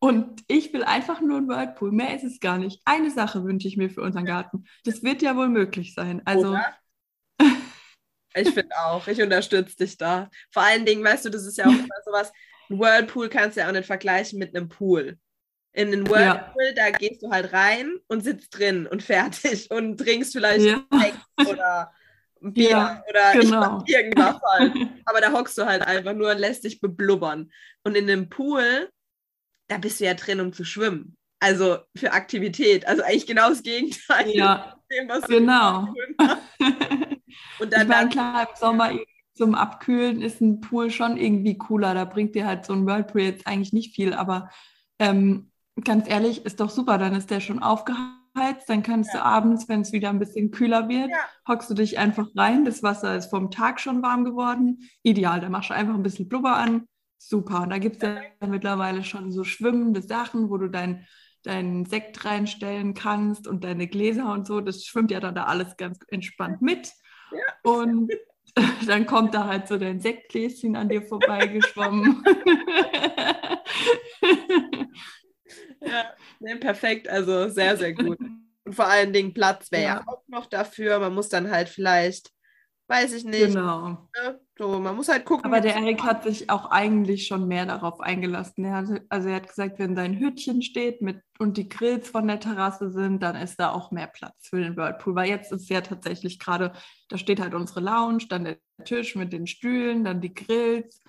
Und 0.04 0.44
ich 0.50 0.74
will 0.74 0.84
einfach 0.84 1.22
nur 1.22 1.38
ein 1.38 1.48
Whirlpool. 1.48 1.94
Mehr 1.94 2.14
ist 2.14 2.26
es 2.26 2.42
gar 2.42 2.58
nicht. 2.58 2.82
Eine 2.84 3.10
Sache 3.10 3.46
wünsche 3.46 3.70
ich 3.70 3.78
mir 3.78 3.90
für 3.90 4.02
unseren 4.02 4.26
Garten. 4.26 4.66
Das 4.84 5.02
wird 5.02 5.22
ja 5.22 5.38
wohl 5.38 5.48
möglich 5.48 5.94
sein. 5.94 6.22
Also. 6.26 6.58
Ich 8.36 8.50
finde 8.50 8.76
auch, 8.80 9.08
ich 9.08 9.22
unterstütze 9.22 9.78
dich 9.78 9.96
da. 9.96 10.28
Vor 10.52 10.64
allen 10.64 10.88
Dingen, 10.88 11.04
weißt 11.04 11.24
du, 11.24 11.30
das 11.30 11.46
ist 11.46 11.56
ja 11.56 11.66
auch 11.66 11.70
immer 11.70 12.02
sowas, 12.04 12.34
ein 12.68 12.80
Whirlpool 12.80 13.30
kannst 13.30 13.56
du 13.56 13.62
ja 13.62 13.68
auch 13.68 13.72
nicht 13.72 13.86
vergleichen 13.86 14.40
mit 14.40 14.56
einem 14.56 14.70
Pool. 14.70 15.20
In 15.72 15.92
den 15.92 16.10
Whirlpool, 16.10 16.64
ja. 16.66 16.74
da 16.74 16.90
gehst 16.90 17.22
du 17.22 17.30
halt 17.30 17.54
rein 17.54 17.94
und 18.08 18.24
sitzt 18.24 18.58
drin 18.58 18.88
und 18.88 19.04
fertig 19.04 19.70
und 19.72 19.98
trinkst 19.98 20.34
vielleicht 20.34 20.66
ja. 20.66 20.84
oder 21.48 21.94
Bier 22.42 22.70
ja, 22.72 23.04
oder 23.08 23.40
genau. 23.40 23.84
irgendwas 23.86 24.42
halt. 24.42 24.74
Aber 25.06 25.22
da 25.22 25.32
hockst 25.32 25.56
du 25.60 25.66
halt 25.68 25.84
einfach 25.84 26.14
nur 26.14 26.32
und 26.32 26.40
lässt 26.40 26.64
dich 26.64 26.82
beblubbern. 26.82 27.52
Und 27.84 27.96
in 27.96 28.10
einem 28.10 28.30
Pool, 28.30 28.90
da 29.68 29.78
bist 29.78 30.00
du 30.00 30.06
ja 30.06 30.14
drin, 30.14 30.40
um 30.40 30.54
zu 30.54 30.64
schwimmen. 30.64 31.18
Also 31.40 31.80
für 31.96 32.14
Aktivität. 32.14 32.88
Also 32.88 33.04
eigentlich 33.04 33.28
genau 33.28 33.50
das 33.50 33.64
Gegenteil. 33.64 34.30
Ja, 34.30 34.78
dem, 34.90 35.10
genau. 35.28 35.94
Und 37.60 37.74
dann, 37.74 37.82
ich 37.82 37.88
meine, 37.88 38.10
klar, 38.10 38.48
im 38.50 38.56
Sommer 38.56 38.92
zum 39.34 39.56
Abkühlen 39.56 40.22
ist 40.22 40.42
ein 40.42 40.62
Pool 40.62 40.92
schon 40.92 41.18
irgendwie 41.18 41.58
cooler. 41.58 41.94
Da 41.94 42.06
bringt 42.06 42.36
dir 42.36 42.46
halt 42.46 42.66
so 42.66 42.74
ein 42.74 42.86
Whirlpool 42.86 43.22
jetzt 43.22 43.48
eigentlich 43.48 43.74
nicht 43.74 43.96
viel. 43.96 44.14
Aber 44.14 44.50
ähm, 45.00 45.52
ganz 45.84 46.08
ehrlich, 46.08 46.46
ist 46.46 46.60
doch 46.60 46.70
super. 46.70 46.98
Dann 46.98 47.16
ist 47.16 47.32
der 47.32 47.40
schon 47.40 47.62
aufgeheizt. 47.62 48.68
Dann 48.68 48.84
kannst 48.84 49.14
ja. 49.14 49.20
du 49.20 49.26
abends, 49.26 49.68
wenn 49.68 49.82
es 49.82 49.92
wieder 49.92 50.10
ein 50.10 50.20
bisschen 50.20 50.52
kühler 50.52 50.88
wird, 50.88 51.10
ja. 51.10 51.18
hockst 51.48 51.70
du 51.70 51.74
dich 51.74 51.98
einfach 51.98 52.28
rein. 52.36 52.64
Das 52.64 52.84
Wasser 52.84 53.18
ist 53.18 53.30
vom 53.30 53.52
Tag 53.52 53.80
schon 53.80 54.02
warm 54.02 54.24
geworden. 54.24 54.90
Ideal. 55.02 55.42
Da 55.42 55.50
machst 55.50 55.72
du 55.72 55.74
einfach 55.74 55.96
ein 55.96 56.04
bisschen 56.04 56.30
Blubber 56.30 56.56
an. 56.56 56.88
Super. 57.28 57.62
Und 57.62 57.70
da 57.70 57.78
gibt 57.78 58.04
es 58.04 58.10
ja 58.10 58.48
mittlerweile 58.48 59.04
schon 59.04 59.32
so 59.32 59.44
schwimmende 59.44 60.02
Sachen, 60.02 60.50
wo 60.50 60.58
du 60.58 60.70
dein 60.70 61.08
deinen 61.44 61.86
Sekt 61.86 62.26
reinstellen 62.26 62.94
kannst 62.94 63.48
und 63.48 63.64
deine 63.64 63.88
Gläser 63.88 64.32
und 64.32 64.48
so. 64.48 64.62
Das 64.62 64.86
schwimmt 64.86 65.12
ja 65.12 65.20
dann 65.20 65.36
da 65.36 65.44
alles 65.44 65.78
ganz 65.78 66.00
entspannt 66.08 66.62
mit. 66.62 66.92
Ja. 67.32 67.72
Und 67.72 68.12
dann 68.88 69.06
kommt 69.06 69.34
da 69.34 69.46
halt 69.48 69.68
so 69.68 69.78
dein 69.78 70.00
Sektgläschen 70.00 70.76
an 70.76 70.90
dir 70.90 71.02
vorbeigeschwommen. 71.02 72.24
ja, 75.82 76.14
nee, 76.40 76.56
perfekt. 76.56 77.10
Also 77.10 77.50
sehr, 77.50 77.78
sehr 77.78 77.94
gut. 77.94 78.18
Und 78.66 78.74
vor 78.74 78.88
allen 78.88 79.12
Dingen 79.12 79.34
Platz 79.34 79.72
wäre 79.72 79.84
ja. 79.84 79.96
ja 79.96 80.04
auch 80.08 80.24
noch 80.28 80.46
dafür. 80.46 81.00
Man 81.00 81.14
muss 81.14 81.30
dann 81.30 81.52
halt 81.52 81.70
vielleicht 81.70 82.33
weiß 82.94 83.14
ich 83.14 83.26
nicht. 83.26 83.48
Genau. 83.48 83.90
Ne? 83.90 84.40
So, 84.58 84.80
man 84.80 84.96
muss 84.96 85.10
halt 85.10 85.26
gucken. 85.26 85.46
Aber 85.46 85.62
der 85.62 85.76
Erik 85.76 86.04
hat 86.04 86.24
sich 86.24 86.50
auch 86.50 86.70
eigentlich 86.70 87.26
schon 87.26 87.48
mehr 87.48 87.66
darauf 87.66 88.00
eingelassen. 88.00 88.66
Er 88.66 88.76
hat, 88.76 89.02
also 89.10 89.30
er 89.30 89.36
hat 89.36 89.48
gesagt, 89.48 89.80
wenn 89.80 89.96
sein 89.96 90.20
Hütchen 90.20 90.62
steht 90.62 91.02
mit, 91.02 91.22
und 91.40 91.58
die 91.58 91.68
Grills 91.70 92.10
von 92.10 92.28
der 92.28 92.40
Terrasse 92.40 92.92
sind, 92.92 93.24
dann 93.24 93.36
ist 93.36 93.60
da 93.60 93.72
auch 93.72 93.92
mehr 93.92 94.08
Platz 94.08 94.48
für 94.48 94.62
den 94.62 94.78
Whirlpool. 94.78 95.16
Weil 95.16 95.30
jetzt 95.30 95.52
ist 95.52 95.70
ja 95.70 95.82
tatsächlich 95.82 96.40
gerade, 96.40 96.74
da 97.10 97.18
steht 97.18 97.40
halt 97.40 97.56
unsere 97.56 97.82
Lounge, 97.82 98.26
dann 98.30 98.46
der 98.46 98.58
Tisch 98.86 99.16
mit 99.16 99.34
den 99.34 99.48
Stühlen, 99.48 100.04
dann 100.04 100.22
die 100.22 100.34
Grills. 100.34 101.02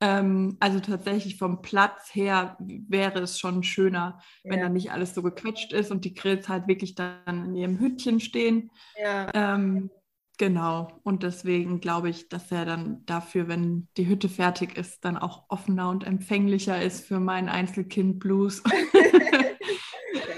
Ähm, 0.00 0.56
also 0.60 0.78
tatsächlich 0.78 1.38
vom 1.38 1.60
Platz 1.60 2.14
her 2.14 2.56
wäre 2.60 3.20
es 3.20 3.38
schon 3.38 3.64
schöner, 3.64 4.20
ja. 4.44 4.52
wenn 4.52 4.60
da 4.60 4.68
nicht 4.68 4.92
alles 4.92 5.14
so 5.14 5.22
gequetscht 5.22 5.72
ist 5.72 5.90
und 5.90 6.04
die 6.04 6.14
Grills 6.14 6.48
halt 6.48 6.68
wirklich 6.68 6.94
dann 6.94 7.46
in 7.46 7.54
ihrem 7.54 7.78
Hütchen 7.78 8.20
stehen. 8.20 8.70
Ja. 8.96 9.28
Ähm, 9.34 9.90
Genau. 10.38 10.88
Und 11.02 11.24
deswegen 11.24 11.80
glaube 11.80 12.08
ich, 12.08 12.28
dass 12.28 12.50
er 12.52 12.64
dann 12.64 13.04
dafür, 13.06 13.48
wenn 13.48 13.88
die 13.96 14.06
Hütte 14.06 14.28
fertig 14.28 14.78
ist, 14.78 15.04
dann 15.04 15.16
auch 15.16 15.44
offener 15.48 15.90
und 15.90 16.06
empfänglicher 16.06 16.80
ist 16.80 17.04
für 17.04 17.18
meinen 17.20 17.48
Einzelkind-Blues. 17.48 18.62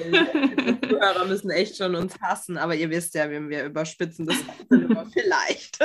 die 0.11 0.89
Zuhörer 0.89 1.27
müssen 1.27 1.51
echt 1.51 1.77
schon 1.77 1.95
uns 1.95 2.19
hassen, 2.21 2.59
aber 2.59 2.75
ihr 2.75 2.91
wisst 2.91 3.15
ja, 3.15 3.31
wenn 3.31 3.49
wir 3.49 3.65
überspitzen 3.65 4.27
das 4.27 4.39
immer 4.71 5.07
vielleicht. 5.13 5.79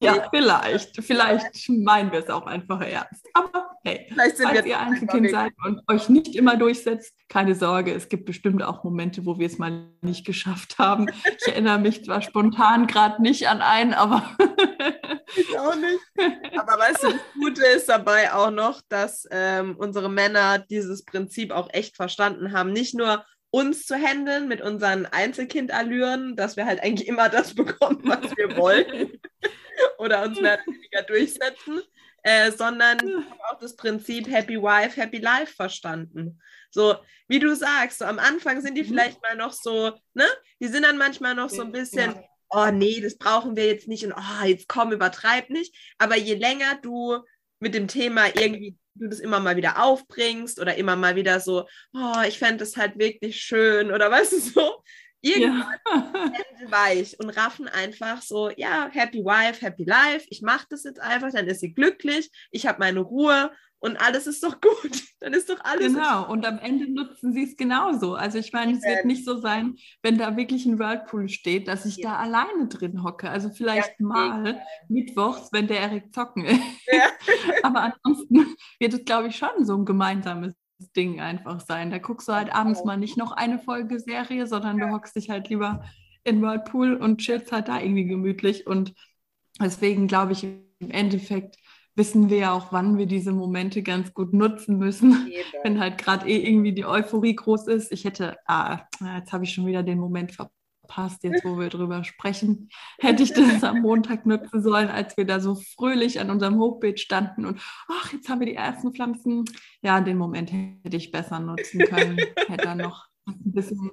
Ja, 0.00 0.28
vielleicht. 0.30 1.02
Vielleicht 1.02 1.68
meinen 1.68 2.12
wir 2.12 2.20
es 2.20 2.30
auch 2.30 2.46
einfach 2.46 2.80
ernst. 2.80 3.26
Aber 3.34 3.70
hey, 3.84 4.06
vielleicht 4.08 4.36
sind 4.36 4.48
falls 4.48 4.66
ihr 4.66 4.78
Einzelkind 4.78 5.30
seid 5.30 5.52
und 5.64 5.80
euch 5.88 6.08
nicht 6.08 6.36
immer 6.36 6.56
durchsetzt, 6.56 7.14
keine 7.28 7.54
Sorge, 7.54 7.92
es 7.92 8.08
gibt 8.08 8.26
bestimmt 8.26 8.62
auch 8.62 8.84
Momente, 8.84 9.26
wo 9.26 9.38
wir 9.38 9.46
es 9.46 9.58
mal 9.58 9.88
nicht 10.00 10.24
geschafft 10.24 10.78
haben. 10.78 11.08
Ich 11.40 11.48
erinnere 11.48 11.78
mich 11.78 12.04
zwar 12.04 12.22
spontan 12.22 12.86
gerade 12.86 13.20
nicht 13.22 13.48
an 13.48 13.60
einen, 13.60 13.94
aber. 13.94 14.22
ich 15.36 15.58
auch 15.58 15.74
nicht. 15.74 16.58
Aber 16.58 16.78
weißt 16.78 17.02
du, 17.02 17.08
das 17.08 17.20
Gute 17.34 17.64
ist 17.66 17.88
dabei 17.88 18.32
auch 18.32 18.50
noch, 18.50 18.80
dass 18.88 19.26
ähm, 19.30 19.76
unsere 19.78 20.08
Männer 20.08 20.58
dieses 20.58 21.04
Prinzip 21.04 21.50
auch 21.50 21.68
echt 21.72 21.96
verstanden 21.96 22.52
haben. 22.52 22.72
Nicht 22.72 22.94
nur 22.94 23.24
uns 23.50 23.86
zu 23.86 23.96
handeln 23.96 24.48
mit 24.48 24.60
unseren 24.60 25.06
Einzelkindallüren, 25.06 26.36
dass 26.36 26.56
wir 26.56 26.66
halt 26.66 26.82
eigentlich 26.82 27.08
immer 27.08 27.28
das 27.28 27.54
bekommen, 27.54 28.00
was 28.04 28.36
wir 28.36 28.56
wollen 28.56 29.20
oder 29.98 30.22
uns 30.22 30.40
mehr 30.40 30.54
oder 30.54 30.66
weniger 30.66 31.02
durchsetzen, 31.02 31.80
äh, 32.22 32.50
sondern 32.50 32.98
auch 33.48 33.58
das 33.58 33.76
Prinzip 33.76 34.28
Happy 34.28 34.60
Wife, 34.60 35.00
Happy 35.00 35.18
Life 35.18 35.54
verstanden. 35.54 36.40
So, 36.70 36.96
wie 37.28 37.38
du 37.38 37.54
sagst, 37.54 37.98
so 37.98 38.04
am 38.04 38.18
Anfang 38.18 38.60
sind 38.60 38.74
die 38.74 38.82
mhm. 38.82 38.88
vielleicht 38.88 39.22
mal 39.22 39.36
noch 39.36 39.52
so, 39.52 39.92
ne? 40.14 40.26
Die 40.60 40.68
sind 40.68 40.82
dann 40.82 40.98
manchmal 40.98 41.34
noch 41.34 41.48
so 41.48 41.62
ein 41.62 41.72
bisschen, 41.72 42.14
oh 42.50 42.70
nee, 42.70 43.00
das 43.00 43.16
brauchen 43.16 43.56
wir 43.56 43.66
jetzt 43.66 43.88
nicht 43.88 44.04
und 44.04 44.12
oh, 44.12 44.44
jetzt 44.44 44.68
komm, 44.68 44.92
übertreib 44.92 45.48
nicht. 45.50 45.74
Aber 45.98 46.16
je 46.16 46.34
länger 46.34 46.78
du 46.82 47.18
mit 47.60 47.74
dem 47.74 47.88
Thema 47.88 48.26
irgendwie 48.26 48.76
du 48.98 49.08
das 49.08 49.20
immer 49.20 49.40
mal 49.40 49.56
wieder 49.56 49.82
aufbringst 49.82 50.60
oder 50.60 50.76
immer 50.76 50.96
mal 50.96 51.16
wieder 51.16 51.40
so, 51.40 51.66
oh, 51.92 52.22
ich 52.26 52.38
fände 52.38 52.58
das 52.58 52.76
halt 52.76 52.98
wirklich 52.98 53.40
schön 53.40 53.92
oder 53.92 54.10
weißt 54.10 54.32
du 54.32 54.38
so, 54.38 54.82
irgendwann 55.20 55.78
ja. 55.86 56.70
weich 56.70 57.18
und 57.20 57.30
raffen 57.30 57.68
einfach 57.68 58.22
so, 58.22 58.50
ja, 58.56 58.88
happy 58.92 59.24
wife, 59.24 59.64
happy 59.64 59.84
life, 59.84 60.26
ich 60.30 60.42
mache 60.42 60.66
das 60.70 60.84
jetzt 60.84 61.00
einfach, 61.00 61.30
dann 61.32 61.46
ist 61.46 61.60
sie 61.60 61.72
glücklich, 61.72 62.30
ich 62.50 62.66
habe 62.66 62.78
meine 62.78 63.00
Ruhe 63.00 63.50
und 63.80 63.96
alles 64.00 64.26
ist 64.26 64.42
doch 64.42 64.60
gut. 64.60 65.02
Dann 65.20 65.32
ist 65.32 65.48
doch 65.50 65.60
alles. 65.64 65.92
Genau, 65.92 66.30
und 66.30 66.46
am 66.46 66.58
Ende 66.58 66.90
nutzen 66.90 67.32
sie 67.32 67.44
es 67.44 67.56
genauso. 67.56 68.14
Also 68.14 68.38
ich 68.38 68.52
meine, 68.52 68.76
es 68.76 68.82
wird 68.82 69.04
nicht 69.04 69.24
so 69.24 69.38
sein, 69.38 69.76
wenn 70.02 70.18
da 70.18 70.36
wirklich 70.36 70.66
ein 70.66 70.78
Whirlpool 70.78 71.28
steht, 71.28 71.68
dass 71.68 71.84
ich 71.84 71.96
ja. 71.96 72.10
da 72.10 72.16
alleine 72.16 72.68
drin 72.68 73.02
hocke. 73.02 73.28
Also 73.28 73.50
vielleicht 73.50 73.98
ja, 73.98 74.06
mal 74.06 74.46
ja. 74.46 74.60
mittwochs, 74.88 75.52
wenn 75.52 75.66
der 75.66 75.80
Erik 75.80 76.14
zocken 76.14 76.44
ist. 76.44 76.60
Aber 77.62 77.80
ansonsten 77.82 78.54
wird 78.78 78.94
es, 78.94 79.04
glaube 79.04 79.28
ich, 79.28 79.36
schon 79.36 79.64
so 79.64 79.76
ein 79.76 79.84
gemeinsames 79.84 80.54
Ding 80.96 81.20
einfach 81.20 81.60
sein. 81.60 81.90
Da 81.90 81.98
guckst 81.98 82.28
du 82.28 82.32
halt 82.32 82.54
abends 82.54 82.84
mal 82.84 82.96
nicht 82.96 83.16
noch 83.16 83.32
eine 83.32 83.58
Folge 83.58 83.98
Serie, 83.98 84.46
sondern 84.46 84.78
du 84.78 84.90
hockst 84.90 85.16
dich 85.16 85.30
halt 85.30 85.48
lieber 85.48 85.84
in 86.24 86.42
Whirlpool 86.42 86.94
und 86.94 87.18
chillst 87.18 87.52
halt 87.52 87.68
da 87.68 87.80
irgendwie 87.80 88.06
gemütlich. 88.06 88.66
Und 88.66 88.94
deswegen 89.60 90.06
glaube 90.06 90.32
ich 90.32 90.44
im 90.44 90.90
Endeffekt, 90.90 91.56
wissen 91.98 92.30
wir 92.30 92.38
ja 92.38 92.52
auch, 92.52 92.72
wann 92.72 92.96
wir 92.96 93.06
diese 93.06 93.32
Momente 93.32 93.82
ganz 93.82 94.14
gut 94.14 94.32
nutzen 94.32 94.78
müssen, 94.78 95.30
wenn 95.64 95.80
halt 95.80 95.98
gerade 95.98 96.26
eh 96.26 96.48
irgendwie 96.48 96.72
die 96.72 96.86
Euphorie 96.86 97.34
groß 97.34 97.66
ist. 97.66 97.92
Ich 97.92 98.04
hätte, 98.04 98.38
ah, 98.46 98.86
jetzt 99.16 99.32
habe 99.32 99.44
ich 99.44 99.52
schon 99.52 99.66
wieder 99.66 99.82
den 99.82 99.98
Moment 99.98 100.32
verpasst, 100.32 101.24
jetzt 101.24 101.44
wo 101.44 101.58
wir 101.58 101.68
drüber 101.68 102.04
sprechen, 102.04 102.70
hätte 103.00 103.24
ich 103.24 103.34
das 103.34 103.64
am 103.64 103.82
Montag 103.82 104.24
nutzen 104.24 104.62
sollen, 104.62 104.88
als 104.88 105.16
wir 105.16 105.26
da 105.26 105.40
so 105.40 105.56
fröhlich 105.56 106.20
an 106.20 106.30
unserem 106.30 106.58
Hochbeet 106.58 107.00
standen 107.00 107.44
und 107.44 107.60
ach, 107.88 108.12
jetzt 108.12 108.28
haben 108.28 108.38
wir 108.38 108.46
die 108.46 108.54
ersten 108.54 108.94
Pflanzen. 108.94 109.44
Ja, 109.82 110.00
den 110.00 110.16
Moment 110.16 110.52
hätte 110.52 110.96
ich 110.96 111.10
besser 111.10 111.40
nutzen 111.40 111.80
können, 111.80 112.16
hätte 112.46 112.64
dann 112.64 112.78
noch 112.78 113.06
ein 113.26 113.52
bisschen, 113.52 113.90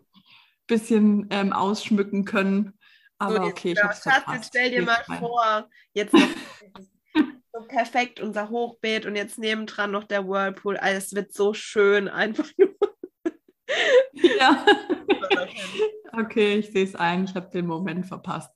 bisschen 0.67 1.27
ähm, 1.31 1.51
ausschmücken 1.51 2.23
können. 2.23 2.73
Aber 3.17 3.37
so, 3.37 3.41
okay, 3.43 3.71
ich 3.71 3.81
habe 3.81 3.93
es 3.93 3.99
verpasst. 3.99 4.35
Jetzt 4.35 4.47
stell 4.49 4.69
dir 4.69 4.83
mal 4.83 5.03
vor, 5.19 5.67
jetzt 5.93 6.13
noch 6.13 6.21
so 7.55 7.65
perfekt 7.67 8.19
unser 8.19 8.49
Hochbeet 8.49 9.05
und 9.05 9.15
jetzt 9.15 9.37
nebendran 9.39 9.91
noch 9.91 10.03
der 10.03 10.27
Whirlpool. 10.27 10.77
Alles 10.77 11.15
wird 11.15 11.33
so 11.33 11.53
schön, 11.53 12.07
einfach 12.07 12.49
nur. 12.57 12.75
ja. 14.39 14.65
Okay, 16.17 16.55
ich 16.59 16.71
sehe 16.71 16.85
es 16.85 16.95
ein, 16.95 17.25
ich 17.25 17.35
habe 17.35 17.49
den 17.49 17.65
Moment 17.65 18.05
verpasst. 18.05 18.49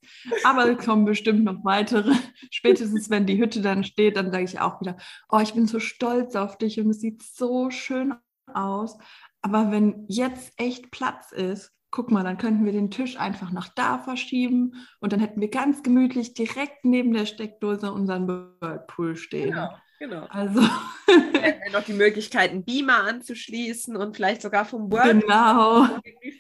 Aber 0.46 0.70
es 0.70 0.86
kommen 0.86 1.04
bestimmt 1.04 1.44
noch 1.44 1.66
weitere. 1.66 2.14
Spätestens, 2.52 3.10
wenn 3.10 3.26
die 3.26 3.38
Hütte 3.38 3.60
dann 3.62 3.84
steht, 3.84 4.16
dann 4.16 4.32
sage 4.32 4.46
ich 4.46 4.62
auch 4.62 4.80
wieder, 4.80 4.96
oh, 5.28 5.40
ich 5.40 5.54
bin 5.54 5.68
so 5.68 5.82
stolz 5.82 6.38
auf 6.38 6.58
dich 6.58 6.80
und 6.80 6.90
es 6.90 7.02
sieht 7.02 7.22
so 7.22 7.70
schön 7.70 8.14
aus. 8.54 8.98
Aber 9.42 9.72
wenn 9.72 10.06
jetzt 10.08 10.54
echt 10.56 10.90
Platz 10.90 11.34
ist, 11.34 11.74
guck 11.92 12.12
mal, 12.12 12.24
dann 12.24 12.38
könnten 12.38 12.66
wir 12.66 12.72
den 12.72 12.92
Tisch 12.92 13.20
einfach 13.20 13.52
nach 13.52 13.70
da 13.70 14.00
verschieben 14.00 14.74
und 15.00 15.14
dann 15.14 15.20
hätten 15.20 15.42
wir 15.42 15.50
ganz 15.50 15.84
gemütlich 15.84 16.34
direkt 16.34 16.86
neben 16.86 17.14
der 17.14 17.26
Steckdose 17.26 17.92
unseren 17.92 18.28
Whirlpool 18.28 19.16
stehen. 19.16 19.52
Genau. 19.52 19.70
Genau. 20.00 20.26
Also. 20.30 20.62
wir 21.08 21.72
noch 21.74 21.84
die 21.84 21.94
Möglichkeit, 21.94 22.52
einen 22.52 22.64
Beamer 22.64 23.04
anzuschließen 23.04 23.98
und 23.98 24.16
vielleicht 24.16 24.42
sogar 24.42 24.64
vom 24.64 24.90
Whirlpool 24.90 25.22
genau. 25.22 25.90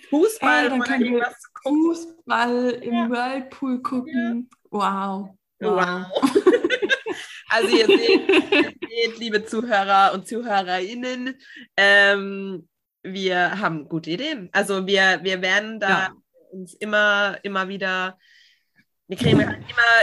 Fußball 0.10 0.64
Ey, 0.64 0.70
dann 0.70 0.82
können 0.82 1.16
wir 1.16 1.32
Fußball 1.64 2.70
im 2.82 2.94
ja. 2.94 3.10
Whirlpool 3.10 3.82
gucken. 3.82 4.50
Ja. 4.50 4.60
Wow. 4.72 5.30
Wow. 5.60 6.06
wow. 6.12 6.44
Also 7.52 7.76
ihr 7.76 7.88
seht, 7.88 8.30
ihr 8.30 8.73
seht, 8.88 9.17
liebe 9.17 9.44
Zuhörer 9.44 10.13
und 10.13 10.28
Zuhörerinnen, 10.28 11.36
ähm, 11.76 12.69
wir 13.04 13.60
haben 13.60 13.87
gute 13.87 14.12
Ideen. 14.12 14.50
Also 14.52 14.85
wir, 14.85 15.19
wir 15.23 15.41
werden 15.41 15.79
da 15.79 15.89
ja. 15.89 16.13
uns 16.52 16.73
immer, 16.73 17.37
immer 17.43 17.67
wieder, 17.67 18.17
wir 19.08 19.17
kriegen 19.17 19.39
immer, 19.39 19.56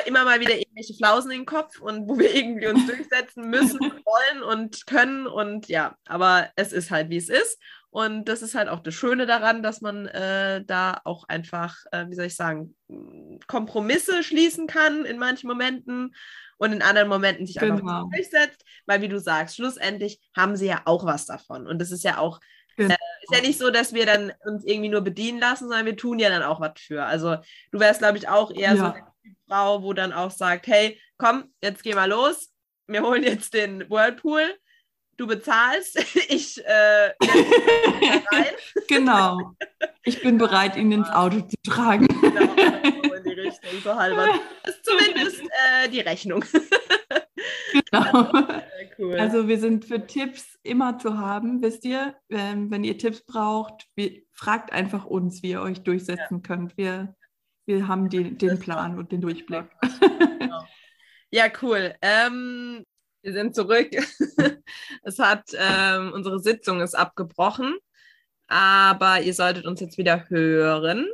immer 0.07 0.25
mal 0.25 0.41
wieder 0.41 0.57
irgendwelche 0.57 0.95
Flausen 0.95 1.31
in 1.31 1.41
den 1.41 1.47
Kopf 1.47 1.81
und 1.81 2.09
wo 2.09 2.19
wir 2.19 2.35
irgendwie 2.35 2.69
uns 2.69 2.87
durchsetzen 2.87 3.51
müssen, 3.51 3.81
wollen 3.81 4.43
und 4.43 4.87
können 4.87 5.27
und 5.27 5.69
ja, 5.69 5.97
aber 6.07 6.51
es 6.57 6.73
ist 6.73 6.91
halt, 6.91 7.11
wie 7.11 7.19
es 7.19 7.29
ist. 7.29 7.59
Und 7.91 8.27
das 8.27 8.43
ist 8.43 8.55
halt 8.55 8.69
auch 8.69 8.81
das 8.81 8.93
Schöne 8.93 9.25
daran, 9.25 9.63
dass 9.63 9.81
man 9.81 10.07
äh, 10.09 10.63
da 10.67 11.01
auch 11.05 11.25
einfach, 11.29 11.79
äh, 11.93 12.07
wie 12.11 12.15
soll 12.15 12.27
ich 12.27 12.37
sagen, 12.37 12.77
Kompromisse 13.47 14.23
schließen 14.23 14.67
kann 14.67 15.07
in 15.07 15.19
manchen 15.19 15.49
Momenten 15.49 16.15
und 16.59 16.73
in 16.73 16.83
anderen 16.83 17.09
Momenten 17.09 17.47
sich 17.47 17.57
genau. 17.57 17.77
einfach 17.77 18.05
durchsetzt. 18.13 18.67
Weil, 18.85 19.01
wie 19.01 19.09
du 19.09 19.19
sagst, 19.19 19.57
schlussendlich 19.57 20.21
haben 20.37 20.57
sie 20.57 20.67
ja 20.67 20.83
auch 20.85 21.07
was 21.07 21.25
davon. 21.25 21.67
Und 21.67 21.79
das 21.79 21.91
ist 21.91 22.05
ja 22.05 22.19
auch, 22.19 22.41
genau. 22.77 22.95
äh, 22.95 23.23
ist 23.23 23.35
ja 23.35 23.41
nicht 23.41 23.59
so, 23.59 23.71
dass 23.71 23.93
wir 23.93 24.07
dann 24.07 24.33
uns 24.45 24.65
irgendwie 24.65 24.89
nur 24.89 25.01
bedienen 25.01 25.39
lassen, 25.39 25.69
sondern 25.69 25.87
wir 25.87 25.97
tun 25.97 26.19
ja 26.19 26.29
dann 26.29 26.43
auch 26.43 26.61
was 26.61 26.73
für. 26.77 27.05
Also 27.05 27.37
du 27.73 27.81
wärst, 27.81 28.01
glaube 28.01 28.19
ich, 28.19 28.29
auch 28.29 28.51
eher 28.51 28.75
ja. 28.75 28.77
so 28.77 28.85
eine 28.85 29.07
Frau, 29.49 29.83
wo 29.83 29.93
dann 29.93 30.13
auch 30.13 30.31
sagt, 30.31 30.67
hey, 30.67 31.01
komm, 31.19 31.53
jetzt 31.63 31.83
geh 31.83 31.95
mal 31.95 32.09
los. 32.09 32.53
Wir 32.87 33.03
holen 33.03 33.23
jetzt 33.23 33.55
den 33.55 33.89
Whirlpool 33.91 34.57
du 35.17 35.27
bezahlst, 35.27 35.99
ich 36.29 36.65
äh, 36.65 37.13
rein. 38.33 38.55
genau. 38.89 39.53
Ich 40.05 40.23
bin 40.23 40.39
bereit, 40.39 40.77
ihn 40.77 40.93
ins 40.93 41.11
Auto 41.11 41.41
zu 41.41 41.57
tragen. 41.69 42.07
Genau, 42.37 43.09
so 43.09 43.15
in 43.15 43.25
die 43.25 43.41
Richtung, 43.41 43.71
so 43.83 43.95
halber. 43.95 44.29
Das 44.63 44.75
ist 44.75 44.85
zumindest 44.85 45.41
äh, 45.41 45.89
die 45.89 46.01
Rechnung. 46.01 46.45
genau. 47.91 48.31
Cool. 48.99 49.19
Also 49.19 49.47
wir 49.49 49.59
sind 49.59 49.85
für 49.85 50.07
Tipps 50.07 50.59
immer 50.63 50.99
zu 50.99 51.19
haben, 51.19 51.63
wisst 51.63 51.85
ihr. 51.85 52.17
Ähm, 52.31 52.71
wenn 52.71 52.85
ihr 52.85 52.97
Tipps 52.97 53.25
braucht, 53.25 53.89
wir, 53.95 54.23
fragt 54.33 54.73
einfach 54.73 55.05
uns, 55.05 55.43
wie 55.43 55.51
ihr 55.51 55.63
euch 55.63 55.83
durchsetzen 55.83 56.37
ja. 56.37 56.41
könnt. 56.41 56.77
Wir, 56.77 57.15
wir 57.67 57.89
haben 57.89 58.09
die, 58.09 58.37
den 58.37 58.59
Plan 58.59 58.99
und 58.99 59.13
den 59.13 59.21
Durchblick. 59.21 59.67
Genau. 60.39 60.65
Ja, 61.31 61.47
cool. 61.63 61.95
Ähm, 62.03 62.85
wir 63.23 63.33
sind 63.33 63.55
zurück. 63.55 63.91
es 65.03 65.19
hat, 65.19 65.51
ähm, 65.59 66.13
unsere 66.13 66.39
Sitzung 66.39 66.81
ist 66.81 66.95
abgebrochen, 66.95 67.77
aber 68.47 69.21
ihr 69.23 69.35
solltet 69.35 69.67
uns 69.67 69.81
jetzt 69.81 69.99
wieder 69.99 70.29
hören. 70.29 71.09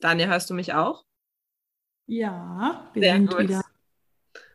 Daniel, 0.00 0.28
hörst 0.28 0.50
du 0.50 0.54
mich 0.54 0.74
auch? 0.74 1.04
Ja, 2.06 2.90
wir, 2.92 3.12
sind 3.12 3.38
wieder, 3.38 3.64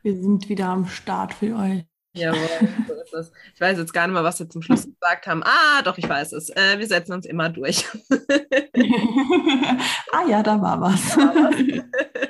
wir 0.04 0.22
sind 0.22 0.50
wieder 0.50 0.68
am 0.68 0.86
Start 0.86 1.34
für 1.34 1.56
euch. 1.56 1.86
Jawohl, 2.16 2.70
so 2.88 2.94
ist 2.94 3.14
es. 3.14 3.32
Ich 3.56 3.62
weiß 3.62 3.78
jetzt 3.80 3.94
gar 3.94 4.06
nicht 4.06 4.14
mal, 4.14 4.24
was 4.24 4.40
wir 4.40 4.48
zum 4.50 4.62
Schluss 4.62 4.86
gesagt 4.86 5.26
haben. 5.26 5.42
Ah, 5.44 5.82
doch, 5.84 5.98
ich 5.98 6.08
weiß 6.08 6.34
es. 6.34 6.50
Äh, 6.52 6.78
wir 6.78 6.86
setzen 6.86 7.14
uns 7.14 7.26
immer 7.26 7.50
durch. 7.50 7.86
ah 10.12 10.28
ja, 10.30 10.44
da 10.44 10.62
war 10.62 10.80
was. 10.80 11.16
Da 11.16 11.18
war 11.18 11.52
was. 11.52 11.56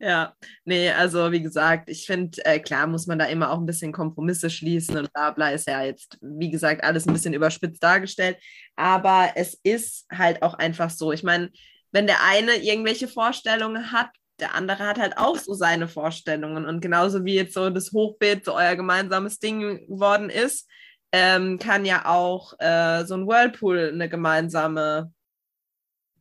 Ja, 0.00 0.34
nee, 0.64 0.90
also 0.90 1.32
wie 1.32 1.42
gesagt, 1.42 1.90
ich 1.90 2.06
finde, 2.06 2.44
äh, 2.44 2.60
klar 2.60 2.86
muss 2.86 3.08
man 3.08 3.18
da 3.18 3.24
immer 3.24 3.50
auch 3.50 3.58
ein 3.58 3.66
bisschen 3.66 3.92
Kompromisse 3.92 4.48
schließen 4.48 4.96
und 4.96 5.12
bla 5.12 5.32
bla 5.32 5.50
ist 5.50 5.66
ja 5.66 5.82
jetzt, 5.82 6.18
wie 6.20 6.50
gesagt, 6.50 6.84
alles 6.84 7.06
ein 7.06 7.12
bisschen 7.12 7.34
überspitzt 7.34 7.82
dargestellt. 7.82 8.38
Aber 8.76 9.32
es 9.34 9.58
ist 9.64 10.06
halt 10.12 10.42
auch 10.42 10.54
einfach 10.54 10.90
so. 10.90 11.10
Ich 11.12 11.24
meine, 11.24 11.50
wenn 11.90 12.06
der 12.06 12.22
eine 12.22 12.54
irgendwelche 12.56 13.08
Vorstellungen 13.08 13.90
hat, 13.90 14.10
der 14.40 14.54
andere 14.54 14.86
hat 14.86 14.98
halt 14.98 15.18
auch 15.18 15.36
so 15.36 15.54
seine 15.54 15.88
Vorstellungen. 15.88 16.66
Und 16.66 16.80
genauso 16.80 17.24
wie 17.24 17.34
jetzt 17.34 17.54
so 17.54 17.70
das 17.70 17.92
Hochbeet 17.92 18.44
so 18.44 18.54
euer 18.54 18.76
gemeinsames 18.76 19.38
Ding 19.38 19.86
geworden 19.86 20.30
ist, 20.30 20.68
ähm, 21.12 21.58
kann 21.58 21.84
ja 21.84 22.06
auch 22.06 22.54
äh, 22.58 23.04
so 23.04 23.14
ein 23.14 23.26
Whirlpool 23.26 23.90
eine 23.92 24.08
gemeinsame 24.08 25.12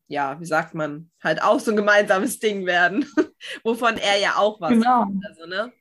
ja, 0.07 0.39
wie 0.39 0.45
sagt 0.45 0.73
man, 0.73 1.11
halt 1.21 1.41
auch 1.43 1.59
so 1.59 1.71
ein 1.71 1.77
gemeinsames 1.77 2.39
Ding 2.39 2.65
werden, 2.65 3.05
wovon 3.63 3.97
er 3.97 4.19
ja 4.19 4.35
auch 4.37 4.59
was 4.61 4.71
genau. 4.71 5.01
Hat, 5.01 5.09
also, 5.27 5.45
ne? 5.47 5.73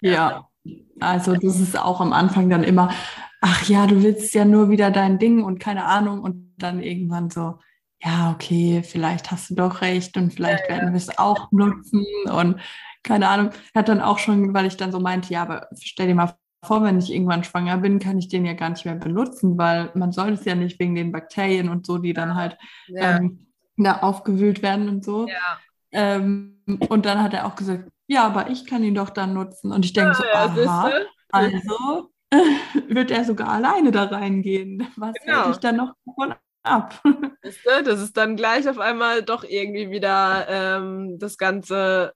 Ja. 0.00 0.48
ja, 0.64 0.74
also 1.00 1.34
das 1.34 1.58
ist 1.58 1.76
auch 1.76 2.00
am 2.00 2.12
Anfang 2.12 2.48
dann 2.48 2.62
immer, 2.62 2.92
ach 3.40 3.68
ja, 3.68 3.86
du 3.86 4.02
willst 4.02 4.32
ja 4.34 4.44
nur 4.44 4.70
wieder 4.70 4.90
dein 4.90 5.18
Ding 5.18 5.42
und 5.42 5.58
keine 5.58 5.84
Ahnung 5.84 6.22
und 6.22 6.54
dann 6.58 6.80
irgendwann 6.80 7.30
so, 7.30 7.58
ja, 8.00 8.32
okay, 8.32 8.82
vielleicht 8.84 9.30
hast 9.30 9.50
du 9.50 9.54
doch 9.54 9.80
recht 9.80 10.16
und 10.16 10.32
vielleicht 10.32 10.64
ja, 10.68 10.76
werden 10.76 10.92
wir 10.92 10.98
es 10.98 11.18
auch 11.18 11.50
nutzen 11.50 12.06
und 12.30 12.60
keine 13.02 13.28
Ahnung. 13.28 13.50
Hat 13.74 13.88
dann 13.88 14.00
auch 14.00 14.18
schon, 14.18 14.54
weil 14.54 14.66
ich 14.66 14.76
dann 14.76 14.92
so 14.92 15.00
meinte, 15.00 15.32
ja, 15.32 15.42
aber 15.42 15.68
stell 15.80 16.08
dir 16.08 16.14
mal 16.14 16.34
vor, 16.64 16.82
wenn 16.82 16.98
ich 16.98 17.12
irgendwann 17.12 17.44
schwanger 17.44 17.78
bin, 17.78 17.98
kann 17.98 18.18
ich 18.18 18.28
den 18.28 18.44
ja 18.44 18.52
gar 18.52 18.70
nicht 18.70 18.84
mehr 18.84 18.96
benutzen, 18.96 19.56
weil 19.58 19.90
man 19.94 20.12
soll 20.12 20.32
es 20.32 20.44
ja 20.44 20.54
nicht 20.54 20.78
wegen 20.78 20.94
den 20.94 21.12
Bakterien 21.12 21.68
und 21.68 21.86
so, 21.86 21.98
die 21.98 22.12
dann 22.12 22.34
halt 22.34 22.58
ja. 22.88 23.16
ähm, 23.16 23.46
da 23.76 23.98
aufgewühlt 23.98 24.62
werden 24.62 24.88
und 24.88 25.04
so. 25.04 25.28
Ja. 25.28 25.58
Ähm, 25.92 26.62
und 26.88 27.06
dann 27.06 27.22
hat 27.22 27.32
er 27.34 27.46
auch 27.46 27.54
gesagt, 27.54 27.88
ja, 28.08 28.26
aber 28.26 28.50
ich 28.50 28.66
kann 28.66 28.82
ihn 28.82 28.94
doch 28.94 29.10
dann 29.10 29.34
nutzen. 29.34 29.72
Und 29.72 29.84
ich 29.84 29.92
denke 29.92 30.14
so, 30.14 30.24
aha, 30.24 30.90
also 31.30 32.10
wird 32.88 33.10
er 33.10 33.24
sogar 33.24 33.48
alleine 33.48 33.90
da 33.90 34.04
reingehen. 34.04 34.86
Was 34.96 35.14
genau. 35.24 35.44
hält 35.44 35.54
ich 35.54 35.60
dann 35.60 35.76
noch 35.76 35.94
davon 36.04 36.34
ab? 36.62 37.00
Das 37.64 38.00
ist 38.00 38.16
dann 38.16 38.36
gleich 38.36 38.68
auf 38.68 38.78
einmal 38.78 39.22
doch 39.22 39.42
irgendwie 39.42 39.90
wieder 39.90 40.46
ähm, 40.48 41.18
das 41.18 41.38
Ganze 41.38 42.12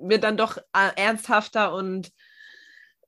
wird 0.00 0.24
dann 0.24 0.38
doch 0.38 0.56
äh, 0.56 0.90
ernsthafter 0.96 1.74
und 1.74 2.10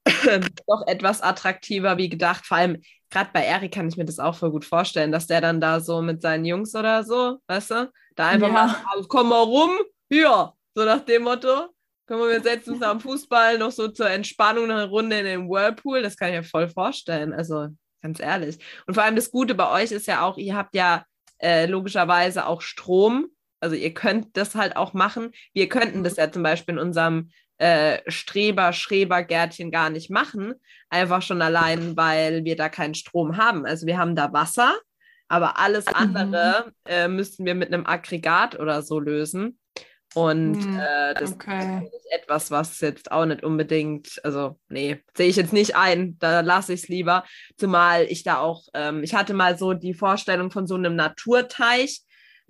doch 0.67 0.87
etwas 0.87 1.23
attraktiver 1.23 1.97
wie 1.97 2.09
gedacht. 2.09 2.47
Vor 2.47 2.59
allem, 2.59 2.83
gerade 3.11 3.31
bei 3.33 3.45
Erik 3.45 3.73
kann 3.73 3.89
ich 3.89 3.97
mir 3.97 4.05
das 4.05 4.19
auch 4.19 4.35
voll 4.35 4.51
gut 4.51 4.65
vorstellen, 4.65 5.13
dass 5.13 5.27
der 5.27 5.41
dann 5.41 5.61
da 5.61 5.81
so 5.81 6.03
mit 6.03 6.21
seinen 6.21 6.45
Jungs 6.45 6.75
oder 6.75 7.05
so, 7.05 7.39
weißt 7.47 7.71
du, 7.71 7.93
da 8.17 8.29
einfach 8.29 8.49
ja. 8.49 8.53
mal, 8.53 8.77
also 8.95 9.09
komm 9.09 9.29
mal 9.29 9.43
rum, 9.43 9.71
hier, 10.11 10.53
so 10.75 10.85
nach 10.85 11.01
dem 11.01 11.23
Motto. 11.23 11.69
Können 12.07 12.29
wir 12.29 12.43
setzen 12.43 12.75
uns 12.75 12.83
am 12.83 13.01
Fußball 13.01 13.59
noch 13.59 13.71
so 13.71 13.89
zur 13.89 14.11
Entspannung 14.11 14.65
eine 14.65 14.89
Runde 14.89 15.19
in 15.21 15.25
den 15.25 15.49
Whirlpool? 15.49 16.03
Das 16.03 16.17
kann 16.17 16.31
ich 16.31 16.37
mir 16.37 16.43
voll 16.43 16.69
vorstellen. 16.69 17.33
Also 17.33 17.69
ganz 18.03 18.21
ehrlich. 18.21 18.59
Und 18.87 18.95
vor 18.95 19.05
allem 19.05 19.17
das 19.17 19.31
Gute 19.31 19.55
bei 19.55 19.71
euch 19.71 19.93
ist 19.93 20.07
ja 20.07 20.23
auch, 20.23 20.37
ihr 20.37 20.57
habt 20.57 20.75
ja 20.75 21.05
äh, 21.39 21.67
logischerweise 21.67 22.47
auch 22.47 22.61
Strom. 22.61 23.29
Also 23.61 23.77
ihr 23.77 23.95
könnt 23.95 24.37
das 24.37 24.55
halt 24.55 24.77
auch 24.77 24.93
machen. 24.93 25.31
Wir 25.55 25.69
könnten 25.69 26.03
das 26.03 26.17
ja 26.17 26.31
zum 26.31 26.43
Beispiel 26.43 26.75
in 26.75 26.81
unserem 26.81 27.31
äh, 27.59 28.01
Streber, 28.11 28.73
Schrebergärtchen 28.73 29.71
gar 29.71 29.89
nicht 29.89 30.11
machen. 30.11 30.55
Einfach 30.91 31.23
schon 31.23 31.41
allein, 31.43 31.97
weil 31.97 32.45
wir 32.45 32.57
da 32.57 32.69
keinen 32.69 32.95
Strom 32.95 33.37
haben. 33.37 33.65
Also 33.65 33.87
wir 33.87 33.99
haben 33.99 34.17
da 34.17 34.33
Wasser, 34.33 34.75
aber 35.29 35.59
alles 35.59 35.87
mhm. 35.87 35.95
andere 35.95 36.73
äh, 36.87 37.07
müssten 37.09 37.45
wir 37.45 37.55
mit 37.55 37.73
einem 37.73 37.87
Aggregat 37.87 38.59
oder 38.59 38.83
so 38.83 38.99
lösen. 38.99 39.59
Und 40.15 40.67
mhm. 40.67 40.79
äh, 40.79 41.15
das 41.15 41.33
okay. 41.33 41.89
ist 41.95 42.07
etwas, 42.13 42.51
was 42.51 42.81
jetzt 42.81 43.11
auch 43.11 43.25
nicht 43.25 43.43
unbedingt, 43.43 44.21
also 44.25 44.59
nee, 44.69 45.03
sehe 45.17 45.29
ich 45.29 45.37
jetzt 45.37 45.53
nicht 45.53 45.77
ein, 45.77 46.19
da 46.19 46.41
lasse 46.41 46.75
ich 46.75 46.83
es 46.83 46.89
lieber. 46.89 47.25
Zumal 47.57 48.05
ich 48.05 48.23
da 48.23 48.39
auch, 48.39 48.65
ähm, 48.75 49.03
ich 49.03 49.15
hatte 49.15 49.33
mal 49.33 49.57
so 49.57 49.73
die 49.73 49.95
Vorstellung 49.95 50.51
von 50.51 50.67
so 50.67 50.75
einem 50.75 50.97
Naturteich, 50.97 52.03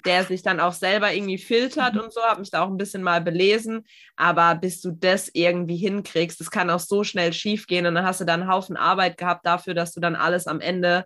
der 0.04 0.24
sich 0.24 0.42
dann 0.42 0.58
auch 0.58 0.72
selber 0.72 1.12
irgendwie 1.12 1.38
filtert 1.38 1.94
mhm. 1.94 2.00
und 2.00 2.12
so, 2.12 2.20
habe 2.22 2.40
mich 2.40 2.50
da 2.50 2.62
auch 2.62 2.68
ein 2.68 2.76
bisschen 2.76 3.02
mal 3.02 3.20
belesen. 3.20 3.84
Aber 4.16 4.56
bis 4.56 4.80
du 4.80 4.90
das 4.90 5.30
irgendwie 5.32 5.76
hinkriegst, 5.76 6.40
das 6.40 6.50
kann 6.50 6.70
auch 6.70 6.80
so 6.80 7.04
schnell 7.04 7.32
schief 7.32 7.66
gehen 7.66 7.86
und 7.86 7.94
dann 7.94 8.04
hast 8.04 8.20
du 8.20 8.24
dann 8.24 8.42
einen 8.42 8.50
Haufen 8.50 8.76
Arbeit 8.76 9.18
gehabt 9.18 9.46
dafür, 9.46 9.74
dass 9.74 9.92
du 9.92 10.00
dann 10.00 10.16
alles 10.16 10.48
am 10.48 10.60
Ende 10.60 11.04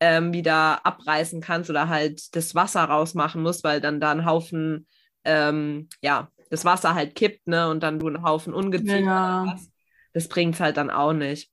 ähm, 0.00 0.32
wieder 0.32 0.84
abreißen 0.84 1.40
kannst 1.40 1.70
oder 1.70 1.88
halt 1.88 2.34
das 2.34 2.56
Wasser 2.56 2.82
rausmachen 2.82 3.40
musst, 3.40 3.62
weil 3.62 3.80
dann 3.80 4.00
da 4.00 4.10
ein 4.10 4.26
Haufen, 4.26 4.88
ähm, 5.24 5.88
ja, 6.02 6.28
das 6.50 6.64
Wasser 6.64 6.94
halt 6.94 7.14
kippt, 7.14 7.46
ne, 7.46 7.68
und 7.68 7.82
dann 7.82 7.98
du 7.98 8.08
einen 8.08 8.22
Haufen 8.22 8.54
Ungeziefer 8.54 9.00
ja. 9.00 9.46
hast. 9.48 9.70
Das 10.12 10.28
bringt 10.28 10.54
es 10.54 10.60
halt 10.60 10.76
dann 10.76 10.90
auch 10.90 11.12
nicht. 11.12 11.50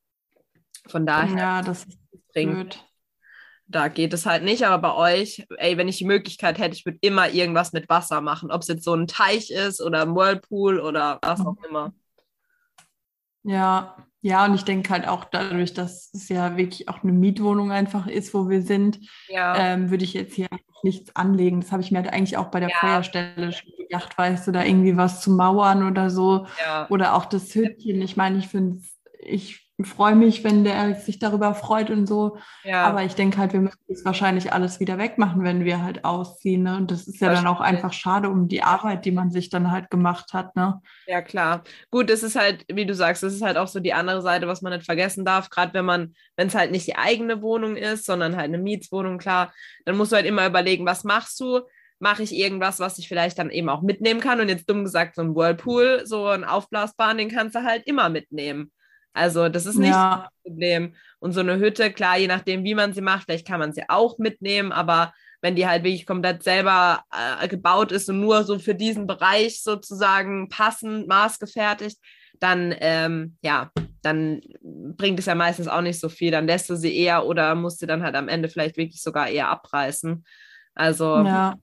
Von 0.87 1.05
daher. 1.05 1.37
Ja, 1.37 1.61
das 1.61 1.85
ist 1.85 1.99
bringt, 2.33 2.53
blöd 2.53 2.79
da 3.69 3.87
geht 3.87 4.13
es 4.13 4.25
halt 4.25 4.43
nicht, 4.43 4.65
aber 4.65 4.79
bei 4.79 5.19
euch, 5.19 5.45
ey, 5.57 5.77
wenn 5.77 5.87
ich 5.87 5.99
die 5.99 6.05
Möglichkeit 6.05 6.57
hätte, 6.57 6.75
ich 6.75 6.85
würde 6.85 6.97
immer 7.01 7.29
irgendwas 7.29 7.71
mit 7.71 7.87
Wasser 7.87 8.19
machen, 8.19 8.51
ob 8.51 8.61
es 8.61 8.67
jetzt 8.67 8.83
so 8.83 8.95
ein 8.95 9.05
Teich 9.05 9.51
ist 9.51 9.79
oder 9.79 10.01
ein 10.01 10.15
Whirlpool 10.15 10.79
oder 10.79 11.19
was 11.21 11.45
auch 11.45 11.55
immer. 11.69 11.93
Ja, 13.43 13.95
ja, 14.21 14.45
und 14.45 14.55
ich 14.55 14.63
denke 14.63 14.89
halt 14.89 15.07
auch 15.07 15.23
dadurch, 15.23 15.73
dass 15.73 16.11
es 16.13 16.27
ja 16.29 16.57
wirklich 16.57 16.89
auch 16.89 17.03
eine 17.03 17.13
Mietwohnung 17.13 17.71
einfach 17.71 18.07
ist, 18.07 18.33
wo 18.33 18.49
wir 18.49 18.63
sind, 18.63 18.99
ja. 19.29 19.55
ähm, 19.55 19.91
würde 19.91 20.03
ich 20.03 20.13
jetzt 20.13 20.33
hier 20.33 20.49
nichts 20.83 21.15
anlegen. 21.15 21.61
Das 21.61 21.71
habe 21.71 21.81
ich 21.81 21.91
mir 21.91 21.99
halt 21.99 22.13
eigentlich 22.13 22.37
auch 22.37 22.47
bei 22.47 22.59
der 22.59 22.69
ja. 22.69 22.75
Feuerstelle 22.79 23.51
schon 23.51 23.71
gedacht, 23.77 24.17
weißt 24.17 24.47
du, 24.47 24.51
da 24.51 24.63
irgendwie 24.63 24.97
was 24.97 25.21
zu 25.21 25.31
mauern 25.31 25.83
oder 25.83 26.09
so. 26.09 26.45
Ja. 26.65 26.87
Oder 26.89 27.15
auch 27.15 27.25
das 27.25 27.53
Hütchen. 27.53 28.01
Ich 28.01 28.17
meine, 28.17 28.37
ich 28.37 28.47
finde 28.47 28.81
ich 29.19 29.68
freue 29.87 30.15
mich, 30.15 30.43
wenn 30.43 30.63
der 30.63 30.73
Erik 30.73 30.97
sich 30.97 31.19
darüber 31.19 31.53
freut 31.53 31.89
und 31.89 32.05
so. 32.05 32.37
Ja. 32.63 32.85
Aber 32.85 33.03
ich 33.03 33.15
denke 33.15 33.37
halt, 33.37 33.53
wir 33.53 33.61
müssen 33.61 33.79
es 33.87 34.03
wahrscheinlich 34.03 34.51
alles 34.51 34.79
wieder 34.79 34.97
wegmachen, 34.97 35.43
wenn 35.43 35.63
wir 35.63 35.81
halt 35.81 36.03
ausziehen. 36.03 36.63
Ne? 36.63 36.75
Und 36.75 36.91
das 36.91 37.07
ist 37.07 37.21
ja 37.21 37.33
dann 37.33 37.47
auch 37.47 37.61
einfach 37.61 37.93
schade 37.93 38.29
um 38.29 38.47
die 38.47 38.61
Arbeit, 38.61 39.05
die 39.05 39.11
man 39.11 39.31
sich 39.31 39.49
dann 39.49 39.71
halt 39.71 39.89
gemacht 39.89 40.33
hat. 40.33 40.55
Ne? 40.55 40.81
Ja, 41.07 41.21
klar. 41.21 41.63
Gut, 41.91 42.09
es 42.09 42.23
ist 42.23 42.35
halt, 42.35 42.65
wie 42.71 42.85
du 42.85 42.93
sagst, 42.93 43.23
es 43.23 43.33
ist 43.33 43.41
halt 43.41 43.57
auch 43.57 43.67
so 43.67 43.79
die 43.79 43.93
andere 43.93 44.21
Seite, 44.21 44.47
was 44.47 44.61
man 44.61 44.73
nicht 44.73 44.85
vergessen 44.85 45.23
darf. 45.23 45.49
Gerade 45.49 45.73
wenn 45.73 45.85
man, 45.85 46.13
wenn 46.35 46.47
es 46.47 46.55
halt 46.55 46.71
nicht 46.71 46.87
die 46.87 46.97
eigene 46.97 47.41
Wohnung 47.41 47.75
ist, 47.77 48.05
sondern 48.05 48.35
halt 48.35 48.47
eine 48.47 48.57
Mietswohnung, 48.57 49.17
klar, 49.17 49.53
dann 49.85 49.95
musst 49.95 50.11
du 50.11 50.17
halt 50.17 50.25
immer 50.25 50.45
überlegen, 50.45 50.85
was 50.85 51.03
machst 51.03 51.39
du? 51.39 51.61
Mache 51.99 52.23
ich 52.23 52.33
irgendwas, 52.33 52.79
was 52.79 52.97
ich 52.97 53.07
vielleicht 53.07 53.39
dann 53.39 53.49
eben 53.49 53.69
auch 53.69 53.81
mitnehmen 53.81 54.19
kann? 54.19 54.39
Und 54.39 54.49
jetzt 54.49 54.69
dumm 54.69 54.83
gesagt, 54.83 55.15
so 55.15 55.21
ein 55.21 55.35
Whirlpool, 55.35 56.01
so 56.05 56.27
ein 56.27 56.43
Aufblasbahn, 56.43 57.17
den 57.17 57.29
kannst 57.29 57.55
du 57.55 57.63
halt 57.63 57.87
immer 57.87 58.09
mitnehmen. 58.09 58.71
Also 59.13 59.49
das 59.49 59.65
ist 59.65 59.77
nicht 59.77 59.89
ja. 59.89 60.29
das 60.31 60.43
Problem. 60.43 60.95
Und 61.19 61.33
so 61.33 61.39
eine 61.39 61.57
Hütte, 61.57 61.91
klar, 61.91 62.17
je 62.17 62.27
nachdem, 62.27 62.63
wie 62.63 62.75
man 62.75 62.93
sie 62.93 63.01
macht, 63.01 63.25
vielleicht 63.25 63.47
kann 63.47 63.59
man 63.59 63.73
sie 63.73 63.83
auch 63.89 64.17
mitnehmen, 64.17 64.71
aber 64.71 65.13
wenn 65.41 65.55
die 65.55 65.67
halt 65.67 65.83
wirklich 65.83 66.05
komplett 66.05 66.43
selber 66.43 67.03
äh, 67.11 67.47
gebaut 67.47 67.91
ist 67.91 68.09
und 68.09 68.19
nur 68.19 68.43
so 68.43 68.59
für 68.59 68.75
diesen 68.75 69.07
Bereich 69.07 69.63
sozusagen 69.63 70.49
passend, 70.49 71.07
maßgefertigt, 71.07 71.97
dann 72.39 72.73
ähm, 72.79 73.37
ja, 73.41 73.71
dann 74.01 74.41
bringt 74.63 75.19
es 75.19 75.25
ja 75.25 75.35
meistens 75.35 75.67
auch 75.67 75.81
nicht 75.81 75.99
so 75.99 76.09
viel. 76.09 76.31
Dann 76.31 76.47
lässt 76.47 76.69
du 76.69 76.75
sie 76.75 76.95
eher 76.95 77.25
oder 77.25 77.55
musst 77.55 77.81
du 77.81 77.85
dann 77.85 78.03
halt 78.03 78.15
am 78.15 78.27
Ende 78.27 78.49
vielleicht 78.49 78.77
wirklich 78.77 79.01
sogar 79.01 79.29
eher 79.29 79.49
abreißen. 79.49 80.23
Also 80.73 81.17
ja, 81.17 81.55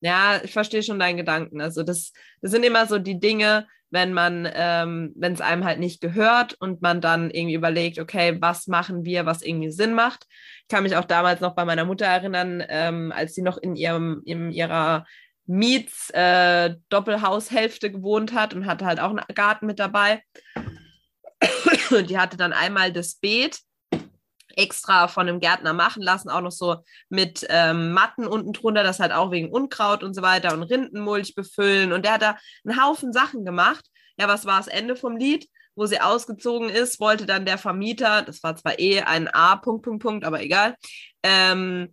ja 0.00 0.40
ich 0.42 0.52
verstehe 0.52 0.82
schon 0.82 0.98
deinen 0.98 1.16
Gedanken. 1.16 1.60
Also 1.60 1.82
das, 1.82 2.12
das 2.40 2.50
sind 2.50 2.64
immer 2.64 2.86
so 2.86 2.98
die 2.98 3.20
Dinge, 3.20 3.66
wenn 3.94 4.12
man, 4.12 4.46
ähm, 4.52 5.14
wenn 5.16 5.32
es 5.32 5.40
einem 5.40 5.64
halt 5.64 5.78
nicht 5.78 6.02
gehört 6.02 6.52
und 6.54 6.82
man 6.82 7.00
dann 7.00 7.30
irgendwie 7.30 7.54
überlegt, 7.54 8.00
okay, 8.00 8.36
was 8.40 8.66
machen 8.66 9.04
wir, 9.04 9.24
was 9.24 9.40
irgendwie 9.40 9.70
Sinn 9.70 9.94
macht. 9.94 10.26
Ich 10.62 10.68
kann 10.68 10.82
mich 10.82 10.96
auch 10.96 11.04
damals 11.04 11.40
noch 11.40 11.54
bei 11.54 11.64
meiner 11.64 11.84
Mutter 11.86 12.04
erinnern, 12.04 12.62
ähm, 12.68 13.12
als 13.14 13.34
sie 13.34 13.42
noch 13.42 13.56
in 13.56 13.76
ihrem, 13.76 14.20
in 14.26 14.50
ihrer 14.50 15.06
Miets-Doppelhaushälfte 15.46 17.86
äh, 17.86 17.90
gewohnt 17.90 18.34
hat 18.34 18.52
und 18.52 18.66
hatte 18.66 18.84
halt 18.84 18.98
auch 18.98 19.10
einen 19.10 19.22
Garten 19.34 19.66
mit 19.66 19.78
dabei. 19.78 20.22
Und 21.90 22.08
die 22.10 22.18
hatte 22.18 22.36
dann 22.36 22.52
einmal 22.52 22.92
das 22.92 23.14
Beet 23.14 23.60
extra 24.56 25.08
von 25.08 25.28
einem 25.28 25.40
Gärtner 25.40 25.72
machen 25.72 26.02
lassen, 26.02 26.30
auch 26.30 26.40
noch 26.40 26.52
so 26.52 26.76
mit 27.08 27.46
ähm, 27.48 27.92
Matten 27.92 28.26
unten 28.26 28.52
drunter, 28.52 28.82
das 28.82 29.00
halt 29.00 29.12
auch 29.12 29.30
wegen 29.30 29.50
Unkraut 29.50 30.02
und 30.02 30.14
so 30.14 30.22
weiter 30.22 30.52
und 30.52 30.62
Rindenmulch 30.62 31.34
befüllen. 31.34 31.92
Und 31.92 32.04
der 32.04 32.14
hat 32.14 32.22
da 32.22 32.36
einen 32.64 32.82
Haufen 32.82 33.12
Sachen 33.12 33.44
gemacht. 33.44 33.84
Ja, 34.18 34.28
was 34.28 34.46
war 34.46 34.58
das 34.58 34.68
Ende 34.68 34.96
vom 34.96 35.16
Lied? 35.16 35.48
Wo 35.76 35.86
sie 35.86 36.00
ausgezogen 36.00 36.68
ist, 36.68 37.00
wollte 37.00 37.26
dann 37.26 37.46
der 37.46 37.58
Vermieter, 37.58 38.22
das 38.22 38.42
war 38.44 38.54
zwar 38.54 38.78
eh 38.78 39.00
ein 39.00 39.26
A, 39.26 39.56
Punkt, 39.56 39.84
Punkt, 39.84 40.02
Punkt, 40.02 40.24
aber 40.24 40.40
egal, 40.40 40.76
ähm, 41.24 41.92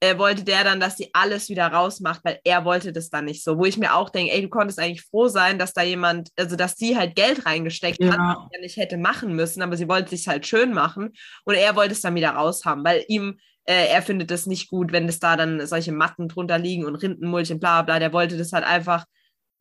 äh, 0.00 0.18
wollte 0.18 0.44
der 0.44 0.64
dann, 0.64 0.80
dass 0.80 0.96
sie 0.96 1.10
alles 1.12 1.48
wieder 1.48 1.66
rausmacht, 1.68 2.20
weil 2.24 2.38
er 2.44 2.64
wollte 2.64 2.92
das 2.92 3.08
dann 3.08 3.24
nicht 3.24 3.42
so. 3.42 3.58
Wo 3.58 3.64
ich 3.64 3.78
mir 3.78 3.94
auch 3.94 4.10
denke, 4.10 4.32
ey, 4.32 4.42
du 4.42 4.48
konntest 4.48 4.78
eigentlich 4.78 5.02
froh 5.02 5.28
sein, 5.28 5.58
dass 5.58 5.72
da 5.72 5.82
jemand, 5.82 6.30
also 6.36 6.56
dass 6.56 6.76
sie 6.76 6.96
halt 6.96 7.16
Geld 7.16 7.46
reingesteckt 7.46 8.02
ja. 8.02 8.12
hat, 8.12 8.18
was 8.18 8.48
er 8.52 8.60
nicht 8.60 8.76
hätte 8.76 8.98
machen 8.98 9.34
müssen, 9.34 9.62
aber 9.62 9.76
sie 9.76 9.88
wollte 9.88 10.10
sich 10.10 10.28
halt 10.28 10.46
schön 10.46 10.72
machen 10.72 11.12
und 11.44 11.54
er 11.54 11.76
wollte 11.76 11.92
es 11.92 12.02
dann 12.02 12.14
wieder 12.14 12.30
raushaben, 12.30 12.84
weil 12.84 13.04
ihm, 13.08 13.38
äh, 13.64 13.86
er 13.88 14.02
findet 14.02 14.30
es 14.30 14.46
nicht 14.46 14.68
gut, 14.68 14.92
wenn 14.92 15.08
es 15.08 15.18
da 15.18 15.36
dann 15.36 15.66
solche 15.66 15.92
Matten 15.92 16.28
drunter 16.28 16.58
liegen 16.58 16.84
und 16.84 16.96
Rindenmulch 16.96 17.50
und 17.52 17.60
bla 17.60 17.82
bla, 17.82 17.98
der 17.98 18.12
wollte 18.12 18.36
das 18.36 18.52
halt 18.52 18.64
einfach 18.64 19.06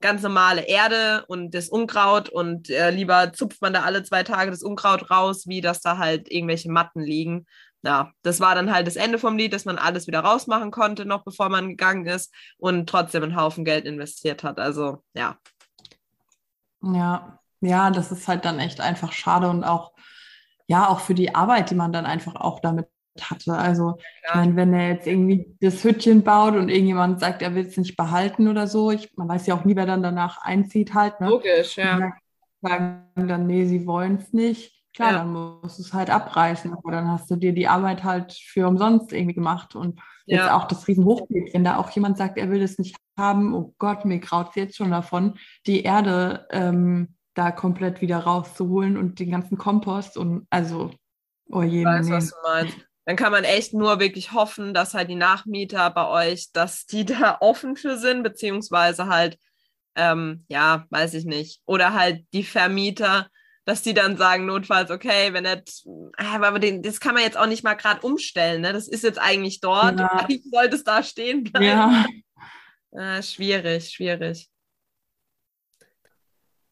ganz 0.02 0.22
normale 0.22 0.68
Erde 0.68 1.24
und 1.28 1.56
das 1.56 1.70
Unkraut 1.70 2.28
und 2.28 2.70
äh, 2.70 2.92
lieber 2.92 3.32
zupft 3.32 3.62
man 3.62 3.74
da 3.74 3.84
alle 3.84 4.04
zwei 4.04 4.24
Tage 4.24 4.52
das 4.52 4.62
Unkraut 4.62 5.10
raus, 5.10 5.48
wie 5.48 5.62
dass 5.62 5.80
da 5.80 5.98
halt 5.98 6.30
irgendwelche 6.30 6.70
Matten 6.70 7.02
liegen 7.02 7.46
ja, 7.86 8.12
das 8.24 8.40
war 8.40 8.56
dann 8.56 8.74
halt 8.74 8.88
das 8.88 8.96
Ende 8.96 9.20
vom 9.20 9.38
Lied, 9.38 9.54
dass 9.54 9.66
man 9.66 9.78
alles 9.78 10.08
wieder 10.08 10.22
rausmachen 10.22 10.72
konnte, 10.72 11.06
noch 11.06 11.24
bevor 11.24 11.50
man 11.50 11.70
gegangen 11.70 12.08
ist 12.08 12.34
und 12.58 12.90
trotzdem 12.90 13.24
einen 13.24 13.36
Haufen 13.36 13.64
Geld 13.64 13.86
investiert 13.86 14.44
hat. 14.44 14.60
Also 14.60 15.04
ja. 15.14 15.38
Ja, 16.82 17.40
ja, 17.62 17.92
das 17.92 18.12
ist 18.12 18.28
halt 18.28 18.44
dann 18.46 18.60
echt 18.60 18.82
einfach 18.82 19.12
schade 19.12 19.50
und 19.50 19.64
auch, 19.64 19.94
ja, 20.68 20.88
auch 20.88 21.00
für 21.00 21.14
die 21.14 21.36
Arbeit, 21.36 21.70
die 21.70 21.76
man 21.76 21.94
dann 21.94 22.06
einfach 22.06 22.36
auch 22.36 22.60
damit 22.60 22.88
hatte. 23.22 23.54
Also, 23.54 23.98
ja. 24.24 24.30
ich 24.30 24.36
meine, 24.36 24.56
wenn 24.56 24.74
er 24.74 24.90
jetzt 24.90 25.08
irgendwie 25.08 25.56
das 25.62 25.84
Hütchen 25.84 26.24
baut 26.24 26.56
und 26.56 26.70
irgendjemand 26.70 27.20
sagt, 27.20 27.42
er 27.42 27.56
will 27.56 27.66
es 27.66 27.78
nicht 27.78 27.96
behalten 27.96 28.48
oder 28.48 28.68
so, 28.68 28.92
ich, 28.92 29.16
man 29.16 29.30
weiß 29.30 29.46
ja 29.48 29.56
auch 29.56 29.64
nie, 29.64 29.76
wer 29.76 29.86
dann 29.86 30.04
danach 30.04 30.42
einzieht 30.42 30.94
halt. 30.94 31.22
Ne? 31.22 31.30
Logisch, 31.30 31.78
ja. 31.78 31.98
Und 31.98 32.14
sagen 32.62 33.06
dann, 33.16 33.48
nee, 33.48 33.66
sie 33.66 33.86
wollen 33.86 34.18
es 34.18 34.34
nicht. 34.34 34.75
Klar, 34.96 35.12
ja. 35.12 35.18
dann 35.20 35.34
musst 35.34 35.78
du 35.78 35.84
es 35.84 35.94
halt 35.94 36.10
abreißen, 36.10 36.74
aber 36.74 36.92
dann 36.92 37.10
hast 37.10 37.30
du 37.30 37.36
dir 37.36 37.54
die 37.54 37.68
Arbeit 37.68 38.04
halt 38.04 38.32
für 38.32 38.68
umsonst 38.68 39.12
irgendwie 39.12 39.34
gemacht. 39.34 39.76
Und 39.76 40.00
jetzt 40.26 40.46
ja. 40.46 40.58
auch 40.58 40.66
das 40.66 40.88
Riesenhochbeet, 40.88 41.54
wenn 41.54 41.66
da 41.66 41.78
auch 41.78 41.90
jemand 41.92 42.18
sagt, 42.18 42.38
er 42.38 42.50
will 42.50 42.62
das 42.62 42.78
nicht 42.78 42.96
haben, 43.18 43.54
oh 43.54 43.74
Gott, 43.78 44.06
mir 44.06 44.20
graut 44.20 44.50
es 44.50 44.56
jetzt 44.56 44.78
schon 44.78 44.92
davon, 44.92 45.38
die 45.68 45.84
Erde 45.84 46.48
ähm, 46.52 47.16
da 47.34 47.52
komplett 47.52 48.00
wieder 48.00 48.20
rauszuholen 48.20 48.96
und 48.98 49.20
den 49.20 49.32
ganzen 49.32 49.58
Kompost 49.58 50.18
und 50.18 50.48
also, 50.50 50.92
oh 51.52 51.62
je. 51.62 51.80
Ich 51.80 51.86
weiß, 51.86 52.10
was 52.10 52.30
du 52.30 52.36
meinst. 52.44 52.78
Dann 53.06 53.18
kann 53.18 53.32
man 53.32 53.44
echt 53.44 53.74
nur 53.74 54.00
wirklich 54.00 54.32
hoffen, 54.32 54.74
dass 54.74 54.96
halt 54.96 55.10
die 55.10 55.16
Nachmieter 55.16 55.92
bei 55.92 56.08
euch, 56.08 56.52
dass 56.54 56.86
die 56.86 57.06
da 57.06 57.38
offen 57.42 57.76
für 57.76 57.98
sind, 57.98 58.24
beziehungsweise 58.24 59.08
halt, 59.08 59.38
ähm, 59.96 60.46
ja, 60.48 60.86
weiß 60.90 61.14
ich 61.16 61.26
nicht. 61.26 61.62
Oder 61.66 61.94
halt 61.94 62.26
die 62.34 62.44
Vermieter, 62.44 63.28
dass 63.66 63.82
die 63.82 63.94
dann 63.94 64.18
sagen, 64.18 64.46
notfalls, 64.46 64.92
okay, 64.92 65.34
wenn 65.34 65.44
das, 65.44 65.86
aber 66.18 66.60
den, 66.60 66.82
das 66.82 67.00
kann 67.00 67.16
man 67.16 67.24
jetzt 67.24 67.38
auch 67.38 67.48
nicht 67.48 67.64
mal 67.64 67.74
gerade 67.74 68.06
umstellen, 68.06 68.62
ne? 68.62 68.74
Das 68.74 68.88
ist 68.88 69.04
jetzt 69.04 69.20
eigentlich 69.20 69.60
dort, 69.60 70.00
ja. 70.00 70.08
eigentlich 70.12 70.44
sollte 70.52 70.76
es 70.76 70.84
da 70.84 71.04
stehen 71.04 71.44
bleiben. 71.44 71.66
Ja. 71.66 72.06
Äh, 72.92 73.22
schwierig, 73.24 73.90
schwierig 73.90 74.50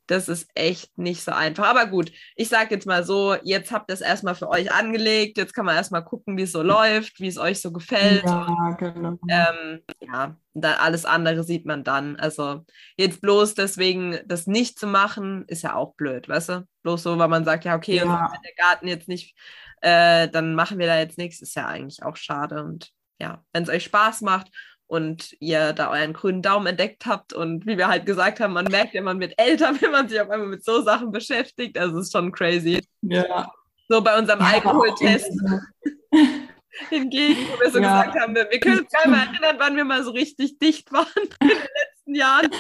das 0.08 0.28
ist 0.28 0.50
echt 0.54 0.98
nicht 0.98 1.24
so 1.24 1.32
einfach. 1.32 1.66
Aber 1.66 1.86
gut, 1.86 2.12
ich 2.36 2.50
sage 2.50 2.76
jetzt 2.76 2.86
mal 2.86 3.04
so, 3.04 3.36
jetzt 3.44 3.72
habt 3.72 3.90
ihr 3.90 3.94
es 3.94 4.02
erstmal 4.02 4.36
für 4.36 4.50
euch 4.50 4.72
angelegt. 4.72 5.38
Jetzt 5.38 5.54
kann 5.54 5.66
man 5.66 5.76
erstmal 5.76 6.04
gucken, 6.04 6.38
wie 6.38 6.44
es 6.44 6.52
so 6.52 6.62
läuft, 6.62 7.20
wie 7.20 7.28
es 7.28 7.38
euch 7.38 7.62
so 7.62 7.72
gefällt. 7.72 8.24
Ja, 8.26 8.76
genau. 8.78 9.18
Ähm, 9.30 9.82
ja, 10.02 10.36
dann 10.54 10.74
alles 10.76 11.06
andere 11.06 11.44
sieht 11.44 11.66
man 11.66 11.84
dann. 11.84 12.18
Also 12.18 12.66
jetzt 12.98 13.22
bloß 13.22 13.56
deswegen 13.56 14.20
das 14.26 14.46
nicht 14.46 14.78
zu 14.78 14.88
machen, 14.88 15.46
ist 15.48 15.64
ja 15.64 15.76
auch 15.76 15.96
blöd, 15.96 16.28
weißt 16.28 16.50
du? 16.50 16.68
Bloß 16.84 17.04
so, 17.04 17.18
weil 17.18 17.30
man 17.30 17.46
sagt, 17.46 17.64
ja, 17.64 17.76
okay, 17.76 17.98
ja. 17.98 18.04
wenn 18.04 18.42
der 18.42 18.56
Garten 18.58 18.88
jetzt 18.88 19.08
nicht, 19.08 19.38
äh, 19.82 20.28
dann 20.28 20.54
machen 20.56 20.80
wir 20.80 20.88
da 20.88 21.00
jetzt 21.00 21.18
nichts, 21.18 21.42
ist 21.42 21.56
ja 21.56 21.68
eigentlich 21.68 22.04
auch 22.04 22.18
schade. 22.18 22.64
Und 22.64 22.92
ja, 23.20 23.44
wenn 23.54 23.64
es 23.64 23.70
euch 23.70 23.86
Spaß 23.86 24.22
macht 24.22 24.50
und 24.94 25.36
ihr 25.40 25.74
da 25.74 25.90
euren 25.90 26.14
grünen 26.14 26.44
Daumen 26.44 26.68
entdeckt 26.68 27.08
habt. 27.08 27.34
Und 27.34 27.66
wie 27.66 27.80
wir 27.80 27.88
halt 27.88 28.06
gesagt 28.06 28.40
haben, 28.40 28.54
man 28.54 28.66
merkt 28.66 28.94
ja, 28.94 29.02
man 29.02 29.20
wird 29.20 29.34
älter, 29.38 29.74
wenn 29.82 29.90
man 29.90 30.08
sich 30.08 30.22
auf 30.22 30.30
einmal 30.30 30.50
mit 30.50 30.64
so 30.64 30.84
Sachen 30.84 31.12
beschäftigt. 31.12 31.80
Also 31.80 31.98
es 31.98 32.06
ist 32.06 32.12
schon 32.12 32.32
crazy. 32.32 32.80
Ja. 33.02 33.52
So 33.90 34.02
bei 34.02 34.16
unserem 34.18 34.42
ja, 34.42 34.46
Alkoholtest. 34.54 35.32
Hingegen, 36.90 37.48
wo 37.50 37.60
wir 37.60 37.72
so 37.72 37.80
ja. 37.80 38.04
gesagt 38.04 38.20
haben, 38.20 38.36
wir, 38.36 38.48
wir 38.52 38.60
können 38.60 38.82
uns 38.82 38.92
gar 38.92 39.08
nicht 39.08 39.32
erinnern, 39.32 39.56
wann 39.58 39.76
wir 39.76 39.84
mal 39.84 40.04
so 40.04 40.12
richtig 40.12 40.60
dicht 40.60 40.92
waren 40.92 41.08
in 41.42 41.48
den 41.48 41.58
letzten 41.58 42.16
Jahren. 42.16 42.52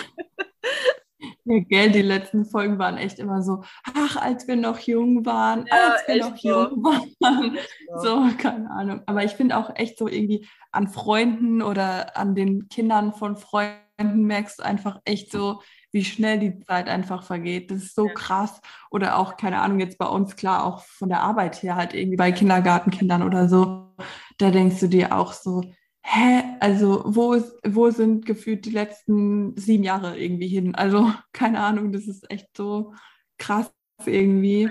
Ja, 1.53 1.59
gell, 1.69 1.91
die 1.91 2.01
letzten 2.01 2.45
Folgen 2.45 2.79
waren 2.79 2.97
echt 2.97 3.19
immer 3.19 3.41
so, 3.41 3.63
ach, 3.95 4.17
als 4.17 4.47
wir 4.47 4.55
noch 4.55 4.79
jung 4.79 5.25
waren, 5.25 5.65
ja, 5.67 5.93
als 5.93 6.07
wir 6.07 6.17
noch 6.17 6.37
so. 6.37 6.49
jung 6.49 6.83
waren. 6.83 7.57
So, 8.01 8.27
keine 8.37 8.69
Ahnung. 8.71 9.01
Aber 9.05 9.23
ich 9.23 9.31
finde 9.33 9.57
auch 9.57 9.75
echt 9.75 9.97
so 9.97 10.07
irgendwie 10.07 10.47
an 10.71 10.87
Freunden 10.87 11.61
oder 11.61 12.17
an 12.17 12.35
den 12.35 12.67
Kindern 12.69 13.13
von 13.13 13.37
Freunden 13.37 14.23
merkst 14.23 14.59
du 14.59 14.63
einfach 14.63 14.99
echt 15.05 15.31
so, 15.31 15.61
wie 15.91 16.03
schnell 16.03 16.39
die 16.39 16.59
Zeit 16.61 16.89
einfach 16.89 17.23
vergeht. 17.23 17.69
Das 17.69 17.83
ist 17.83 17.95
so 17.95 18.07
ja. 18.07 18.13
krass. 18.13 18.61
Oder 18.89 19.17
auch, 19.17 19.37
keine 19.37 19.61
Ahnung, 19.61 19.79
jetzt 19.79 19.99
bei 19.99 20.07
uns 20.07 20.35
klar, 20.35 20.65
auch 20.65 20.81
von 20.83 21.09
der 21.09 21.21
Arbeit 21.21 21.61
her 21.61 21.75
halt 21.75 21.93
irgendwie 21.93 22.17
bei 22.17 22.31
Kindergartenkindern 22.31 23.21
oder 23.21 23.47
so. 23.47 23.93
Da 24.39 24.49
denkst 24.49 24.79
du 24.79 24.87
dir 24.87 25.15
auch 25.15 25.33
so, 25.33 25.61
hä, 26.03 26.43
also 26.59 27.03
wo, 27.05 27.33
ist, 27.33 27.55
wo 27.65 27.89
sind 27.89 28.25
gefühlt 28.25 28.65
die 28.65 28.71
letzten 28.71 29.57
sieben 29.57 29.83
Jahre 29.83 30.19
irgendwie 30.19 30.47
hin? 30.47 30.75
Also 30.75 31.11
keine 31.33 31.59
Ahnung, 31.59 31.91
das 31.91 32.07
ist 32.07 32.29
echt 32.29 32.55
so 32.55 32.93
krass 33.37 33.73
irgendwie. 34.05 34.69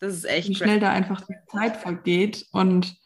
Das 0.00 0.14
ist 0.14 0.24
echt 0.24 0.48
wie 0.48 0.54
schnell 0.54 0.80
da 0.80 0.90
einfach 0.90 1.22
die 1.22 1.36
Zeit 1.50 1.76
vergeht 1.76 2.46
und 2.52 2.96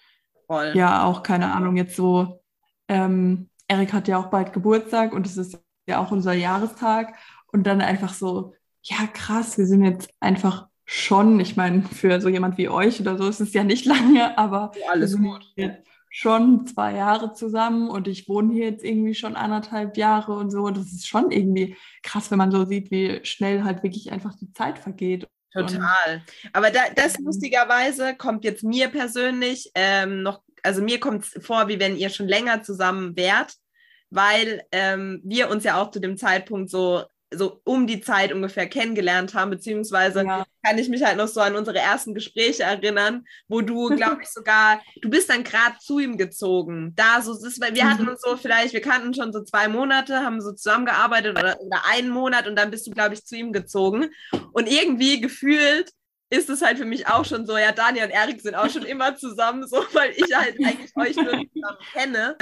Voll. 0.46 0.72
ja, 0.74 1.04
auch 1.04 1.22
keine 1.22 1.52
Ahnung, 1.52 1.76
jetzt 1.76 1.94
so, 1.94 2.42
ähm, 2.88 3.50
Erik 3.68 3.92
hat 3.92 4.08
ja 4.08 4.18
auch 4.18 4.30
bald 4.30 4.52
Geburtstag 4.52 5.12
und 5.12 5.26
es 5.26 5.36
ist 5.36 5.60
ja 5.86 5.98
auch 5.98 6.10
unser 6.10 6.32
Jahrestag 6.32 7.14
und 7.52 7.66
dann 7.66 7.80
einfach 7.80 8.14
so, 8.14 8.54
ja 8.82 9.06
krass, 9.12 9.58
wir 9.58 9.66
sind 9.66 9.84
jetzt 9.84 10.10
einfach 10.20 10.68
schon, 10.86 11.38
ich 11.38 11.56
meine, 11.56 11.82
für 11.82 12.20
so 12.20 12.30
jemand 12.30 12.56
wie 12.56 12.70
euch 12.70 13.00
oder 13.00 13.18
so 13.18 13.28
ist 13.28 13.40
es 13.40 13.52
ja 13.52 13.62
nicht 13.62 13.84
lange, 13.84 14.36
aber 14.38 14.72
ja, 14.80 14.90
alles 14.90 15.16
gut. 15.16 15.52
Jetzt 15.54 15.86
schon 16.18 16.66
zwei 16.66 16.96
Jahre 16.96 17.32
zusammen 17.32 17.88
und 17.88 18.08
ich 18.08 18.28
wohne 18.28 18.52
hier 18.52 18.70
jetzt 18.70 18.82
irgendwie 18.82 19.14
schon 19.14 19.36
anderthalb 19.36 19.96
Jahre 19.96 20.32
und 20.32 20.50
so. 20.50 20.68
Das 20.68 20.86
ist 20.86 21.06
schon 21.06 21.30
irgendwie 21.30 21.76
krass, 22.02 22.32
wenn 22.32 22.38
man 22.38 22.50
so 22.50 22.64
sieht, 22.64 22.90
wie 22.90 23.20
schnell 23.22 23.62
halt 23.62 23.84
wirklich 23.84 24.10
einfach 24.10 24.34
die 24.34 24.52
Zeit 24.52 24.80
vergeht. 24.80 25.28
Total. 25.52 26.24
Aber 26.52 26.72
da, 26.72 26.80
das 26.96 27.20
lustigerweise 27.20 28.16
kommt 28.16 28.42
jetzt 28.42 28.64
mir 28.64 28.88
persönlich 28.88 29.70
ähm, 29.76 30.24
noch, 30.24 30.42
also 30.64 30.82
mir 30.82 30.98
kommt 30.98 31.22
es 31.22 31.46
vor, 31.46 31.68
wie 31.68 31.78
wenn 31.78 31.96
ihr 31.96 32.10
schon 32.10 32.26
länger 32.26 32.64
zusammen 32.64 33.16
wärt, 33.16 33.54
weil 34.10 34.64
ähm, 34.72 35.20
wir 35.22 35.48
uns 35.48 35.62
ja 35.62 35.80
auch 35.80 35.92
zu 35.92 36.00
dem 36.00 36.16
Zeitpunkt 36.16 36.68
so 36.68 37.04
so 37.32 37.60
um 37.64 37.86
die 37.86 38.00
Zeit 38.00 38.32
ungefähr 38.32 38.68
kennengelernt 38.68 39.34
haben, 39.34 39.50
beziehungsweise 39.50 40.24
ja. 40.24 40.46
kann 40.64 40.78
ich 40.78 40.88
mich 40.88 41.04
halt 41.04 41.18
noch 41.18 41.28
so 41.28 41.40
an 41.40 41.56
unsere 41.56 41.78
ersten 41.78 42.14
Gespräche 42.14 42.62
erinnern, 42.62 43.26
wo 43.48 43.60
du, 43.60 43.88
glaube 43.96 44.22
ich, 44.22 44.28
sogar, 44.28 44.80
du 45.02 45.10
bist 45.10 45.28
dann 45.28 45.44
gerade 45.44 45.76
zu 45.78 45.98
ihm 45.98 46.16
gezogen. 46.16 46.94
Da 46.96 47.20
so, 47.20 47.32
ist, 47.34 47.60
wir 47.60 47.90
hatten 47.90 48.04
mhm. 48.04 48.10
uns 48.10 48.22
so 48.22 48.36
vielleicht, 48.36 48.72
wir 48.72 48.80
kannten 48.80 49.12
schon 49.12 49.32
so 49.32 49.42
zwei 49.42 49.68
Monate, 49.68 50.24
haben 50.24 50.40
so 50.40 50.52
zusammengearbeitet 50.52 51.38
oder, 51.38 51.60
oder 51.60 51.82
einen 51.90 52.10
Monat 52.10 52.46
und 52.46 52.56
dann 52.56 52.70
bist 52.70 52.86
du, 52.86 52.92
glaube 52.92 53.14
ich, 53.14 53.24
zu 53.24 53.36
ihm 53.36 53.52
gezogen. 53.52 54.10
Und 54.52 54.66
irgendwie 54.66 55.20
gefühlt 55.20 55.90
ist 56.30 56.50
es 56.50 56.62
halt 56.62 56.78
für 56.78 56.84
mich 56.84 57.06
auch 57.06 57.24
schon 57.24 57.46
so, 57.46 57.56
ja, 57.56 57.72
Daniel 57.72 58.06
und 58.06 58.10
Erik 58.10 58.40
sind 58.40 58.54
auch 58.54 58.70
schon 58.70 58.82
immer 58.86 59.16
zusammen, 59.16 59.66
so, 59.66 59.84
weil 59.92 60.12
ich 60.12 60.34
halt 60.34 60.56
eigentlich 60.64 60.96
euch 60.96 61.16
nur 61.16 61.32
zusammen 61.54 61.78
kenne. 61.92 62.36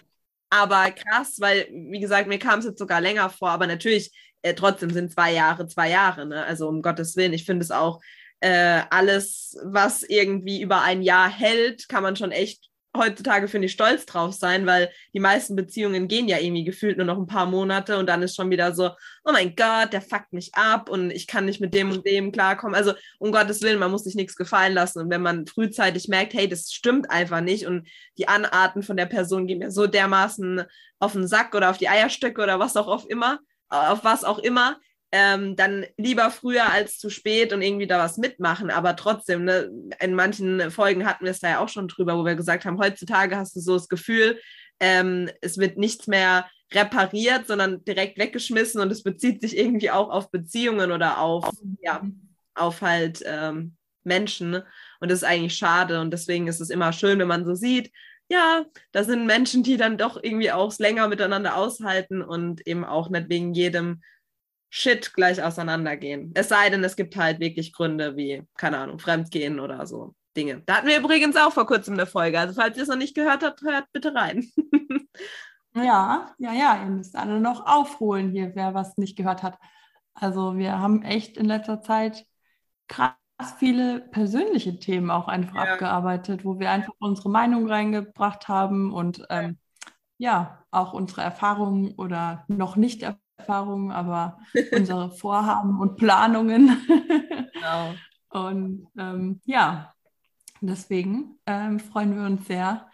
Aber 0.49 0.93
krass, 0.93 1.37
weil, 1.41 1.68
wie 1.70 1.99
gesagt, 1.99 2.28
mir 2.28 2.39
kam 2.39 2.61
es 2.61 2.66
jetzt 2.66 2.78
sogar 2.78 3.01
länger 3.01 3.30
vor, 3.30 3.51
aber 3.51 3.66
natürlich 3.66 4.12
äh, 4.43 4.55
trotzdem 4.55 4.91
sind 4.91 5.12
zwei 5.12 5.32
Jahre 5.32 5.66
zwei 5.66 5.91
Jahre. 5.91 6.26
Ne? 6.26 6.45
Also 6.45 6.68
um 6.68 6.82
Gottes 6.82 7.16
Willen, 7.16 7.32
ich 7.32 7.45
finde 7.45 7.64
es 7.64 7.70
auch 7.70 8.01
äh, 8.41 8.82
alles, 8.91 9.57
was 9.64 10.03
irgendwie 10.03 10.61
über 10.61 10.82
ein 10.82 11.03
Jahr 11.03 11.30
hält, 11.30 11.89
kann 11.89 12.03
man 12.03 12.16
schon 12.16 12.32
echt 12.32 12.70
heutzutage, 12.97 13.49
finde 13.49 13.66
ich, 13.66 13.72
stolz 13.72 14.07
drauf 14.07 14.32
sein, 14.32 14.66
weil 14.66 14.91
die 15.12 15.20
meisten 15.20 15.57
Beziehungen 15.57 16.09
gehen 16.09 16.28
ja 16.28 16.39
irgendwie 16.39 16.64
gefühlt 16.64 16.97
nur 16.97 17.07
noch 17.07 17.18
ein 17.18 17.26
paar 17.26 17.47
Monate 17.47 17.99
und 17.99 18.07
dann 18.07 18.22
ist 18.22 18.34
schon 18.34 18.51
wieder 18.51 18.74
so, 18.74 18.91
oh 19.24 19.32
mein 19.32 19.55
Gott, 19.55 19.93
der 19.93 20.01
fuckt 20.01 20.32
mich 20.32 20.55
ab 20.55 20.89
und 20.89 21.11
ich 21.11 21.26
kann 21.26 21.45
nicht 21.45 21.61
mit 21.61 21.74
dem 21.74 21.91
und 21.91 22.07
dem 22.07 22.32
klarkommen. 22.32 22.74
Also 22.74 22.95
um 23.18 23.32
Gottes 23.32 23.62
Willen, 23.62 23.78
man 23.78 23.91
muss 23.91 24.05
sich 24.05 24.14
nichts 24.14 24.37
gefallen 24.37 24.74
lassen. 24.74 25.01
Und 25.01 25.11
wenn 25.11 25.22
man 25.22 25.47
frühzeitig 25.47 26.09
merkt, 26.09 26.34
hey, 26.34 26.49
das 26.49 26.72
stimmt 26.72 27.11
einfach 27.11 27.41
nicht 27.41 27.66
und 27.66 27.89
die 28.18 28.28
Anarten 28.28 28.82
von 28.82 28.97
der 28.97 29.07
Person 29.07 29.47
gehen 29.47 29.59
mir 29.59 29.70
so 29.70 29.87
dermaßen 29.87 30.62
auf 30.99 31.12
den 31.12 31.26
Sack 31.26 31.55
oder 31.55 31.70
auf 31.70 31.78
die 31.78 31.89
Eierstöcke 31.89 32.43
oder 32.43 32.59
was 32.59 32.76
auch 32.76 33.05
immer, 33.07 33.41
auf 33.69 34.05
was 34.05 34.25
auch 34.25 34.39
immer, 34.39 34.79
ähm, 35.12 35.57
dann 35.57 35.87
lieber 35.97 36.31
früher 36.31 36.71
als 36.71 36.99
zu 36.99 37.11
spät 37.11 37.53
und 37.53 37.62
irgendwie 37.62 37.87
da 37.87 37.99
was 37.99 38.19
mitmachen. 38.19 38.71
Aber 38.71 38.97
trotzdem, 38.97 39.45
ne, 39.45 39.71
in 40.01 40.14
manchen 40.14 40.71
Folgen 40.71 41.07
hatten 41.07 41.25
wir 41.25 41.31
es 41.31 41.41
da 41.41 41.51
ja 41.51 41.59
auch 41.61 41.69
schon 41.69 41.89
drüber, 41.89 42.19
wo 42.19 42.25
wir 42.25 42.35
gesagt 42.35 42.64
haben, 42.64 42.79
heutzutage 42.79 43.37
hast 43.37 43.55
du 43.57 43.61
so 43.61 43.75
das 43.75 43.89
Gefühl, 43.89 44.41
ähm, 44.81 45.31
es 45.41 45.59
wird 45.59 45.79
nichts 45.79 46.07
mehr 46.07 46.47
repariert, 46.75 47.47
sondern 47.47 47.85
direkt 47.85 48.19
weggeschmissen 48.19 48.81
und 48.81 48.91
es 48.91 49.03
bezieht 49.03 49.41
sich 49.41 49.57
irgendwie 49.57 49.91
auch 49.91 50.11
auf 50.11 50.31
Beziehungen 50.31 50.91
oder 50.91 51.19
auf, 51.19 51.49
ja, 51.81 52.03
auf 52.55 52.83
halt 52.83 53.23
ähm, 53.25 53.77
Menschen. 54.03 54.62
Und 55.01 55.11
das 55.11 55.19
ist 55.19 55.25
eigentlich 55.25 55.57
schade 55.57 56.01
und 56.01 56.11
deswegen 56.11 56.49
ist 56.49 56.61
es 56.61 56.71
immer 56.71 56.93
schön, 56.93 57.19
wenn 57.19 57.29
man 57.29 57.45
so 57.45 57.55
sieht, 57.55 57.93
ja, 58.29 58.64
da 58.93 59.05
sind 59.05 59.27
Menschen, 59.27 59.62
die 59.62 59.77
dann 59.77 59.99
doch 59.99 60.22
irgendwie 60.22 60.51
auch 60.51 60.77
länger 60.79 61.09
miteinander 61.09 61.57
aushalten 61.57 62.22
und 62.22 62.66
eben 62.66 62.85
auch 62.85 63.09
nicht 63.09 63.29
wegen 63.29 63.55
jedem 63.55 64.03
Shit 64.68 65.14
gleich 65.14 65.43
auseinandergehen. 65.43 66.33
Es 66.35 66.49
sei 66.49 66.68
denn, 66.70 66.83
es 66.85 66.97
gibt 66.97 67.16
halt 67.16 67.41
wirklich 67.41 67.72
Gründe 67.72 68.16
wie, 68.16 68.43
keine 68.57 68.79
Ahnung, 68.79 68.99
Fremdgehen 68.99 69.61
oder 69.61 69.87
so 69.87 70.14
Dinge. 70.37 70.62
Da 70.66 70.77
hatten 70.77 70.89
wir 70.89 70.99
übrigens 70.99 71.37
auch 71.37 71.53
vor 71.53 71.66
kurzem 71.66 71.95
eine 71.95 72.07
Folge. 72.07 72.39
Also 72.39 72.55
falls 72.55 72.77
ihr 72.77 72.83
es 72.83 72.89
noch 72.89 72.97
nicht 72.97 73.14
gehört 73.14 73.43
habt, 73.43 73.62
hört 73.62 73.91
bitte 73.93 74.14
rein. 74.14 74.51
ja, 75.74 76.35
ja, 76.39 76.53
ja, 76.53 76.83
ihr 76.83 76.91
müsst 76.91 77.16
alle 77.16 77.41
noch 77.41 77.64
aufholen 77.66 78.31
hier, 78.33 78.53
wer 78.55 78.74
was 78.74 78.97
nicht 78.99 79.16
gehört 79.16 79.43
hat. 79.43 79.59
Also 80.14 80.57
wir 80.57 80.79
haben 80.79 81.03
echt 81.03 81.37
in 81.37 81.47
letzter 81.47 81.81
Zeit 81.81 82.27
krass 82.89 83.14
viele 83.59 84.01
persönliche 84.01 84.78
Themen 84.78 85.11
auch 85.11 85.28
einfach 85.28 85.55
ja. 85.55 85.72
abgearbeitet, 85.72 86.45
wo 86.45 86.59
wir 86.59 86.70
einfach 86.70 86.95
unsere 86.99 87.30
Meinung 87.30 87.68
reingebracht 87.68 88.49
haben 88.49 88.93
und 88.93 89.26
ähm, 89.30 89.59
ja, 90.18 90.64
auch 90.70 90.95
unsere 90.95 91.22
Erfahrungen 91.22 91.93
oder 91.97 92.45
noch 92.49 92.76
nicht 92.76 93.03
Erfahrungen, 93.39 93.93
aber 93.93 94.39
unsere 94.72 95.11
Vorhaben 95.11 95.80
und 95.80 95.97
Planungen. 95.97 96.76
genau. 97.53 97.95
Und 98.28 98.89
ähm, 98.99 99.41
ja, 99.47 99.95
deswegen 100.61 101.39
ähm, 101.47 101.80
freuen 101.80 102.14
wir 102.16 102.24
uns 102.26 102.47
sehr, 102.47 102.91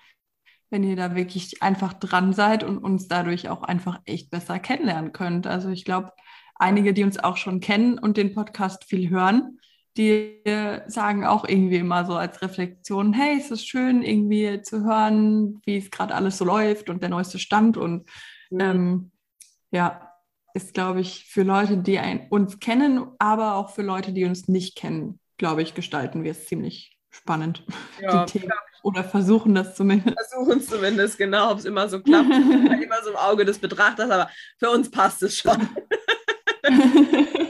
wenn 0.70 0.84
ihr 0.84 0.95
da 0.95 1.16
wirklich 1.16 1.62
einfach 1.62 1.95
dran 1.95 2.32
seid 2.32 2.62
und 2.62 2.78
uns 2.78 3.09
dadurch 3.09 3.49
auch 3.49 3.62
einfach 3.62 4.01
echt 4.05 4.30
besser 4.30 4.61
kennenlernen 4.61 5.12
könnt. 5.12 5.49
Also 5.49 5.70
ich 5.70 5.84
glaube, 5.84 6.12
einige, 6.55 6.95
die 6.95 7.03
uns 7.03 7.18
auch 7.18 7.38
schon 7.38 7.59
kennen 7.59 7.99
und 7.99 8.18
den 8.18 8.34
Podcast 8.34 8.84
viel 8.84 9.11
hören, 9.11 9.59
die 9.97 10.40
sagen 10.86 11.24
auch 11.24 11.47
irgendwie 11.47 11.76
immer 11.76 12.05
so 12.05 12.14
als 12.14 12.40
Reflexion, 12.40 13.12
hey, 13.12 13.36
es 13.38 13.51
ist 13.51 13.66
schön 13.66 14.03
irgendwie 14.03 14.62
zu 14.62 14.84
hören, 14.84 15.61
wie 15.64 15.76
es 15.76 15.90
gerade 15.90 16.14
alles 16.14 16.38
so 16.38 16.45
läuft 16.45 16.88
und 16.88 17.03
der 17.03 17.11
neueste 17.11 17.38
Stand. 17.38 17.76
Und 17.76 18.09
mhm. 18.51 18.61
ähm, 18.61 19.11
ja, 19.70 20.12
ist, 20.55 20.74
glaube 20.74 21.01
ich, 21.01 21.26
für 21.26 21.43
Leute, 21.43 21.78
die 21.78 21.99
ein, 21.99 22.26
uns 22.30 22.59
kennen, 22.59 23.07
aber 23.18 23.57
auch 23.57 23.70
für 23.70 23.82
Leute, 23.82 24.12
die 24.12 24.24
uns 24.24 24.49
nicht 24.49 24.76
kennen, 24.76 25.18
glaube 25.38 25.62
ich, 25.62 25.74
gestalten 25.74 26.24
wir 26.24 26.32
es 26.32 26.47
ziemlich 26.47 26.99
spannend. 27.11 27.64
Ja. 28.01 28.26
Oder 28.82 29.05
versuchen 29.05 29.55
das 29.55 29.76
zumindest. 29.76 30.16
Versuchen 30.18 30.59
es 30.59 30.66
zumindest, 30.66 31.18
genau, 31.18 31.53
ob 31.53 31.59
es 31.59 31.64
immer 31.64 31.88
so 31.88 32.01
klappt. 32.01 32.30
immer 32.30 33.03
so 33.05 33.11
im 33.11 33.16
Auge 33.16 33.45
des 33.45 33.59
Betrachters, 33.59 34.11
aber 34.11 34.28
für 34.59 34.70
uns 34.70 34.90
passt 34.90 35.22
es 35.22 35.36
schon. 35.36 35.68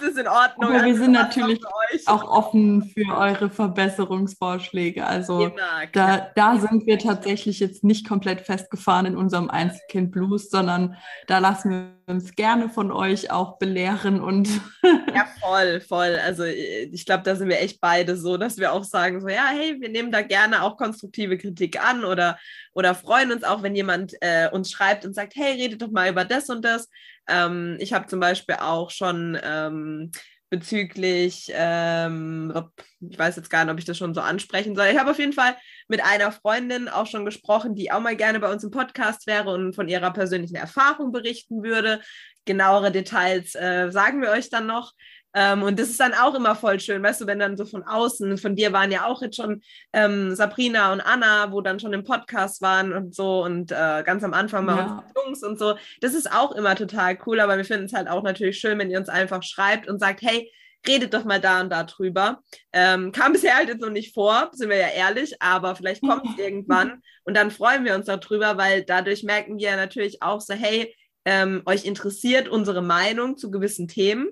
uns 0.00 0.10
ist 0.10 0.18
in 0.18 0.28
Ordnung. 0.28 0.64
Aber 0.64 0.74
wir 0.74 0.82
also 0.82 1.02
sind 1.02 1.12
natürlich 1.12 1.60
auch 2.06 2.24
offen 2.24 2.90
für 2.94 3.16
eure 3.16 3.50
Verbesserungsvorschläge. 3.50 5.06
Also 5.06 5.46
Immer, 5.46 5.86
da, 5.92 6.28
da 6.34 6.58
sind 6.58 6.86
wir 6.86 6.98
tatsächlich 6.98 7.60
jetzt 7.60 7.84
nicht 7.84 8.08
komplett 8.08 8.42
festgefahren 8.42 9.06
in 9.06 9.16
unserem 9.16 9.50
Einzelkind 9.50 10.12
Blues, 10.12 10.50
sondern 10.50 10.96
da 11.26 11.38
lassen 11.38 11.70
wir 11.70 11.97
uns 12.08 12.34
gerne 12.34 12.70
von 12.70 12.90
euch 12.90 13.30
auch 13.30 13.58
belehren 13.58 14.20
und 14.20 14.48
ja 15.14 15.26
voll 15.40 15.80
voll. 15.80 16.16
Also 16.24 16.44
äh, 16.44 16.84
ich 16.84 17.04
glaube 17.04 17.22
da 17.22 17.36
sind 17.36 17.48
wir 17.48 17.60
echt 17.60 17.80
beide 17.80 18.16
so 18.16 18.36
dass 18.36 18.56
wir 18.56 18.72
auch 18.72 18.84
sagen 18.84 19.20
so 19.20 19.28
ja 19.28 19.48
hey 19.52 19.76
wir 19.80 19.88
nehmen 19.88 20.10
da 20.10 20.22
gerne 20.22 20.62
auch 20.62 20.76
konstruktive 20.76 21.38
Kritik 21.38 21.82
an 21.82 22.04
oder 22.04 22.38
oder 22.72 22.94
freuen 22.94 23.30
uns 23.30 23.44
auch 23.44 23.62
wenn 23.62 23.74
jemand 23.74 24.14
äh, 24.20 24.48
uns 24.50 24.70
schreibt 24.70 25.04
und 25.04 25.14
sagt 25.14 25.34
hey 25.36 25.52
redet 25.52 25.82
doch 25.82 25.90
mal 25.90 26.10
über 26.10 26.24
das 26.24 26.48
und 26.48 26.64
das. 26.64 26.88
Ähm, 27.28 27.76
ich 27.78 27.92
habe 27.92 28.06
zum 28.06 28.20
Beispiel 28.20 28.56
auch 28.56 28.90
schon 28.90 29.38
ähm, 29.42 30.10
bezüglich, 30.50 31.50
ähm, 31.54 32.52
ich 33.00 33.18
weiß 33.18 33.36
jetzt 33.36 33.50
gar 33.50 33.64
nicht, 33.64 33.72
ob 33.72 33.78
ich 33.78 33.84
das 33.84 33.98
schon 33.98 34.14
so 34.14 34.20
ansprechen 34.20 34.74
soll. 34.74 34.86
Ich 34.86 34.98
habe 34.98 35.10
auf 35.10 35.18
jeden 35.18 35.32
Fall 35.32 35.56
mit 35.88 36.02
einer 36.02 36.32
Freundin 36.32 36.88
auch 36.88 37.06
schon 37.06 37.24
gesprochen, 37.24 37.74
die 37.74 37.92
auch 37.92 38.00
mal 38.00 38.16
gerne 38.16 38.40
bei 38.40 38.50
uns 38.50 38.64
im 38.64 38.70
Podcast 38.70 39.26
wäre 39.26 39.50
und 39.50 39.74
von 39.74 39.88
ihrer 39.88 40.12
persönlichen 40.12 40.56
Erfahrung 40.56 41.12
berichten 41.12 41.62
würde. 41.62 42.00
Genauere 42.44 42.90
Details 42.90 43.54
äh, 43.54 43.90
sagen 43.90 44.22
wir 44.22 44.30
euch 44.30 44.48
dann 44.48 44.66
noch. 44.66 44.92
Ähm, 45.34 45.62
und 45.62 45.78
das 45.78 45.90
ist 45.90 46.00
dann 46.00 46.14
auch 46.14 46.34
immer 46.34 46.56
voll 46.56 46.80
schön, 46.80 47.02
weißt 47.02 47.20
du, 47.20 47.26
wenn 47.26 47.38
dann 47.38 47.56
so 47.56 47.66
von 47.66 47.82
außen, 47.82 48.38
von 48.38 48.56
dir 48.56 48.72
waren 48.72 48.90
ja 48.90 49.06
auch 49.06 49.20
jetzt 49.20 49.36
schon 49.36 49.62
ähm, 49.92 50.34
Sabrina 50.34 50.92
und 50.92 51.00
Anna, 51.00 51.52
wo 51.52 51.60
dann 51.60 51.78
schon 51.78 51.92
im 51.92 52.04
Podcast 52.04 52.62
waren 52.62 52.92
und 52.92 53.14
so 53.14 53.44
und 53.44 53.70
äh, 53.70 54.02
ganz 54.04 54.24
am 54.24 54.32
Anfang 54.32 54.64
mal 54.64 54.76
ja. 54.76 55.04
Jungs 55.16 55.42
und 55.42 55.58
so. 55.58 55.76
Das 56.00 56.14
ist 56.14 56.32
auch 56.32 56.52
immer 56.52 56.74
total 56.74 57.18
cool, 57.26 57.40
aber 57.40 57.56
wir 57.56 57.64
finden 57.64 57.86
es 57.86 57.92
halt 57.92 58.08
auch 58.08 58.22
natürlich 58.22 58.58
schön, 58.58 58.78
wenn 58.78 58.90
ihr 58.90 58.98
uns 58.98 59.08
einfach 59.10 59.42
schreibt 59.42 59.86
und 59.88 59.98
sagt, 59.98 60.22
hey, 60.22 60.50
redet 60.86 61.12
doch 61.12 61.24
mal 61.24 61.40
da 61.40 61.60
und 61.60 61.70
da 61.70 61.84
drüber. 61.84 62.40
Ähm, 62.72 63.12
kam 63.12 63.32
bisher 63.34 63.56
halt 63.56 63.68
jetzt 63.68 63.82
noch 63.82 63.90
nicht 63.90 64.14
vor, 64.14 64.50
sind 64.52 64.70
wir 64.70 64.78
ja 64.78 64.88
ehrlich, 64.88 65.34
aber 65.40 65.76
vielleicht 65.76 66.00
kommt 66.00 66.24
es 66.24 66.38
irgendwann 66.44 67.02
und 67.24 67.36
dann 67.36 67.50
freuen 67.50 67.84
wir 67.84 67.94
uns 67.94 68.06
darüber, 68.06 68.56
weil 68.56 68.82
dadurch 68.84 69.22
merken 69.22 69.58
wir 69.58 69.76
natürlich 69.76 70.22
auch 70.22 70.40
so, 70.40 70.54
hey, 70.54 70.94
ähm, 71.24 71.62
euch 71.66 71.84
interessiert 71.84 72.48
unsere 72.48 72.80
Meinung 72.80 73.36
zu 73.36 73.50
gewissen 73.50 73.86
Themen 73.86 74.28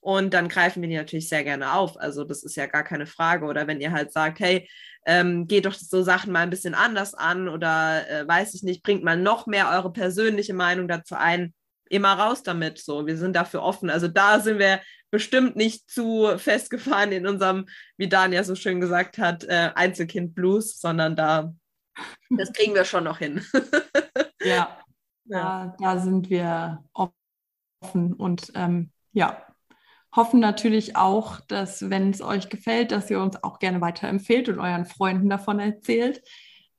und 0.00 0.32
dann 0.32 0.48
greifen 0.48 0.80
wir 0.82 0.88
die 0.88 0.96
natürlich 0.96 1.28
sehr 1.28 1.44
gerne 1.44 1.74
auf. 1.74 1.98
Also 1.98 2.24
das 2.24 2.42
ist 2.42 2.56
ja 2.56 2.66
gar 2.66 2.84
keine 2.84 3.06
Frage. 3.06 3.46
Oder 3.46 3.66
wenn 3.66 3.80
ihr 3.80 3.92
halt 3.92 4.12
sagt, 4.12 4.40
hey, 4.40 4.68
ähm, 5.06 5.46
geht 5.46 5.66
doch 5.66 5.74
so 5.74 6.02
Sachen 6.02 6.32
mal 6.32 6.40
ein 6.40 6.50
bisschen 6.50 6.74
anders 6.74 7.14
an 7.14 7.48
oder 7.48 8.08
äh, 8.08 8.28
weiß 8.28 8.54
ich 8.54 8.62
nicht, 8.62 8.82
bringt 8.82 9.02
mal 9.02 9.16
noch 9.16 9.46
mehr 9.46 9.70
eure 9.70 9.92
persönliche 9.92 10.54
Meinung 10.54 10.86
dazu 10.86 11.14
ein, 11.14 11.54
immer 11.88 12.12
raus 12.12 12.42
damit. 12.42 12.78
So, 12.78 13.06
wir 13.06 13.16
sind 13.16 13.34
dafür 13.34 13.62
offen. 13.62 13.90
Also 13.90 14.06
da 14.08 14.40
sind 14.40 14.58
wir 14.58 14.80
bestimmt 15.10 15.56
nicht 15.56 15.90
zu 15.90 16.36
festgefahren 16.36 17.12
in 17.12 17.26
unserem, 17.26 17.66
wie 17.96 18.08
Daniel 18.08 18.44
so 18.44 18.54
schön 18.54 18.80
gesagt 18.80 19.18
hat, 19.18 19.44
äh, 19.44 19.70
Einzelkind 19.74 20.34
Blues, 20.34 20.78
sondern 20.78 21.16
da, 21.16 21.54
das 22.30 22.52
kriegen 22.52 22.74
wir 22.74 22.84
schon 22.84 23.04
noch 23.04 23.18
hin. 23.18 23.44
ja, 24.42 24.78
ja. 25.24 25.76
Da, 25.76 25.76
da 25.80 25.98
sind 25.98 26.30
wir 26.30 26.84
offen 26.92 28.12
und 28.12 28.52
ähm, 28.54 28.92
ja, 29.12 29.47
hoffen 30.14 30.40
natürlich 30.40 30.96
auch, 30.96 31.40
dass, 31.40 31.90
wenn 31.90 32.10
es 32.10 32.22
euch 32.22 32.48
gefällt, 32.48 32.92
dass 32.92 33.10
ihr 33.10 33.20
uns 33.20 33.42
auch 33.42 33.58
gerne 33.58 33.80
weiterempfehlt 33.80 34.48
und 34.48 34.58
euren 34.58 34.86
Freunden 34.86 35.28
davon 35.28 35.60
erzählt. 35.60 36.22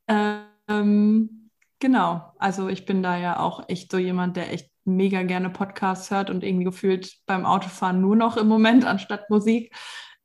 Ähm, 0.08 1.50
genau, 1.80 2.34
also 2.40 2.68
ich 2.70 2.86
bin 2.86 3.04
da 3.04 3.18
ja 3.18 3.40
auch 3.40 3.70
echt 3.70 3.92
so 3.92 3.98
jemand, 3.98 4.36
der 4.36 4.52
echt 4.52 4.72
mega 4.86 5.24
gerne 5.24 5.50
Podcasts 5.50 6.10
hört 6.10 6.30
und 6.30 6.44
irgendwie 6.44 6.66
gefühlt 6.66 7.18
beim 7.28 7.46
Autofahren 7.46 8.02
nur 8.02 8.16
noch 8.16 8.38
im 8.38 8.48
Moment 8.48 8.86
anstatt 8.86 9.30
Musik. 9.30 9.76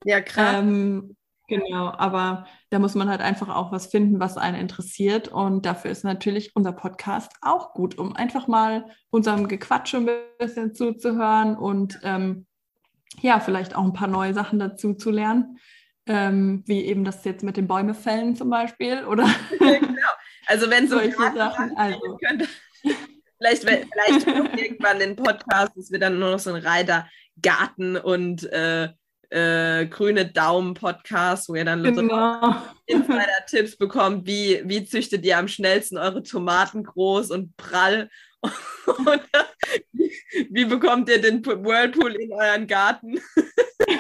Ja, 0.05 0.21
krass. 0.21 0.57
Ähm, 0.59 1.17
genau, 1.49 1.93
aber 1.93 2.47
da 2.71 2.79
muss 2.79 2.95
man 2.95 3.09
halt 3.09 3.21
einfach 3.21 3.55
auch 3.55 3.73
was 3.73 3.87
finden, 3.87 4.21
was 4.21 4.39
einen 4.39 4.59
interessiert. 4.59 5.29
Und 5.29 5.67
dafür 5.67 5.91
ist 5.91 6.05
natürlich 6.05 6.57
unser 6.57 6.73
Podcast 6.73 7.33
auch 7.43 7.75
gut, 7.75 7.99
um 7.99 8.17
einfach 8.17 8.49
mal 8.49 8.87
unserem 9.11 9.47
Gequatsche 9.47 9.99
ein 9.99 10.09
bisschen 10.39 10.75
zuzuhören 10.75 11.57
und 11.57 12.01
ähm, 12.03 12.47
ja, 13.21 13.41
vielleicht 13.41 13.75
auch 13.75 13.85
ein 13.85 13.93
paar 13.93 14.09
neue 14.09 14.35
Sachen 14.35 14.59
dazu 14.59 14.95
zu 14.95 15.11
lernen. 15.11 15.59
Ähm, 16.07 16.63
wie 16.67 16.85
eben 16.85 17.05
das 17.05 17.25
jetzt 17.25 17.43
mit 17.43 17.57
den 17.57 17.67
Bäume 17.67 17.95
fällen 17.95 18.37
zum 18.37 18.51
Beispiel, 18.51 19.05
oder? 19.05 19.25
genau. 19.59 20.09
Also 20.47 20.69
wenn 20.69 20.87
so 20.87 20.97
solche 20.97 21.17
Sachen, 21.17 21.75
also. 21.77 22.19
könnte, 22.23 22.47
vielleicht, 23.39 23.63
vielleicht 23.63 24.27
irgendwann 24.59 24.99
den 24.99 25.17
Podcast, 25.17 25.75
es 25.79 25.91
wird 25.91 26.03
dann 26.03 26.19
nur 26.19 26.33
noch 26.33 26.39
so 26.39 26.53
ein 26.53 26.63
Reiter 26.63 27.09
Garten 27.41 27.97
und 27.97 28.45
äh, 28.53 28.91
äh, 29.31 29.87
grüne 29.87 30.27
Daumen-Podcast, 30.27 31.49
wo 31.49 31.55
ihr 31.55 31.65
dann 31.65 31.83
genau. 31.83 32.41
so 32.41 32.57
Insider-Tipps 32.87 33.77
bekommt, 33.77 34.27
wie, 34.27 34.63
wie 34.65 34.85
züchtet 34.85 35.25
ihr 35.25 35.39
am 35.39 35.49
schnellsten 35.49 35.97
eure 35.97 36.23
Tomaten 36.23 36.85
groß 36.85 37.31
und 37.31 37.57
prall 37.57 38.11
und 38.87 39.23
wie, 40.51 40.65
bekommt 40.65 41.09
ihr 41.09 41.21
den 41.21 41.45
Whirlpool 41.45 42.15
in 42.15 42.33
euren 42.33 42.67
Garten? 42.67 43.21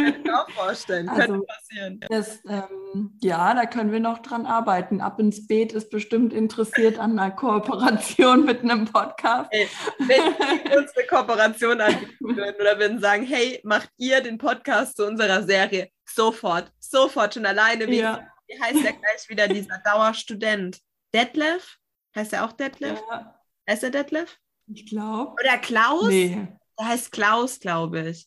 kann 0.00 0.14
ich 0.18 0.24
mir 0.24 0.40
auch 0.40 0.50
vorstellen. 0.50 1.08
Also, 1.08 1.32
Könnte 1.32 1.46
passieren. 1.46 2.00
Das, 2.08 2.40
ähm, 2.48 3.18
ja, 3.20 3.54
da 3.54 3.66
können 3.66 3.92
wir 3.92 4.00
noch 4.00 4.18
dran 4.18 4.46
arbeiten. 4.46 5.00
Ab 5.00 5.20
ins 5.20 5.46
Beet 5.46 5.72
ist 5.72 5.90
bestimmt 5.90 6.32
interessiert 6.32 6.98
an 6.98 7.18
einer 7.18 7.30
Kooperation 7.30 8.44
mit 8.44 8.62
einem 8.62 8.86
Podcast. 8.86 9.48
Ey, 9.52 9.68
wenn 9.98 10.34
Sie 10.68 10.76
uns 10.76 10.96
eine 10.96 11.06
Kooperation 11.06 11.80
anbieten 11.80 12.36
würden 12.36 12.56
oder 12.60 12.78
würden 12.78 13.00
sagen, 13.00 13.24
hey, 13.24 13.60
macht 13.64 13.90
ihr 13.98 14.20
den 14.20 14.38
Podcast 14.38 14.96
zu 14.96 15.06
unserer 15.06 15.42
Serie? 15.42 15.88
Sofort, 16.06 16.72
sofort, 16.78 17.34
schon 17.34 17.46
alleine. 17.46 17.86
Wie, 17.86 18.00
Ja. 18.00 18.26
wie 18.46 18.60
heißt 18.60 18.82
der 18.84 18.92
gleich 18.92 19.28
wieder, 19.28 19.48
dieser 19.48 19.78
Dauerstudent? 19.84 20.78
Detlef? 21.14 21.76
Heißt 22.16 22.32
er 22.32 22.44
auch 22.44 22.52
Detlef? 22.52 23.00
Ja, 23.08 23.39
Heißt 23.70 23.84
er 23.84 23.90
Detlef? 23.90 24.36
ich 24.66 24.86
glaube. 24.86 25.32
Oder 25.40 25.56
Klaus? 25.58 26.08
Nee. 26.08 26.48
Der 26.76 26.88
heißt 26.88 27.12
Klaus, 27.12 27.60
glaube 27.60 28.08
ich. 28.08 28.26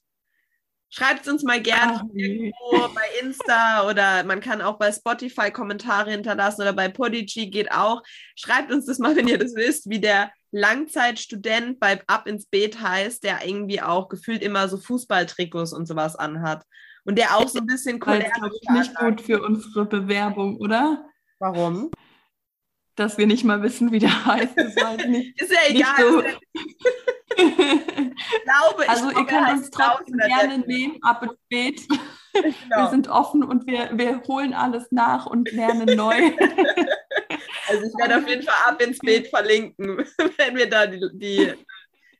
Schreibt 0.89 1.27
uns 1.27 1.43
mal 1.43 1.61
gerne 1.61 1.95
Ach, 1.97 2.03
nee. 2.13 2.53
irgendwo 2.53 2.93
bei 2.93 3.03
Insta 3.21 3.89
oder 3.89 4.23
man 4.23 4.39
kann 4.39 4.61
auch 4.61 4.77
bei 4.77 4.89
Spotify 4.89 5.51
Kommentare 5.51 6.11
hinterlassen 6.11 6.61
oder 6.61 6.71
bei 6.71 6.87
Podigy 6.87 7.49
geht 7.49 7.73
auch. 7.73 8.03
Schreibt 8.35 8.71
uns 8.71 8.85
das 8.85 8.99
mal, 8.99 9.17
wenn 9.17 9.27
ihr 9.27 9.37
das 9.37 9.53
wisst, 9.53 9.89
wie 9.89 9.99
der 9.99 10.31
Langzeitstudent 10.51 11.77
bei 11.77 12.01
Ab 12.07 12.25
ins 12.25 12.45
Beet 12.45 12.79
heißt, 12.79 13.25
der 13.25 13.45
irgendwie 13.45 13.81
auch 13.81 14.07
gefühlt 14.07 14.41
immer 14.43 14.69
so 14.69 14.77
Fußballtrikots 14.77 15.73
und 15.73 15.87
sowas 15.87 16.15
anhat. 16.15 16.63
Und 17.03 17.17
der 17.17 17.35
auch 17.35 17.49
so 17.49 17.59
ein 17.59 17.65
bisschen 17.65 17.99
Das 17.99 18.19
ist, 18.19 18.33
glaube 18.33 18.55
ich, 18.61 18.69
nicht 18.69 18.95
gut 18.95 19.19
für 19.19 19.41
unsere 19.41 19.83
Bewerbung, 19.83 20.55
oder? 20.55 21.05
Warum? 21.39 21.91
Dass 22.95 23.17
wir 23.17 23.25
nicht 23.25 23.43
mal 23.43 23.61
wissen, 23.63 23.91
wie 23.91 23.99
der 23.99 24.25
heißt. 24.25 24.53
Das 24.55 24.75
weiß 24.75 24.99
ich 25.01 25.07
nicht. 25.07 25.41
Ist 25.41 25.51
ja 25.51 25.57
egal. 25.69 25.95
so. 25.97 26.23
Ich 27.35 28.43
glaube, 28.43 28.87
Also 28.89 29.09
ich 29.09 29.17
ihr 29.17 29.25
glaube, 29.25 29.31
er 29.31 29.45
könnt 29.45 29.49
uns 29.57 29.69
trotzdem 29.71 30.17
gerne 30.17 30.57
nehmen, 30.59 30.97
ab 31.01 31.23
ins 31.23 31.33
Beet. 31.49 31.87
Wir 32.33 32.53
Genau. 32.69 32.89
sind 32.89 33.07
offen 33.09 33.43
und 33.43 33.67
wir, 33.67 33.89
wir 33.93 34.21
holen 34.27 34.53
alles 34.53 34.87
nach 34.91 35.25
und 35.27 35.51
lernen 35.51 35.85
neu. 35.97 36.15
Also 37.67 37.83
ich 37.85 37.93
werde 37.99 38.17
auf 38.17 38.27
jeden 38.27 38.43
Fall 38.43 38.55
ab 38.71 38.81
ins 38.81 38.99
Bild 38.99 39.27
verlinken, 39.27 39.97
wenn 40.37 40.55
wir 40.55 40.69
da 40.69 40.85
die, 40.87 40.99
die 41.13 41.53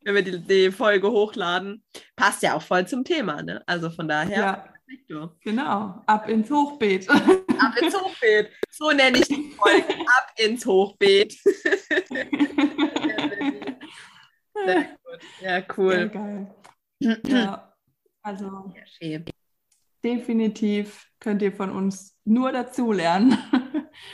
wenn 0.05 0.15
wir 0.15 0.21
die, 0.21 0.39
die 0.39 0.71
Folge 0.71 1.09
hochladen. 1.09 1.83
Passt 2.15 2.43
ja 2.43 2.55
auch 2.55 2.61
voll 2.61 2.85
zum 2.87 3.03
Thema, 3.05 3.41
ne? 3.41 3.63
Also 3.67 3.89
von 3.89 4.07
daher. 4.07 4.37
Ja, 4.37 4.65
du. 5.07 5.29
genau. 5.41 6.01
Ab 6.05 6.27
ins 6.29 6.49
Hochbeet. 6.49 7.09
Ab 7.09 7.75
ins 7.81 7.95
Hochbeet. 7.95 8.49
So 8.69 8.91
nenne 8.91 9.19
ich 9.19 9.27
die 9.27 9.51
Folge. 9.51 9.85
Ab 9.89 10.31
ins 10.37 10.65
Hochbeet. 10.65 11.33
Sehr 14.53 14.83
gut. 14.83 15.21
Ja, 15.41 15.49
Sehr 15.49 15.65
cool. 15.77 16.09
geil. 16.09 16.55
Ja, 17.27 17.73
also 18.21 18.73
Ja, 18.99 19.19
definitiv 20.03 21.09
könnt 21.19 21.41
ihr 21.41 21.51
von 21.53 21.69
uns 21.71 22.17
nur 22.25 22.51
dazulernen. 22.51 23.37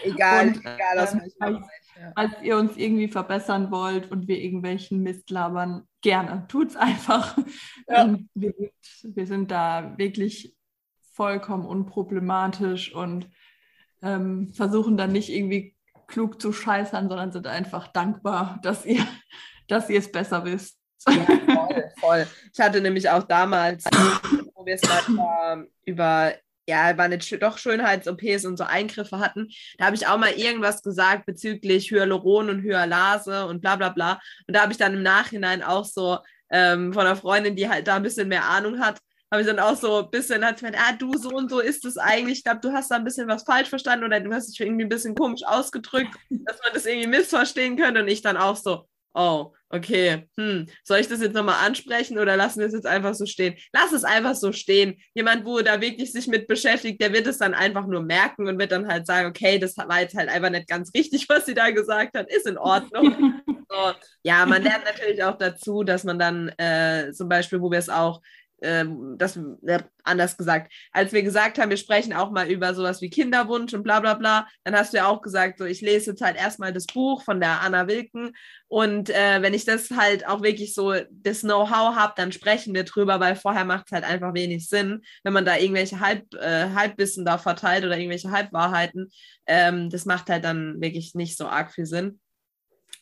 Egal, 0.04 0.48
Und, 0.50 0.58
egal 0.60 1.00
aus 1.00 1.14
ähm, 1.14 1.22
als-. 1.40 1.68
Ja. 2.00 2.12
Falls 2.16 2.42
ihr 2.44 2.58
uns 2.58 2.78
irgendwie 2.78 3.08
verbessern 3.10 3.72
wollt 3.72 4.10
und 4.12 4.28
wir 4.28 4.40
irgendwelchen 4.40 5.02
Mist 5.04 5.30
labern, 5.32 5.86
gerne. 6.02 6.46
Tut's 6.48 6.76
einfach. 6.76 7.38
Ja. 7.88 8.04
Ähm, 8.06 8.30
wir, 8.36 8.54
wir 9.04 9.28
sind 9.28 9.52
da 9.52 9.98
wirklich 9.98 10.56
vollkommen 11.20 11.66
unproblematisch 11.66 12.96
und 12.96 13.30
ähm, 14.02 14.54
versuchen 14.54 14.96
dann 14.96 15.12
nicht 15.12 15.28
irgendwie 15.28 15.76
klug 16.08 16.42
zu 16.42 16.54
scheißern, 16.54 17.10
sondern 17.10 17.34
sind 17.34 17.46
einfach 17.46 17.90
dankbar, 17.90 18.58
dass 18.64 18.86
ihr, 18.86 19.06
dass 19.68 19.90
ihr 19.90 20.00
es 20.00 20.10
besser 20.10 20.46
wisst. 20.46 20.78
Ja, 21.10 21.26
voll, 21.54 21.92
voll. 22.00 22.28
Ich 22.54 22.60
hatte 22.62 22.80
nämlich 22.80 23.10
auch 23.10 23.24
damals, 23.24 23.84
wo 24.54 24.66
wir 24.66 24.76
es 24.76 25.10
mal 25.10 25.68
über, 25.84 26.32
ja, 26.70 27.08
nicht 27.10 27.42
doch 27.42 27.58
Schönheits-OPs 27.58 28.46
und 28.46 28.56
so 28.56 28.64
Eingriffe 28.64 29.20
hatten, 29.20 29.50
da 29.78 29.88
habe 29.88 29.98
ich 29.98 30.08
auch 30.08 30.18
mal 30.18 30.32
irgendwas 30.32 30.82
gesagt 30.82 31.26
bezüglich 31.26 31.92
Hyaluron 31.92 32.50
und 32.50 32.64
Hyalase 32.64 33.46
und 33.46 33.60
bla 33.60 33.76
bla 33.76 33.90
bla. 33.90 34.22
Und 34.48 34.56
da 34.56 34.62
habe 34.62 34.72
ich 34.72 34.78
dann 34.78 34.94
im 34.94 35.04
Nachhinein 35.04 35.64
auch 35.64 35.84
so 35.84 36.20
ähm, 36.50 36.94
von 36.94 37.06
einer 37.06 37.18
Freundin, 37.18 37.58
die 37.58 37.68
halt 37.68 37.90
da 37.90 37.98
ein 37.98 38.04
bisschen 38.04 38.30
mehr 38.30 38.46
Ahnung 38.46 38.80
hat, 38.80 39.02
habe 39.32 39.42
ich 39.42 39.48
dann 39.48 39.60
auch 39.60 39.76
so 39.76 40.00
ein 40.00 40.10
bisschen, 40.10 40.44
hat 40.44 40.60
gemeint, 40.60 40.78
ah, 40.80 40.94
du, 40.94 41.14
so 41.18 41.30
und 41.30 41.50
so 41.50 41.60
ist 41.60 41.86
es 41.86 41.98
eigentlich. 41.98 42.40
Ich 42.40 42.44
glaube, 42.44 42.62
du 42.62 42.72
hast 42.72 42.90
da 42.90 42.96
ein 42.96 43.04
bisschen 43.04 43.28
was 43.28 43.44
falsch 43.44 43.70
verstanden 43.70 44.06
oder 44.06 44.20
du 44.20 44.34
hast 44.34 44.48
dich 44.48 44.60
irgendwie 44.60 44.86
ein 44.86 44.90
bisschen 44.90 45.16
komisch 45.16 45.42
ausgedrückt, 45.46 46.16
dass 46.30 46.60
man 46.64 46.74
das 46.74 46.86
irgendwie 46.86 47.08
missverstehen 47.08 47.78
könnte. 47.78 48.02
Und 48.02 48.08
ich 48.08 48.22
dann 48.22 48.38
auch 48.38 48.56
so, 48.56 48.88
oh, 49.14 49.54
okay, 49.70 50.28
hm, 50.38 50.68
soll 50.84 51.00
ich 51.00 51.08
das 51.08 51.22
jetzt 51.22 51.36
nochmal 51.36 51.66
ansprechen 51.66 52.18
oder 52.18 52.36
lassen 52.36 52.60
wir 52.60 52.68
es 52.68 52.74
jetzt 52.74 52.88
einfach 52.88 53.14
so 53.14 53.26
stehen? 53.26 53.56
Lass 53.72 53.92
es 53.92 54.04
einfach 54.04 54.36
so 54.36 54.52
stehen. 54.52 55.00
Jemand, 55.14 55.46
wo 55.46 55.60
da 55.62 55.80
wirklich 55.80 56.12
sich 56.12 56.28
mit 56.28 56.48
beschäftigt, 56.48 57.02
der 57.02 57.14
wird 57.14 57.28
es 57.28 57.38
dann 57.38 57.54
einfach 57.54 57.86
nur 57.86 58.02
merken 58.02 58.48
und 58.48 58.60
wird 58.60 58.72
dann 58.72 58.88
halt 58.88 59.06
sagen, 59.06 59.30
okay, 59.30 59.60
das 59.60 59.78
war 59.78 60.02
jetzt 60.02 60.16
halt 60.16 60.30
einfach 60.30 60.50
nicht 60.50 60.68
ganz 60.68 60.92
richtig, 60.96 61.30
was 61.30 61.46
sie 61.46 61.54
da 61.54 61.70
gesagt 61.70 62.18
hat, 62.18 62.32
ist 62.32 62.48
in 62.48 62.58
Ordnung. 62.58 63.42
So, 63.72 63.94
ja, 64.24 64.48
man 64.48 64.64
lernt 64.64 64.84
natürlich 64.84 65.24
auch 65.24 65.38
dazu, 65.38 65.84
dass 65.84 66.04
man 66.04 66.18
dann 66.18 66.50
äh, 66.58 67.12
zum 67.14 67.30
Beispiel, 67.30 67.62
wo 67.62 67.70
wir 67.70 67.78
es 67.78 67.88
auch, 67.88 68.20
ähm, 68.62 69.16
das 69.18 69.38
äh, 69.38 69.80
anders 70.04 70.38
gesagt, 70.38 70.72
als 70.92 71.12
wir 71.14 71.24
gesagt 71.24 71.58
haben, 71.58 71.70
wir 71.70 71.78
sprechen 71.78 72.14
auch 72.14 72.32
mal 72.32 72.50
über 72.50 72.74
sowas 72.74 73.02
wie 73.02 73.10
Kinderwunsch 73.10 73.74
und 73.74 73.84
bla 73.84 74.00
bla 74.00 74.16
bla, 74.16 74.48
dann 74.64 74.76
hast 74.76 74.94
du 74.94 74.98
ja 74.98 75.08
auch 75.08 75.22
gesagt, 75.22 75.60
so 75.60 75.66
ich 75.66 75.82
lese 75.82 76.12
jetzt 76.12 76.22
halt 76.22 76.38
erstmal 76.38 76.74
das 76.74 76.86
Buch 76.86 77.24
von 77.24 77.40
der 77.40 77.62
Anna 77.62 77.88
Wilken 77.88 78.34
und 78.68 79.10
äh, 79.10 79.42
wenn 79.42 79.54
ich 79.54 79.66
das 79.66 79.90
halt 79.92 80.28
auch 80.28 80.44
wirklich 80.44 80.74
so 80.74 80.94
das 81.12 81.42
Know-how 81.42 81.96
habe, 81.96 82.14
dann 82.16 82.32
sprechen 82.32 82.74
wir 82.74 82.84
drüber, 82.84 83.20
weil 83.20 83.36
vorher 83.36 83.66
macht 83.66 83.88
es 83.88 83.92
halt 83.92 84.04
einfach 84.04 84.34
wenig 84.34 84.68
Sinn, 84.70 85.02
wenn 85.24 85.34
man 85.34 85.46
da 85.46 85.58
irgendwelche 85.58 86.00
Halb, 86.00 86.34
äh, 86.36 86.70
Halbwissen 86.76 87.26
da 87.26 87.38
verteilt 87.38 87.84
oder 87.84 87.98
irgendwelche 87.98 88.32
Halbwahrheiten. 88.32 89.10
Ähm, 89.48 89.90
das 89.90 90.06
macht 90.06 90.30
halt 90.30 90.44
dann 90.44 90.80
wirklich 90.82 91.16
nicht 91.16 91.38
so 91.38 91.48
arg 91.48 91.74
viel 91.74 91.86
Sinn. 91.86 92.20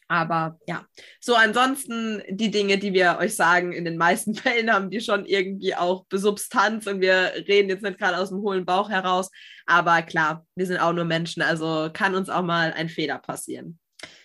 Aber 0.09 0.57
ja, 0.67 0.85
so 1.19 1.35
ansonsten 1.35 2.23
die 2.29 2.49
Dinge, 2.49 2.77
die 2.77 2.93
wir 2.93 3.17
euch 3.19 3.35
sagen, 3.35 3.73
in 3.73 3.83
den 3.83 3.97
meisten 3.97 4.35
Fällen 4.35 4.71
haben 4.71 4.89
die 4.89 5.01
schon 5.01 5.25
irgendwie 5.25 5.75
auch 5.75 6.05
Substanz 6.11 6.87
und 6.87 7.01
wir 7.01 7.33
reden 7.47 7.69
jetzt 7.69 7.83
nicht 7.83 7.97
gerade 7.97 8.17
aus 8.17 8.29
dem 8.29 8.39
hohlen 8.39 8.65
Bauch 8.65 8.89
heraus. 8.89 9.29
Aber 9.65 10.01
klar, 10.01 10.45
wir 10.55 10.65
sind 10.65 10.79
auch 10.79 10.93
nur 10.93 11.05
Menschen, 11.05 11.41
also 11.41 11.89
kann 11.91 12.15
uns 12.15 12.29
auch 12.29 12.43
mal 12.43 12.73
ein 12.73 12.89
Fehler 12.89 13.19
passieren. 13.19 13.79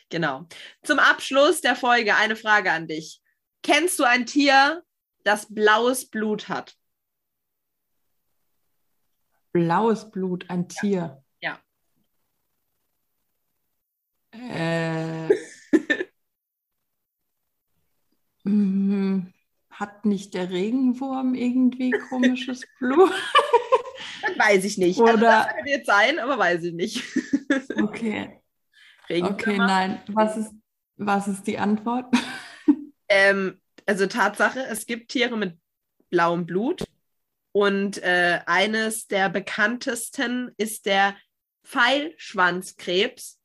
Genau. 0.09 0.47
Zum 0.85 0.99
Abschluss 0.99 1.62
der 1.62 1.74
Folge 1.74 2.14
eine 2.14 2.37
Frage 2.37 2.70
an 2.70 2.87
dich. 2.87 3.20
Kennst 3.62 3.99
du 3.99 4.05
ein 4.05 4.26
Tier, 4.26 4.83
das 5.24 5.53
blaues 5.53 6.09
Blut 6.09 6.49
hat? 6.49 6.76
Blaues 9.53 10.11
Blut, 10.11 10.49
ein 10.49 10.68
Tier. 10.68 11.22
Ja. 11.41 11.61
Äh, 14.33 15.28
mm, 15.28 15.33
hat 18.45 20.05
nicht 20.05 20.34
der 20.34 20.51
Regenwurm 20.51 21.34
irgendwie 21.34 21.90
komisches 22.09 22.62
Blut? 22.78 23.12
Das 24.22 24.38
weiß 24.38 24.64
ich 24.64 24.78
nicht. 24.78 25.01
Also 25.01 25.14
Oder- 25.14 25.20
das 25.47 25.55
könnte 25.55 25.70
jetzt 25.70 25.86
sein, 25.86 26.18
aber 26.18 26.38
weiß 26.38 26.62
ich 26.64 26.72
nicht. 26.74 27.03
Okay, 27.76 28.40
Regenwürmer? 29.09 29.32
okay, 29.34 29.57
nein. 29.59 30.03
Was 30.09 30.36
ist, 30.36 30.53
was 30.97 31.28
ist 31.28 31.47
die 31.47 31.59
Antwort? 31.59 32.07
Ähm, 33.14 33.61
also 33.84 34.07
Tatsache, 34.07 34.61
es 34.70 34.86
gibt 34.86 35.11
Tiere 35.11 35.36
mit 35.36 35.59
blauem 36.09 36.47
Blut 36.47 36.82
und 37.55 38.03
äh, 38.03 38.40
eines 38.47 39.07
der 39.07 39.28
bekanntesten 39.28 40.51
ist 40.57 40.86
der 40.86 41.14
Pfeilschwanzkrebs. 41.62 43.38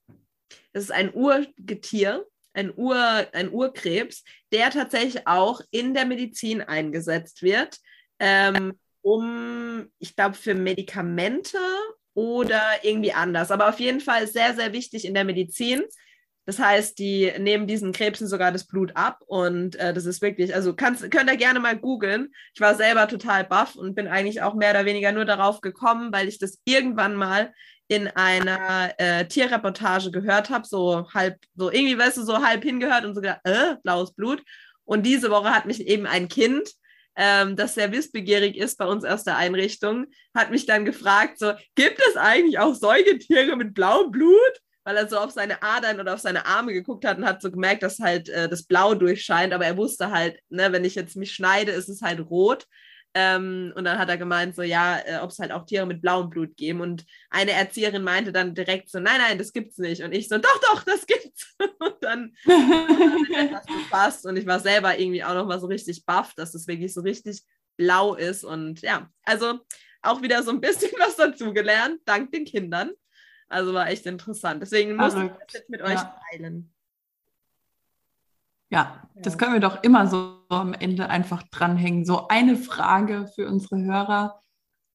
Das 0.71 0.83
ist 0.83 0.91
ein 0.91 1.13
Urgetier, 1.13 2.25
ein, 2.57 2.73
Ur, 2.75 3.27
ein 3.33 3.51
Urkrebs, 3.51 4.23
der 4.51 4.71
tatsächlich 4.71 5.27
auch 5.27 5.61
in 5.71 5.93
der 5.93 6.05
Medizin 6.05 6.61
eingesetzt 6.61 7.43
wird, 7.43 7.77
ähm, 8.19 8.73
um, 9.01 9.87
ich 9.99 10.15
glaube, 10.15 10.35
für 10.35 10.55
Medikamente 10.55 11.59
oder 12.13 12.61
irgendwie 12.81 13.13
anders. 13.13 13.51
Aber 13.51 13.69
auf 13.69 13.79
jeden 13.79 14.01
Fall 14.01 14.27
sehr, 14.27 14.55
sehr 14.55 14.73
wichtig 14.73 15.05
in 15.05 15.13
der 15.13 15.23
Medizin. 15.23 15.83
Das 16.45 16.59
heißt, 16.59 16.97
die 16.97 17.31
nehmen 17.37 17.67
diesen 17.67 17.91
Krebsen 17.91 18.25
sogar 18.25 18.51
das 18.51 18.65
Blut 18.65 18.95
ab 18.95 19.21
und 19.27 19.75
äh, 19.75 19.93
das 19.93 20.05
ist 20.05 20.21
wirklich, 20.21 20.55
also 20.55 20.73
kannst, 20.73 21.11
könnt 21.11 21.29
ihr 21.29 21.37
gerne 21.37 21.59
mal 21.59 21.77
googeln. 21.77 22.29
Ich 22.55 22.61
war 22.61 22.73
selber 22.73 23.07
total 23.07 23.43
baff 23.43 23.75
und 23.75 23.95
bin 23.95 24.07
eigentlich 24.07 24.41
auch 24.41 24.55
mehr 24.55 24.71
oder 24.71 24.85
weniger 24.85 25.11
nur 25.11 25.25
darauf 25.25 25.61
gekommen, 25.61 26.11
weil 26.13 26.29
ich 26.29 26.39
das 26.39 26.59
irgendwann 26.63 27.15
mal 27.15 27.53
in 27.87 28.07
einer 28.07 28.93
äh, 28.97 29.25
Tierreportage 29.25 30.11
gehört 30.11 30.49
habe, 30.49 30.67
so 30.67 31.07
halb, 31.13 31.37
so 31.55 31.71
irgendwie, 31.71 31.97
weißt 31.97 32.17
du, 32.17 32.23
so 32.23 32.43
halb 32.43 32.63
hingehört 32.63 33.05
und 33.05 33.15
so 33.15 33.21
gedacht, 33.21 33.41
äh, 33.45 33.75
blaues 33.83 34.13
Blut. 34.13 34.43
Und 34.83 35.03
diese 35.03 35.29
Woche 35.29 35.53
hat 35.53 35.65
mich 35.65 35.85
eben 35.87 36.05
ein 36.05 36.27
Kind, 36.27 36.69
ähm, 37.15 37.55
das 37.55 37.75
sehr 37.75 37.91
wissbegierig 37.91 38.57
ist 38.57 38.77
bei 38.77 38.85
uns 38.85 39.03
aus 39.03 39.23
der 39.23 39.37
Einrichtung, 39.37 40.07
hat 40.35 40.51
mich 40.51 40.65
dann 40.65 40.85
gefragt, 40.85 41.39
so, 41.39 41.53
gibt 41.75 41.99
es 42.09 42.15
eigentlich 42.15 42.59
auch 42.59 42.75
Säugetiere 42.75 43.55
mit 43.55 43.73
blauem 43.73 44.11
Blut? 44.11 44.61
weil 44.87 44.95
er 44.95 45.09
so 45.09 45.17
auf 45.17 45.31
seine 45.31 45.61
Adern 45.61 45.99
oder 45.99 46.13
auf 46.13 46.21
seine 46.21 46.45
Arme 46.45 46.71
geguckt 46.71 47.03
hat 47.03 47.17
und 47.17 47.25
hat 47.25 47.41
so 47.41 47.51
gemerkt, 47.51 47.83
dass 47.83 47.99
halt 47.99 48.29
äh, 48.29 48.47
das 48.47 48.63
Blau 48.63 48.95
durchscheint, 48.95 49.51
aber 49.51 49.65
er 49.65 49.75
wusste 49.75 50.11
halt, 50.11 50.39
ne, 50.47 50.71
wenn 50.71 50.85
ich 50.85 50.95
jetzt 50.95 51.17
mich 51.17 51.33
schneide, 51.33 51.73
ist 51.73 51.89
es 51.89 52.01
halt 52.01 52.21
rot. 52.29 52.65
Ähm, 53.13 53.73
und 53.75 53.85
dann 53.85 53.97
hat 53.97 54.09
er 54.09 54.17
gemeint, 54.17 54.55
so 54.55 54.61
ja, 54.61 54.99
äh, 54.99 55.17
ob 55.21 55.31
es 55.31 55.39
halt 55.39 55.51
auch 55.51 55.65
Tiere 55.65 55.85
mit 55.85 56.01
blauem 56.01 56.29
Blut 56.29 56.55
geben. 56.55 56.81
Und 56.81 57.05
eine 57.29 57.51
Erzieherin 57.51 58.03
meinte 58.03 58.31
dann 58.31 58.53
direkt 58.53 58.89
so, 58.89 58.99
nein, 58.99 59.19
nein, 59.19 59.37
das 59.37 59.53
gibt's 59.53 59.77
nicht. 59.77 60.03
Und 60.03 60.13
ich 60.13 60.27
so, 60.27 60.37
doch, 60.37 60.61
doch, 60.61 60.83
das 60.83 61.05
gibt's. 61.05 61.55
und 61.79 61.95
dann 62.01 62.33
hat 62.45 63.51
das 63.51 63.65
gepasst. 63.65 64.25
Und 64.25 64.37
ich 64.37 64.45
war 64.45 64.59
selber 64.59 64.99
irgendwie 64.99 65.23
auch 65.23 65.33
noch 65.33 65.47
mal 65.47 65.59
so 65.59 65.67
richtig 65.67 66.05
baff, 66.05 66.33
dass 66.35 66.53
es 66.53 66.67
wirklich 66.67 66.93
so 66.93 67.01
richtig 67.01 67.41
blau 67.75 68.15
ist. 68.15 68.43
Und 68.43 68.81
ja, 68.81 69.09
also 69.23 69.59
auch 70.01 70.21
wieder 70.21 70.43
so 70.43 70.51
ein 70.51 70.61
bisschen 70.61 70.91
was 70.99 71.15
dazugelernt, 71.15 72.01
dank 72.05 72.31
den 72.31 72.45
Kindern. 72.45 72.91
Also 73.49 73.73
war 73.73 73.89
echt 73.89 74.05
interessant. 74.05 74.61
Deswegen 74.61 74.95
muss 74.95 75.13
ich 75.13 75.29
das 75.29 75.53
jetzt 75.53 75.69
mit 75.69 75.81
euch 75.81 75.93
ja. 75.93 76.19
teilen. 76.29 76.73
Ja, 78.69 79.03
das 79.15 79.37
können 79.37 79.53
wir 79.53 79.59
doch 79.59 79.83
immer 79.83 80.07
so 80.07 80.41
am 80.49 80.73
Ende 80.73 81.09
einfach 81.09 81.43
dranhängen. 81.43 82.05
So 82.05 82.27
eine 82.27 82.55
Frage 82.55 83.29
für 83.33 83.47
unsere 83.47 83.81
Hörer 83.81 84.41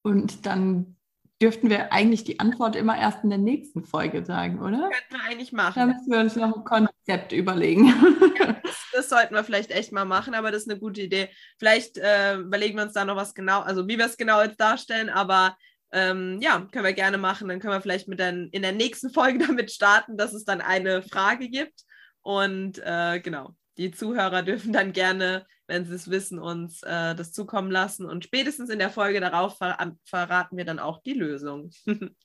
und 0.03 0.47
dann 0.47 0.97
dürften 1.41 1.71
wir 1.71 1.93
eigentlich 1.93 2.23
die 2.23 2.39
Antwort 2.39 2.77
immer 2.77 2.97
erst 2.97 3.25
in 3.25 3.31
der 3.31 3.39
nächsten 3.39 3.83
Folge 3.83 4.25
sagen, 4.25 4.61
oder? 4.61 4.89
Könnten 4.91 5.15
wir 5.15 5.25
eigentlich 5.29 5.53
machen. 5.53 5.75
Da 5.75 5.87
müssen 5.87 6.11
wir 6.11 6.21
uns 6.21 6.37
noch 6.37 6.57
ein 6.57 6.65
Konzept 6.65 7.33
überlegen. 7.33 7.93
Ja, 8.43 8.57
das, 8.65 8.87
das, 8.93 9.09
sollten 9.09 9.35
wir 9.35 9.45
vielleicht 9.45 9.71
echt 9.71 9.93
mal 9.93 10.05
machen, 10.05 10.35
aber 10.35 10.51
das 10.51 10.63
ist 10.63 10.71
eine 10.71 10.81
gute 10.81 11.03
Idee. 11.03 11.29
Vielleicht 11.59 11.97
äh, 11.99 12.39
überlegen 12.39 12.77
wir 12.77 12.85
uns 12.85 12.95
da 12.95 13.05
noch 13.05 13.15
was 13.15 13.35
genau, 13.35 13.61
also 13.61 13.87
wie 13.87 13.99
wir 13.99 14.07
es 14.07 14.17
genau 14.17 14.43
jetzt 14.43 14.61
darstellen, 14.61 15.11
aber 15.11 15.57
ähm, 15.93 16.41
ja, 16.41 16.67
können 16.73 16.85
wir 16.85 16.93
gerne 16.93 17.19
machen. 17.19 17.47
Dann 17.47 17.61
können 17.61 17.75
wir 17.75 17.81
vielleicht 17.81 18.09
mit 18.09 18.19
den, 18.19 18.49
in 18.49 18.63
der 18.63 18.73
nächsten 18.73 19.11
Folge 19.11 19.39
damit 19.47 19.71
starten, 19.71 20.17
dass 20.17 20.33
es 20.33 20.45
dann 20.45 20.61
eine 20.61 21.03
Frage 21.03 21.49
gibt. 21.51 21.85
Und 22.23 22.81
äh, 22.85 23.21
genau, 23.21 23.55
die 23.79 23.91
Zuhörer 23.91 24.43
dürfen 24.43 24.73
dann 24.73 24.93
gerne, 24.93 25.47
wenn 25.67 25.85
sie 25.85 25.95
es 25.95 26.11
wissen, 26.11 26.39
uns 26.39 26.83
äh, 26.83 27.15
das 27.15 27.33
zukommen 27.33 27.71
lassen. 27.71 28.07
Und 28.07 28.25
spätestens 28.25 28.71
in 28.71 28.79
der 28.79 28.91
Folge 28.91 29.21
darauf 29.21 29.59
ver 29.59 29.97
verraten 30.05 30.57
wir 30.57 30.65
dann 30.65 30.79
auch 30.79 31.03
die 31.03 31.15
Lösung. 31.15 31.71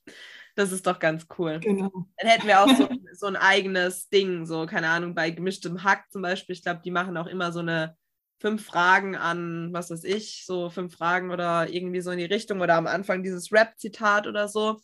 das 0.55 0.71
ist 0.71 0.87
doch 0.87 0.99
ganz 0.99 1.27
cool. 1.37 1.59
Genau. 1.59 1.91
Dann 2.17 2.29
hätten 2.29 2.47
wir 2.47 2.61
auch 2.61 2.69
so, 2.75 2.89
so 3.13 3.27
ein 3.27 3.35
eigenes 3.35 4.09
Ding, 4.09 4.45
so, 4.45 4.65
keine 4.65 4.89
Ahnung, 4.89 5.15
bei 5.15 5.29
gemischtem 5.29 5.83
Hack 5.83 6.05
zum 6.11 6.21
Beispiel. 6.21 6.55
Ich 6.55 6.63
glaube, 6.63 6.81
die 6.83 6.91
machen 6.91 7.17
auch 7.17 7.27
immer 7.27 7.51
so 7.51 7.59
eine 7.59 7.95
fünf 8.39 8.65
Fragen 8.65 9.15
an, 9.15 9.73
was 9.73 9.89
weiß 9.89 10.03
ich, 10.03 10.45
so 10.45 10.69
fünf 10.69 10.95
Fragen 10.95 11.31
oder 11.31 11.69
irgendwie 11.69 12.01
so 12.01 12.11
in 12.11 12.19
die 12.19 12.25
Richtung 12.25 12.61
oder 12.61 12.75
am 12.75 12.87
Anfang 12.87 13.23
dieses 13.23 13.51
Rap-Zitat 13.51 14.27
oder 14.27 14.47
so. 14.47 14.79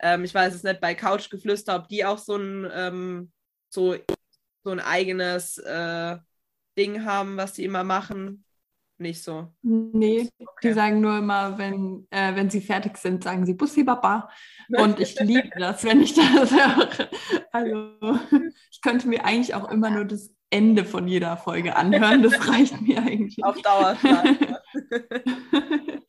Ähm, 0.00 0.24
ich 0.24 0.34
weiß 0.34 0.54
es 0.54 0.62
nicht 0.62 0.80
bei 0.80 0.94
Couchgeflüster, 0.94 1.76
ob 1.76 1.88
die 1.88 2.04
auch 2.04 2.18
so 2.18 2.36
ein, 2.36 2.70
ähm, 2.72 3.32
so, 3.68 3.96
so 4.62 4.70
ein 4.70 4.80
eigenes 4.80 5.58
äh, 5.58 6.16
Ding 6.76 7.04
haben, 7.04 7.36
was 7.36 7.54
die 7.54 7.64
immer 7.64 7.84
machen. 7.84 8.44
Nicht 8.98 9.22
so. 9.22 9.48
Nee, 9.62 10.28
okay. 10.38 10.68
die 10.68 10.72
sagen 10.74 11.00
nur 11.00 11.16
immer, 11.16 11.56
wenn, 11.56 12.06
äh, 12.10 12.34
wenn 12.34 12.50
sie 12.50 12.60
fertig 12.60 12.98
sind, 12.98 13.24
sagen 13.24 13.46
sie 13.46 13.54
Bussi 13.54 13.82
Baba. 13.82 14.28
Und 14.76 15.00
ich 15.00 15.18
liebe 15.20 15.48
das, 15.58 15.84
wenn 15.84 16.02
ich 16.02 16.12
das 16.12 16.50
höre. 16.50 17.08
Also 17.50 17.94
ich 18.70 18.82
könnte 18.82 19.08
mir 19.08 19.24
eigentlich 19.24 19.54
auch 19.54 19.70
immer 19.70 19.88
nur 19.88 20.04
das 20.04 20.30
Ende 20.50 20.84
von 20.84 21.08
jeder 21.08 21.38
Folge 21.38 21.76
anhören. 21.76 22.22
Das 22.22 22.46
reicht 22.48 22.78
mir 22.82 22.98
eigentlich. 22.98 23.42
Auf 23.42 23.62
Dauer. 23.62 23.96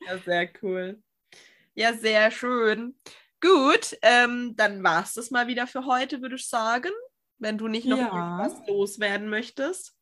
ja, 0.06 0.18
sehr 0.24 0.50
cool. 0.62 1.02
Ja, 1.74 1.94
sehr 1.94 2.30
schön. 2.30 2.94
Gut, 3.40 3.96
ähm, 4.02 4.54
dann 4.56 4.84
war 4.84 5.02
es 5.02 5.14
das 5.14 5.30
mal 5.30 5.46
wieder 5.46 5.66
für 5.66 5.86
heute, 5.86 6.20
würde 6.20 6.34
ich 6.34 6.46
sagen. 6.46 6.90
Wenn 7.42 7.58
du 7.58 7.66
nicht 7.66 7.88
noch 7.88 7.98
ja. 7.98 8.38
was 8.38 8.54
loswerden 8.68 9.28
möchtest. 9.28 9.96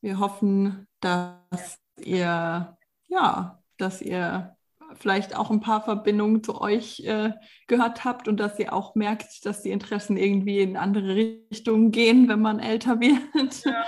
Wir 0.00 0.20
hoffen, 0.20 0.86
dass 1.00 1.80
ihr, 2.00 2.78
ja, 3.08 3.62
dass 3.78 4.00
ihr 4.00 4.56
vielleicht 4.94 5.34
auch 5.34 5.50
ein 5.50 5.58
paar 5.58 5.82
Verbindungen 5.82 6.44
zu 6.44 6.60
euch 6.60 7.00
äh, 7.00 7.32
gehört 7.66 8.04
habt 8.04 8.28
und 8.28 8.38
dass 8.38 8.60
ihr 8.60 8.72
auch 8.72 8.94
merkt, 8.94 9.44
dass 9.44 9.62
die 9.62 9.72
Interessen 9.72 10.16
irgendwie 10.16 10.60
in 10.60 10.76
andere 10.76 11.16
Richtungen 11.16 11.90
gehen, 11.90 12.28
wenn 12.28 12.40
man 12.40 12.60
älter 12.60 13.00
wird. 13.00 13.64
Ja. 13.64 13.84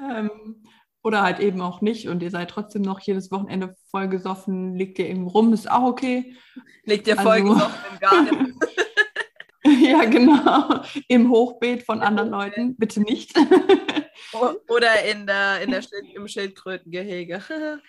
ähm, 0.18 0.64
oder 1.04 1.22
halt 1.22 1.38
eben 1.38 1.60
auch 1.60 1.80
nicht 1.80 2.08
und 2.08 2.24
ihr 2.24 2.30
seid 2.30 2.50
trotzdem 2.50 2.82
noch 2.82 2.98
jedes 2.98 3.30
Wochenende 3.30 3.76
voll 3.88 4.08
gesoffen, 4.08 4.74
liegt 4.74 4.98
ihr 4.98 5.08
irgendwo 5.08 5.30
rum, 5.30 5.52
ist 5.52 5.70
auch 5.70 5.84
okay. 5.84 6.34
Liegt 6.84 7.06
ihr 7.06 7.16
voll 7.16 7.42
also, 7.42 7.54
gesoffen 7.54 7.84
im 7.92 7.98
Garten. 8.00 8.58
ja, 9.90 10.04
genau. 10.04 10.82
Im 11.08 11.30
Hochbeet 11.30 11.82
von 11.82 12.00
anderen 12.00 12.30
Leuten, 12.30 12.76
bitte 12.76 13.00
nicht. 13.00 13.32
Oder 14.68 15.04
in 15.10 15.26
der, 15.26 15.60
in 15.62 15.70
der 15.70 15.82
Schild, 15.82 16.14
im 16.14 16.28
Schildkrötengehege. 16.28 17.42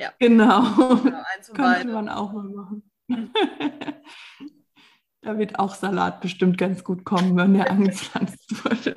Ja. 0.00 0.12
Genau. 0.20 0.62
genau 1.02 1.24
Könnte 1.54 1.88
man 1.88 2.08
auch 2.08 2.32
mal 2.32 2.44
machen. 2.44 2.88
da 5.22 5.36
wird 5.36 5.58
auch 5.58 5.74
Salat 5.74 6.20
bestimmt 6.20 6.56
ganz 6.56 6.84
gut 6.84 7.04
kommen, 7.04 7.36
wenn 7.36 7.54
der 7.54 7.68
angepflanzt 7.68 8.64
wurde. 8.64 8.94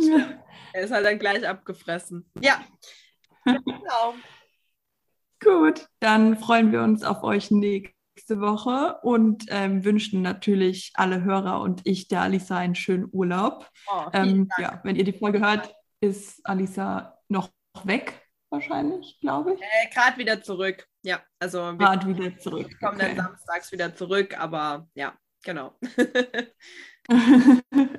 ja. 0.00 0.42
Er 0.72 0.82
ist 0.82 0.90
halt 0.90 1.06
dann 1.06 1.20
gleich 1.20 1.46
abgefressen. 1.46 2.28
Ja. 2.40 2.64
Genau. 3.44 4.14
Gut, 5.38 5.88
dann 6.00 6.36
freuen 6.36 6.72
wir 6.72 6.82
uns 6.82 7.04
auf 7.04 7.22
euch 7.22 7.52
nächste 8.14 8.40
Woche 8.40 8.98
und 9.02 9.46
ähm, 9.48 9.84
wünschen 9.84 10.22
natürlich 10.22 10.92
alle 10.94 11.22
Hörer 11.22 11.60
und 11.60 11.80
ich 11.84 12.08
der 12.08 12.22
Alisa 12.22 12.58
einen 12.58 12.74
schönen 12.74 13.08
Urlaub. 13.10 13.68
Oh, 13.90 14.06
ähm, 14.12 14.48
ja, 14.58 14.80
wenn 14.84 14.96
ihr 14.96 15.04
die 15.04 15.12
Folge 15.12 15.40
hört, 15.40 15.74
ist 16.00 16.44
Alisa 16.44 17.18
noch 17.28 17.50
weg 17.84 18.18
wahrscheinlich, 18.50 19.18
glaube 19.20 19.54
ich. 19.54 19.60
Äh, 19.60 19.88
Gerade 19.92 20.18
wieder 20.18 20.42
zurück. 20.42 20.86
Ja, 21.02 21.20
also 21.40 21.74
gerade 21.76 22.06
wieder 22.06 22.38
zurück. 22.38 22.68
Wir 22.68 22.78
kommen 22.78 23.00
okay. 23.00 23.14
dann 23.16 23.26
samstags 23.26 23.72
wieder 23.72 23.94
zurück, 23.94 24.38
aber 24.38 24.86
ja, 24.94 25.14
genau. 25.42 25.74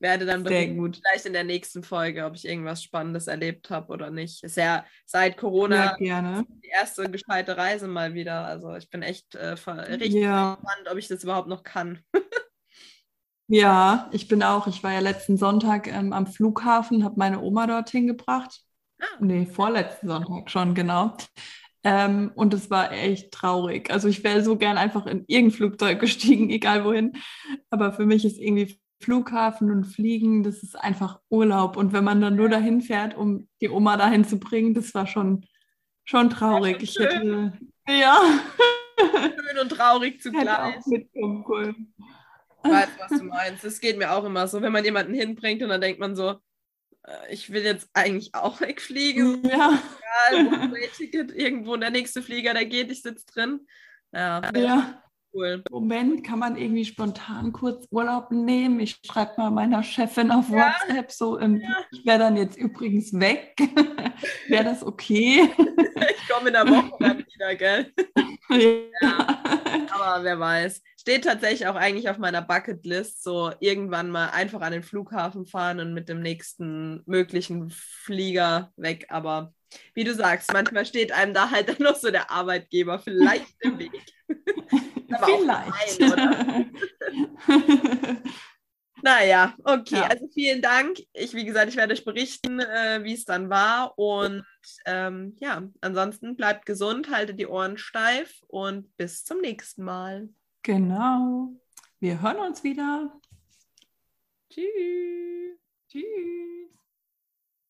Werde 0.00 0.26
dann 0.26 0.44
vielleicht 0.44 1.26
in 1.26 1.32
der 1.32 1.44
nächsten 1.44 1.82
Folge, 1.82 2.24
ob 2.24 2.34
ich 2.34 2.46
irgendwas 2.46 2.82
Spannendes 2.82 3.26
erlebt 3.26 3.70
habe 3.70 3.92
oder 3.92 4.10
nicht. 4.10 4.42
Ist 4.42 4.56
ja 4.56 4.84
seit 5.04 5.36
Corona 5.36 5.96
ja, 6.00 6.42
die 6.42 6.68
erste 6.68 7.10
gescheite 7.10 7.56
Reise 7.56 7.86
mal 7.86 8.14
wieder. 8.14 8.46
Also 8.46 8.74
ich 8.76 8.88
bin 8.88 9.02
echt 9.02 9.34
äh, 9.34 9.52
richtig 9.52 10.14
ja. 10.14 10.54
gespannt, 10.54 10.88
ob 10.90 10.96
ich 10.96 11.08
das 11.08 11.22
überhaupt 11.22 11.48
noch 11.48 11.62
kann. 11.62 11.98
ja, 13.46 14.08
ich 14.12 14.26
bin 14.26 14.42
auch. 14.42 14.66
Ich 14.66 14.82
war 14.82 14.92
ja 14.92 15.00
letzten 15.00 15.36
Sonntag 15.36 15.86
ähm, 15.86 16.12
am 16.14 16.26
Flughafen, 16.26 17.04
habe 17.04 17.16
meine 17.18 17.40
Oma 17.40 17.66
dorthin 17.66 18.06
gebracht 18.06 18.62
Ah. 19.00 19.06
Nee, 19.20 19.46
vorletzten 19.46 20.08
Sonntag 20.08 20.50
schon, 20.50 20.74
genau. 20.74 21.16
Ähm, 21.82 22.32
und 22.34 22.52
es 22.52 22.70
war 22.70 22.92
echt 22.92 23.32
traurig. 23.32 23.90
Also 23.90 24.08
ich 24.08 24.22
wäre 24.22 24.44
so 24.44 24.56
gern 24.56 24.76
einfach 24.76 25.06
in 25.06 25.24
irgendein 25.26 25.56
Flugzeug 25.56 26.00
gestiegen, 26.00 26.50
egal 26.50 26.84
wohin. 26.84 27.14
Aber 27.70 27.92
für 27.92 28.04
mich 28.04 28.24
ist 28.24 28.38
irgendwie 28.38 28.78
Flughafen 29.00 29.70
und 29.70 29.84
Fliegen, 29.84 30.42
das 30.42 30.62
ist 30.62 30.76
einfach 30.76 31.20
Urlaub. 31.30 31.76
Und 31.76 31.92
wenn 31.92 32.04
man 32.04 32.20
dann 32.20 32.36
nur 32.36 32.48
dahin 32.48 32.82
fährt, 32.82 33.16
um 33.16 33.48
die 33.60 33.70
Oma 33.70 33.96
dahin 33.96 34.24
zu 34.24 34.38
bringen, 34.38 34.74
das 34.74 34.94
war 34.94 35.06
schon, 35.06 35.46
schon 36.04 36.28
traurig. 36.28 36.82
Ich 36.82 36.98
hätte, 36.98 37.52
ja. 37.88 38.18
Schön 38.98 39.58
und 39.58 39.68
traurig 39.70 40.20
zugleich. 40.20 40.42
Hätte 40.48 40.62
auch 40.62 40.86
mitkommen 40.86 41.44
können. 41.44 41.94
Ich 42.62 42.70
weiß, 42.70 42.88
was 42.98 43.18
du 43.18 43.24
meinst. 43.24 43.64
Es 43.64 43.80
geht 43.80 43.96
mir 43.96 44.12
auch 44.12 44.24
immer 44.24 44.46
so, 44.46 44.60
wenn 44.60 44.72
man 44.72 44.84
jemanden 44.84 45.14
hinbringt 45.14 45.62
und 45.62 45.70
dann 45.70 45.80
denkt 45.80 45.98
man 45.98 46.14
so, 46.14 46.36
äh, 47.06 47.32
ich 47.32 47.50
will 47.50 47.62
jetzt 47.62 47.88
eigentlich 47.94 48.34
auch 48.34 48.60
wegfliegen. 48.60 49.42
Ja. 49.50 49.78
Egal, 50.32 50.72
Ticket, 50.96 51.32
irgendwo 51.32 51.76
der 51.76 51.90
nächste 51.90 52.22
Flieger, 52.22 52.52
der 52.52 52.66
geht, 52.66 52.90
ich 52.90 53.00
sitze 53.00 53.24
drin. 53.26 53.66
Ja. 54.12 54.42
ja. 54.54 55.02
Cool. 55.34 55.62
Moment, 55.70 56.24
kann 56.24 56.38
man 56.38 56.56
irgendwie 56.56 56.84
spontan 56.84 57.52
kurz 57.52 57.86
Urlaub 57.90 58.30
nehmen? 58.30 58.80
Ich 58.80 58.98
schreibe 59.04 59.32
mal 59.36 59.50
meiner 59.50 59.82
Chefin 59.82 60.30
auf 60.30 60.48
Ja. 60.48 60.74
WhatsApp 60.80 61.10
so, 61.12 61.38
ähm, 61.38 61.62
ich 61.92 62.04
wäre 62.04 62.18
dann 62.18 62.36
jetzt 62.36 62.56
übrigens 62.56 63.12
weg. 63.18 63.54
wäre 64.48 64.64
das 64.64 64.84
okay? 64.84 65.48
Ich 66.22 66.28
komme 66.28 66.48
in 66.48 66.54
der 66.54 66.66
Woche 66.66 66.96
dann 67.00 67.18
wieder, 67.18 67.54
gell? 67.56 67.92
ja. 69.02 69.42
Aber 69.90 70.24
wer 70.24 70.38
weiß. 70.38 70.82
Steht 70.98 71.24
tatsächlich 71.24 71.66
auch 71.66 71.74
eigentlich 71.74 72.08
auf 72.08 72.18
meiner 72.18 72.40
Bucketlist, 72.42 73.22
so 73.22 73.52
irgendwann 73.60 74.10
mal 74.10 74.28
einfach 74.28 74.60
an 74.60 74.72
den 74.72 74.82
Flughafen 74.82 75.46
fahren 75.46 75.80
und 75.80 75.92
mit 75.92 76.08
dem 76.08 76.20
nächsten 76.20 77.02
möglichen 77.06 77.70
Flieger 77.70 78.72
weg. 78.76 79.06
Aber 79.08 79.52
wie 79.94 80.04
du 80.04 80.14
sagst, 80.14 80.52
manchmal 80.52 80.86
steht 80.86 81.12
einem 81.12 81.34
da 81.34 81.50
halt 81.50 81.68
dann 81.68 81.76
noch 81.80 81.96
so 81.96 82.10
der 82.10 82.30
Arbeitgeber 82.30 82.98
vielleicht 82.98 83.54
im 83.60 83.78
Weg. 83.78 83.92
Vielleicht. 85.18 86.02
oder? 86.02 86.66
Naja, 89.02 89.54
okay. 89.64 89.96
Ja. 89.96 90.06
Also 90.08 90.28
vielen 90.28 90.62
Dank. 90.62 90.98
Ich, 91.12 91.34
wie 91.34 91.44
gesagt, 91.44 91.68
ich 91.68 91.76
werde 91.76 91.94
euch 91.94 92.04
berichten, 92.04 92.60
äh, 92.60 93.02
wie 93.02 93.14
es 93.14 93.24
dann 93.24 93.48
war. 93.48 93.98
Und 93.98 94.44
ähm, 94.84 95.36
ja, 95.40 95.62
ansonsten 95.80 96.36
bleibt 96.36 96.66
gesund, 96.66 97.10
haltet 97.10 97.38
die 97.38 97.46
Ohren 97.46 97.78
steif 97.78 98.42
und 98.48 98.94
bis 98.96 99.24
zum 99.24 99.40
nächsten 99.40 99.84
Mal. 99.84 100.28
genau. 100.62 101.54
Wir 102.02 102.22
hören 102.22 102.38
uns 102.38 102.64
wieder. 102.64 103.12
Tschüss. 104.48 105.58
Tschüss. 105.88 106.70